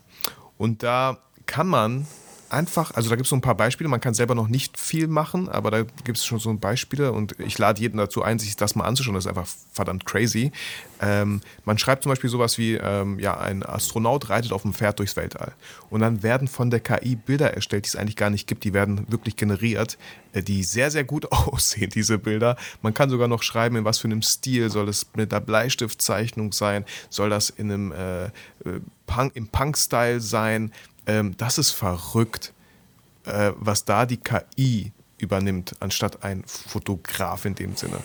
[0.57, 2.07] Und da kann man
[2.49, 5.07] einfach, also da gibt es so ein paar Beispiele, man kann selber noch nicht viel
[5.07, 8.55] machen, aber da gibt es schon so Beispiele und ich lade jeden dazu ein, sich
[8.55, 10.51] das mal anzuschauen, das ist einfach verdammt crazy.
[10.99, 14.99] Ähm, man schreibt zum Beispiel sowas wie, ähm, ja, ein Astronaut reitet auf dem Pferd
[14.99, 15.53] durchs Weltall
[15.89, 18.73] und dann werden von der KI Bilder erstellt, die es eigentlich gar nicht gibt, die
[18.73, 19.97] werden wirklich generiert,
[20.33, 22.57] äh, die sehr, sehr gut aussehen, diese Bilder.
[22.81, 26.51] Man kann sogar noch schreiben, in was für einem Stil, soll das mit der Bleistiftzeichnung
[26.51, 28.29] sein, soll das in einem äh, äh
[29.05, 30.73] Punk, im Punk-Style sein,
[31.07, 32.53] ähm, das ist verrückt,
[33.25, 37.99] äh, was da die KI übernimmt, anstatt ein Fotograf in dem Sinne.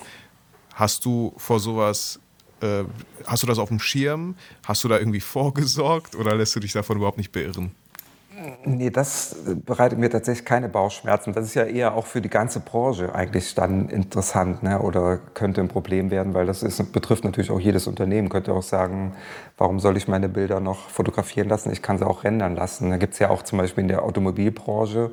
[0.74, 2.18] Hast du vor sowas,
[2.62, 2.84] äh,
[3.26, 4.36] hast du das auf dem Schirm?
[4.64, 7.72] Hast du da irgendwie vorgesorgt oder lässt du dich davon überhaupt nicht beirren?
[8.64, 11.32] Nee, das bereitet mir tatsächlich keine Bauchschmerzen.
[11.34, 14.80] Das ist ja eher auch für die ganze Branche eigentlich dann interessant ne?
[14.80, 18.30] oder könnte ein Problem werden, weil das ist, betrifft natürlich auch jedes Unternehmen.
[18.30, 19.12] Könnte auch sagen,
[19.58, 21.70] warum soll ich meine Bilder noch fotografieren lassen?
[21.72, 22.90] Ich kann sie auch rendern lassen.
[22.90, 25.10] Da gibt es ja auch zum Beispiel in der Automobilbranche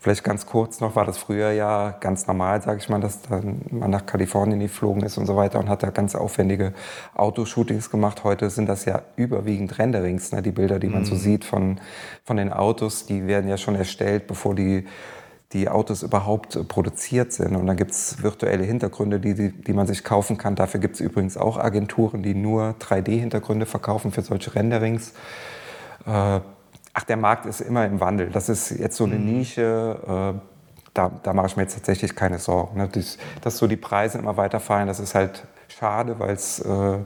[0.00, 3.62] Vielleicht ganz kurz noch, war das früher ja ganz normal, sage ich mal, dass dann
[3.70, 6.72] man nach Kalifornien geflogen ist und so weiter und hat da ganz aufwendige
[7.14, 8.22] Autoshootings gemacht.
[8.22, 10.40] Heute sind das ja überwiegend Renderings, ne?
[10.40, 11.18] die Bilder, die man so mhm.
[11.18, 11.80] sieht von,
[12.24, 14.86] von den Autos, die werden ja schon erstellt, bevor die
[15.52, 17.56] die Autos überhaupt produziert sind.
[17.56, 20.56] Und dann gibt es virtuelle Hintergründe, die, die, die, man sich kaufen kann.
[20.56, 25.14] Dafür gibt es übrigens auch Agenturen, die nur 3D-Hintergründe verkaufen für solche Renderings.
[26.06, 26.40] Äh,
[26.98, 28.30] ach, der Markt ist immer im Wandel.
[28.30, 29.38] Das ist jetzt so eine mhm.
[29.38, 30.34] Nische.
[30.36, 30.40] Äh,
[30.94, 32.78] da, da mache ich mir jetzt tatsächlich keine Sorgen.
[32.78, 32.88] Ne?
[32.90, 36.98] Das, dass so die Preise immer weiterfallen, das ist halt schade, weil es äh,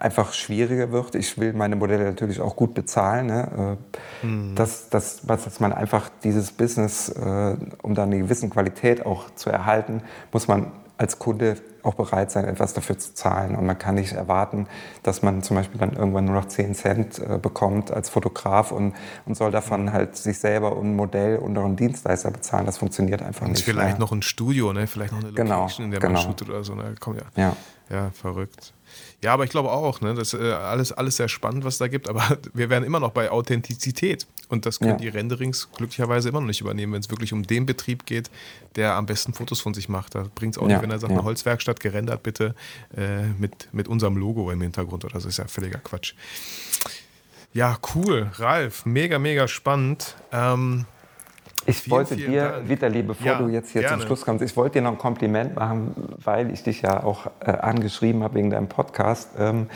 [0.00, 1.14] einfach schwieriger wird.
[1.14, 3.26] Ich will meine Modelle natürlich auch gut bezahlen.
[3.26, 3.78] Ne?
[4.22, 4.54] Äh, mhm.
[4.56, 9.50] dass, dass, dass man einfach dieses Business, äh, um dann eine gewisse Qualität auch zu
[9.50, 11.56] erhalten, muss man als Kunde
[11.86, 13.56] auch bereit sein, etwas dafür zu zahlen.
[13.56, 14.66] Und man kann nicht erwarten,
[15.02, 18.94] dass man zum Beispiel dann irgendwann nur noch 10 Cent äh, bekommt als Fotograf und,
[19.24, 22.66] und soll davon halt sich selber und ein Modell und einen Dienstleister bezahlen.
[22.66, 23.64] Das funktioniert einfach und nicht.
[23.64, 24.00] Vielleicht mehr.
[24.00, 24.86] noch ein Studio, ne?
[24.86, 26.12] vielleicht noch eine genau, Location, genau, in der genau.
[26.20, 26.74] man shootet oder so.
[26.74, 26.94] Ne?
[27.00, 27.22] Komm, ja.
[27.36, 27.56] ja.
[27.88, 28.72] Ja, verrückt.
[29.22, 31.88] Ja, aber ich glaube auch, ne, das ist äh, alles, alles sehr spannend, was da
[31.88, 34.26] gibt, aber wir wären immer noch bei Authentizität.
[34.48, 34.96] Und das können ja.
[34.96, 38.30] die Renderings glücklicherweise immer noch nicht übernehmen, wenn es wirklich um den Betrieb geht,
[38.76, 40.14] der am besten Fotos von sich macht.
[40.14, 40.74] Da bringt es auch ja.
[40.74, 42.54] nicht, wenn er sagt, eine Holzwerkstatt gerendert bitte
[42.96, 45.26] äh, mit, mit unserem Logo im Hintergrund oder so.
[45.26, 46.14] Das ist ja völliger Quatsch.
[47.52, 48.30] Ja, cool.
[48.34, 50.14] Ralf, mega, mega spannend.
[50.30, 50.84] Ähm,
[51.64, 52.68] ich vielen, wollte vielen dir, Dank.
[52.68, 53.98] Vitali, bevor ja, du jetzt hier gerne.
[53.98, 57.26] zum Schluss kommst, ich wollte dir noch ein Kompliment machen, weil ich dich ja auch
[57.40, 59.30] äh, angeschrieben habe wegen deinem Podcast.
[59.38, 59.68] Ähm,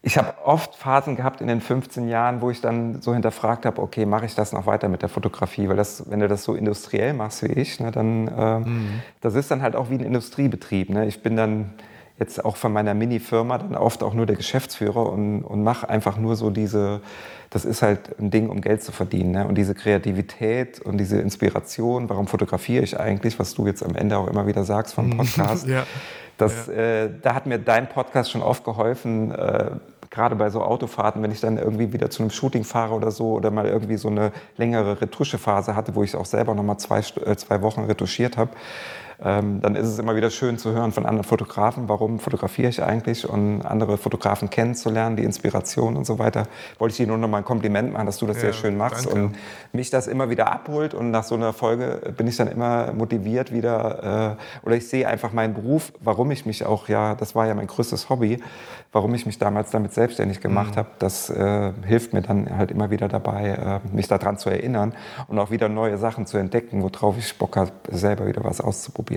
[0.00, 3.82] ich habe oft Phasen gehabt in den 15 Jahren, wo ich dann so hinterfragt habe,
[3.82, 5.68] okay, mache ich das noch weiter mit der Fotografie?
[5.68, 9.02] Weil das, wenn du das so industriell machst wie ich, ne, dann äh, mhm.
[9.20, 10.90] das ist dann halt auch wie ein Industriebetrieb.
[10.90, 11.06] Ne?
[11.06, 11.74] Ich bin dann
[12.18, 16.16] jetzt auch von meiner Mini-Firma dann oft auch nur der Geschäftsführer und, und mache einfach
[16.16, 17.00] nur so diese,
[17.50, 19.30] das ist halt ein Ding, um Geld zu verdienen.
[19.32, 19.46] Ne?
[19.46, 24.18] Und diese Kreativität und diese Inspiration, warum fotografiere ich eigentlich, was du jetzt am Ende
[24.18, 25.84] auch immer wieder sagst vom Podcast, ja.
[26.36, 26.72] das, ja.
[26.72, 29.70] Äh, da hat mir dein Podcast schon oft geholfen, äh,
[30.10, 33.32] gerade bei so Autofahrten, wenn ich dann irgendwie wieder zu einem Shooting fahre oder so
[33.32, 37.36] oder mal irgendwie so eine längere Retuschephase hatte, wo ich auch selber nochmal zwei, äh,
[37.36, 38.50] zwei Wochen retuschiert habe,
[39.20, 42.82] ähm, dann ist es immer wieder schön zu hören von anderen Fotografen, warum fotografiere ich
[42.82, 46.46] eigentlich und andere Fotografen kennenzulernen, die Inspiration und so weiter.
[46.78, 48.76] Wollte ich dir nur noch mal ein Kompliment machen, dass du das ja, sehr schön
[48.76, 49.24] machst danke.
[49.24, 49.36] und
[49.72, 53.52] mich das immer wieder abholt und nach so einer Folge bin ich dann immer motiviert
[53.52, 57.46] wieder äh, oder ich sehe einfach meinen Beruf, warum ich mich auch, ja, das war
[57.46, 58.40] ja mein größtes Hobby,
[58.92, 60.78] warum ich mich damals damit selbstständig gemacht mhm.
[60.78, 64.94] habe, das äh, hilft mir dann halt immer wieder dabei, äh, mich daran zu erinnern
[65.26, 69.07] und auch wieder neue Sachen zu entdecken, worauf ich Bock habe, selber wieder was auszuprobieren.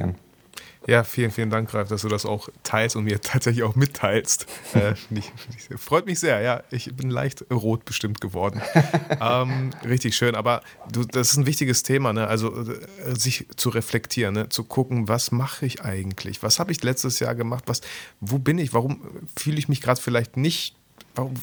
[0.87, 4.47] Ja, vielen, vielen Dank, Ralf, dass du das auch teilst und mir tatsächlich auch mitteilst.
[4.73, 5.31] Äh, ich,
[5.69, 6.63] ich, freut mich sehr, ja.
[6.71, 8.61] Ich bin leicht rot bestimmt geworden.
[9.21, 10.61] ähm, richtig schön, aber
[10.91, 12.27] du, das ist ein wichtiges Thema, ne?
[12.27, 14.49] also äh, sich zu reflektieren, ne?
[14.49, 16.41] zu gucken, was mache ich eigentlich?
[16.41, 17.65] Was habe ich letztes Jahr gemacht?
[17.67, 17.81] Was,
[18.19, 18.73] wo bin ich?
[18.73, 19.01] Warum
[19.37, 20.75] fühle ich mich gerade vielleicht nicht
[21.16, 21.34] warum,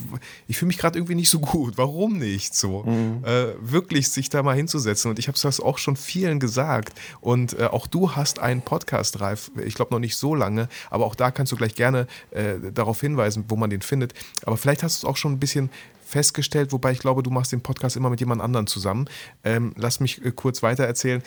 [0.47, 1.77] ich fühle mich gerade irgendwie nicht so gut.
[1.77, 2.83] Warum nicht so?
[2.83, 3.23] Mhm.
[3.23, 5.09] Äh, wirklich sich da mal hinzusetzen.
[5.09, 6.99] Und ich habe das auch schon vielen gesagt.
[7.21, 9.51] Und äh, auch du hast einen Podcast, Ralf.
[9.65, 13.01] Ich glaube noch nicht so lange, aber auch da kannst du gleich gerne äh, darauf
[13.01, 14.13] hinweisen, wo man den findet.
[14.45, 15.69] Aber vielleicht hast du es auch schon ein bisschen
[16.05, 19.07] festgestellt, wobei ich glaube, du machst den Podcast immer mit jemand anderem zusammen.
[19.43, 21.21] Ähm, lass mich äh, kurz weiter erzählen.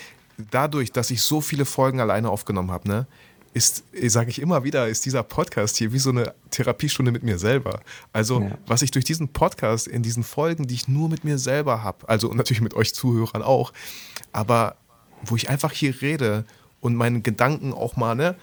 [0.50, 3.06] Dadurch, dass ich so viele Folgen alleine aufgenommen habe, ne,
[3.54, 7.38] ist, sage ich immer wieder, ist dieser Podcast hier wie so eine Therapiestunde mit mir
[7.38, 7.80] selber.
[8.12, 8.58] Also, ja.
[8.66, 12.08] was ich durch diesen Podcast in diesen Folgen, die ich nur mit mir selber habe,
[12.08, 13.72] also natürlich mit euch Zuhörern auch,
[14.32, 14.76] aber
[15.22, 16.44] wo ich einfach hier rede
[16.80, 18.36] und meine Gedanken auch mal, ne,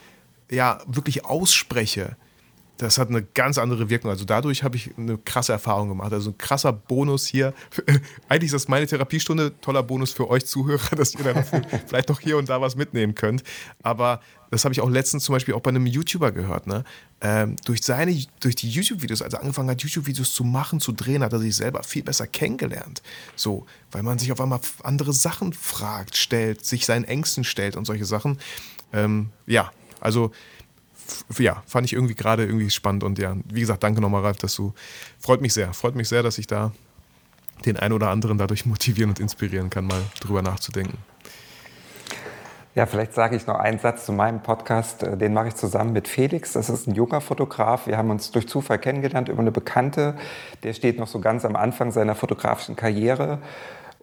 [0.50, 2.16] ja, wirklich ausspreche,
[2.80, 4.10] das hat eine ganz andere Wirkung.
[4.10, 6.14] Also dadurch habe ich eine krasse Erfahrung gemacht.
[6.14, 7.54] Also ein krasser Bonus hier.
[8.30, 9.60] Eigentlich ist das meine Therapiestunde.
[9.60, 11.44] Toller Bonus für euch Zuhörer, dass ihr dann
[11.88, 13.44] vielleicht noch hier und da was mitnehmen könnt.
[13.84, 16.68] Aber das habe ich auch letztens zum Beispiel auch bei einem YouTuber gehört.
[16.68, 16.86] Ne?
[17.20, 21.22] Ähm, durch, seine, durch die YouTube-Videos, als er angefangen hat, YouTube-Videos zu machen, zu drehen,
[21.22, 23.02] hat er sich selber viel besser kennengelernt.
[23.36, 27.84] So, weil man sich auf einmal andere Sachen fragt, stellt, sich seinen Ängsten stellt und
[27.84, 28.40] solche Sachen.
[28.94, 29.70] Ähm, ja,
[30.00, 30.32] also
[31.38, 34.56] ja, fand ich irgendwie gerade irgendwie spannend und ja, wie gesagt, danke nochmal, Ralf, dass
[34.56, 34.74] du,
[35.20, 36.72] freut mich sehr, freut mich sehr, dass ich da
[37.66, 40.98] den einen oder anderen dadurch motivieren und inspirieren kann, mal drüber nachzudenken.
[42.76, 45.04] Ja, vielleicht sage ich noch einen Satz zu meinem Podcast.
[45.04, 46.54] Äh, den mache ich zusammen mit Felix.
[46.54, 47.88] Das ist ein junger Fotograf.
[47.88, 50.16] Wir haben uns durch Zufall kennengelernt über eine Bekannte.
[50.64, 53.40] Der steht noch so ganz am Anfang seiner fotografischen Karriere.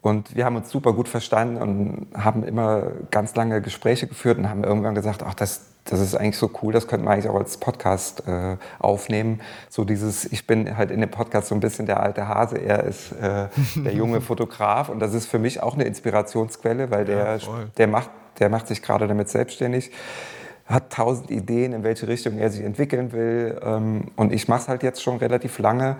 [0.03, 4.49] Und wir haben uns super gut verstanden und haben immer ganz lange Gespräche geführt und
[4.49, 7.37] haben irgendwann gesagt, ach, das, das ist eigentlich so cool, das könnte man eigentlich auch
[7.37, 9.41] als Podcast äh, aufnehmen.
[9.69, 12.85] So dieses, ich bin halt in dem Podcast so ein bisschen der alte Hase, er
[12.85, 17.37] ist äh, der junge Fotograf und das ist für mich auch eine Inspirationsquelle, weil der,
[17.37, 19.91] ja, der, macht, der macht sich gerade damit selbstständig
[20.67, 23.61] hat tausend Ideen, in welche Richtung er sich entwickeln will.
[23.63, 25.97] Ähm, und ich mache es halt jetzt schon relativ lange,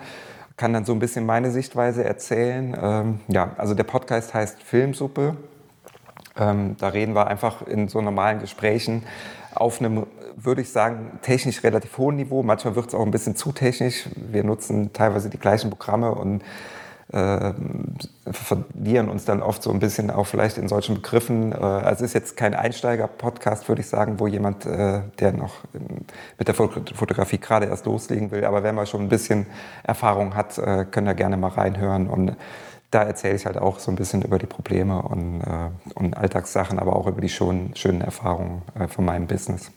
[0.57, 2.77] kann dann so ein bisschen meine Sichtweise erzählen.
[2.81, 5.37] Ähm, ja, also der Podcast heißt Filmsuppe.
[6.39, 9.05] Ähm, da reden wir einfach in so normalen Gesprächen
[9.57, 12.43] auf einem, würde ich sagen, technisch relativ hohen Niveau.
[12.43, 14.09] Manchmal wird es auch ein bisschen zu technisch.
[14.15, 16.43] Wir nutzen teilweise die gleichen Programme und
[17.13, 17.53] äh,
[18.33, 21.53] verlieren uns dann oft so ein bisschen auch vielleicht in solchen Begriffen.
[21.53, 25.55] Äh, also es ist jetzt kein Einsteiger-Podcast, würde ich sagen, wo jemand, äh, der noch
[26.37, 28.45] mit der Fotografie gerade erst loslegen will.
[28.45, 29.47] Aber wenn man schon ein bisschen
[29.85, 32.37] Erfahrung hat, äh, können da gerne mal reinhören und
[32.91, 36.79] da erzähle ich halt auch so ein bisschen über die Probleme und, äh, und Alltagssachen,
[36.79, 39.71] aber auch über die schönen, schönen Erfahrungen äh, von meinem Business.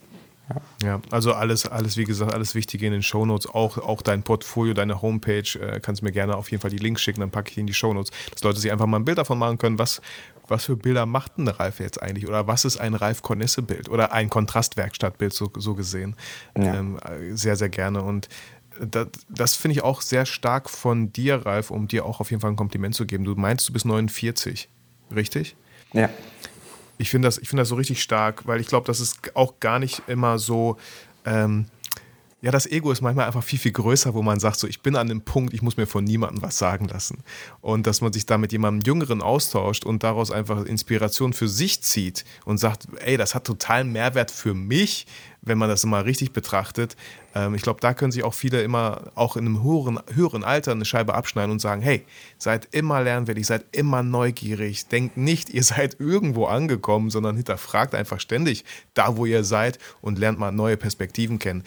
[0.49, 0.87] Ja.
[0.87, 4.73] ja, also alles, alles, wie gesagt, alles Wichtige in den Shownotes, auch, auch dein Portfolio,
[4.73, 7.57] deine Homepage, äh, kannst mir gerne auf jeden Fall die Links schicken, dann packe ich
[7.57, 10.01] in die Shownotes, dass Leute sich einfach mal ein Bild davon machen können, was,
[10.47, 14.11] was für Bilder macht ein Ralf jetzt eigentlich oder was ist ein Ralf Cornisse-Bild oder
[14.11, 16.15] ein Kontrastwerkstattbild so, so gesehen.
[16.57, 16.75] Ja.
[16.75, 16.99] Ähm,
[17.33, 18.27] sehr, sehr gerne und
[18.79, 22.41] das, das finde ich auch sehr stark von dir, Ralf, um dir auch auf jeden
[22.41, 23.23] Fall ein Kompliment zu geben.
[23.23, 24.69] Du meinst, du bist 49,
[25.15, 25.55] richtig?
[25.93, 26.09] Ja.
[26.97, 29.79] Ich finde das, find das so richtig stark, weil ich glaube, das ist auch gar
[29.79, 30.77] nicht immer so.
[31.25, 31.65] Ähm,
[32.41, 34.95] ja, das Ego ist manchmal einfach viel, viel größer, wo man sagt, so, ich bin
[34.95, 37.23] an dem Punkt, ich muss mir von niemandem was sagen lassen.
[37.59, 41.81] Und dass man sich da mit jemandem Jüngeren austauscht und daraus einfach Inspiration für sich
[41.81, 45.05] zieht und sagt, ey, das hat totalen Mehrwert für mich,
[45.41, 46.95] wenn man das immer richtig betrachtet.
[47.35, 50.71] Ähm, ich glaube, da können sich auch viele immer auch in einem höheren, höheren Alter
[50.71, 52.05] eine Scheibe abschneiden und sagen, hey,
[52.37, 58.19] seid immer lernwillig, seid immer neugierig, denkt nicht, ihr seid irgendwo angekommen, sondern hinterfragt einfach
[58.19, 61.63] ständig da, wo ihr seid und lernt mal neue Perspektiven kennen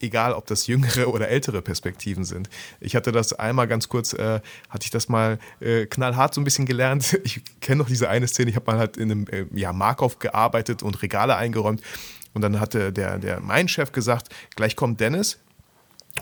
[0.00, 2.48] egal ob das jüngere oder ältere Perspektiven sind.
[2.80, 6.44] Ich hatte das einmal ganz kurz, äh, hatte ich das mal äh, knallhart so ein
[6.44, 7.18] bisschen gelernt.
[7.26, 10.20] Ich kenne noch diese eine Szene, ich habe mal halt in einem äh, ja, Markov
[10.20, 11.82] gearbeitet und Regale eingeräumt
[12.34, 15.38] und dann hatte der, der mein Chef gesagt, gleich kommt Dennis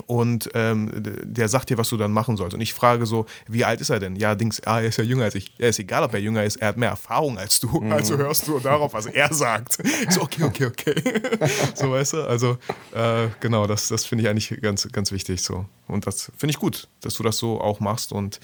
[0.07, 0.91] und ähm,
[1.23, 2.55] der sagt dir, was du dann machen sollst.
[2.55, 4.17] Und ich frage so, wie alt ist er denn?
[4.17, 5.53] Ja, Dings, ah, er ist ja jünger als ich.
[5.59, 7.81] Ja, ist egal, ob er jünger ist, er hat mehr Erfahrung als du.
[7.81, 7.93] Mhm.
[7.93, 9.79] Also hörst du darauf, was er sagt.
[10.11, 10.95] So, okay, okay, okay.
[11.75, 12.59] so, weißt du, also
[12.95, 15.65] äh, genau, das, das finde ich eigentlich ganz, ganz wichtig so.
[15.87, 18.41] Und das finde ich gut, dass du das so auch machst und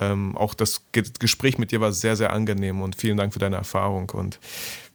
[0.00, 3.56] ähm, auch das Gespräch mit dir war sehr, sehr angenehm und vielen Dank für deine
[3.56, 4.40] Erfahrung und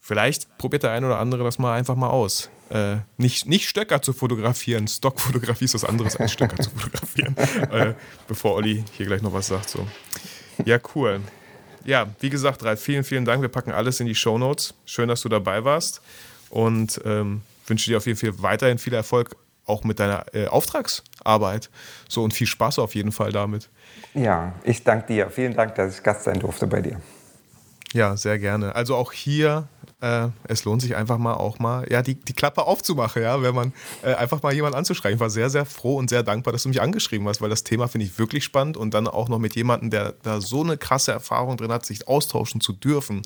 [0.09, 4.01] vielleicht probiert der ein oder andere das mal einfach mal aus äh, nicht, nicht Stöcker
[4.01, 4.87] zu fotografieren.
[4.87, 7.35] Stockfotografie ist was anderes als Stöcker zu fotografieren.
[7.71, 7.93] Äh,
[8.27, 9.69] bevor Olli hier gleich noch was sagt.
[9.69, 9.85] So.
[10.65, 11.19] Ja, cool.
[11.83, 13.41] Ja, wie gesagt, Ralf, vielen, vielen Dank.
[13.41, 14.73] Wir packen alles in die Show Notes.
[14.85, 16.01] Schön, dass du dabei warst
[16.49, 21.69] und ähm, wünsche dir auf jeden Fall weiterhin viel Erfolg auch mit deiner äh, Auftragsarbeit.
[22.07, 23.69] So und viel Spaß auf jeden Fall damit.
[24.13, 25.29] Ja, ich danke dir.
[25.29, 26.99] Vielen Dank, dass ich Gast sein durfte bei dir.
[27.93, 28.75] Ja, sehr gerne.
[28.75, 29.67] Also auch hier
[30.01, 33.53] äh, es lohnt sich einfach mal auch mal, ja, die, die Klappe aufzumachen, ja, wenn
[33.53, 35.15] man äh, einfach mal jemanden anzuschreiben.
[35.15, 37.63] Ich war sehr, sehr froh und sehr dankbar, dass du mich angeschrieben hast, weil das
[37.63, 40.77] Thema finde ich wirklich spannend und dann auch noch mit jemandem, der da so eine
[40.77, 43.23] krasse Erfahrung drin hat, sich austauschen zu dürfen.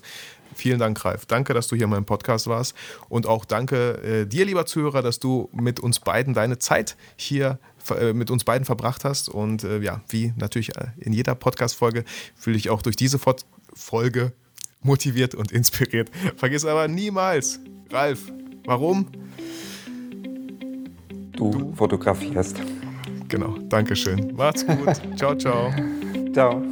[0.56, 1.26] Vielen Dank, Ralf.
[1.26, 2.74] Danke, dass du hier in meinem Podcast warst.
[3.08, 7.58] Und auch danke äh, dir, lieber Zuhörer, dass du mit uns beiden deine Zeit hier
[7.90, 9.28] äh, mit uns beiden verbracht hast.
[9.28, 12.04] Und äh, ja, wie natürlich äh, in jeder Podcast-Folge
[12.36, 13.18] fühle ich auch durch diese
[13.74, 14.32] Folge
[14.84, 16.10] motiviert und inspiriert.
[16.36, 17.58] Vergiss aber niemals,
[17.90, 18.30] Ralf,
[18.64, 19.06] warum?
[21.32, 22.60] Du, du fotografierst.
[23.28, 24.32] Genau, Dankeschön.
[24.36, 25.00] Macht's gut.
[25.16, 25.72] ciao, ciao.
[26.32, 26.62] Ciao.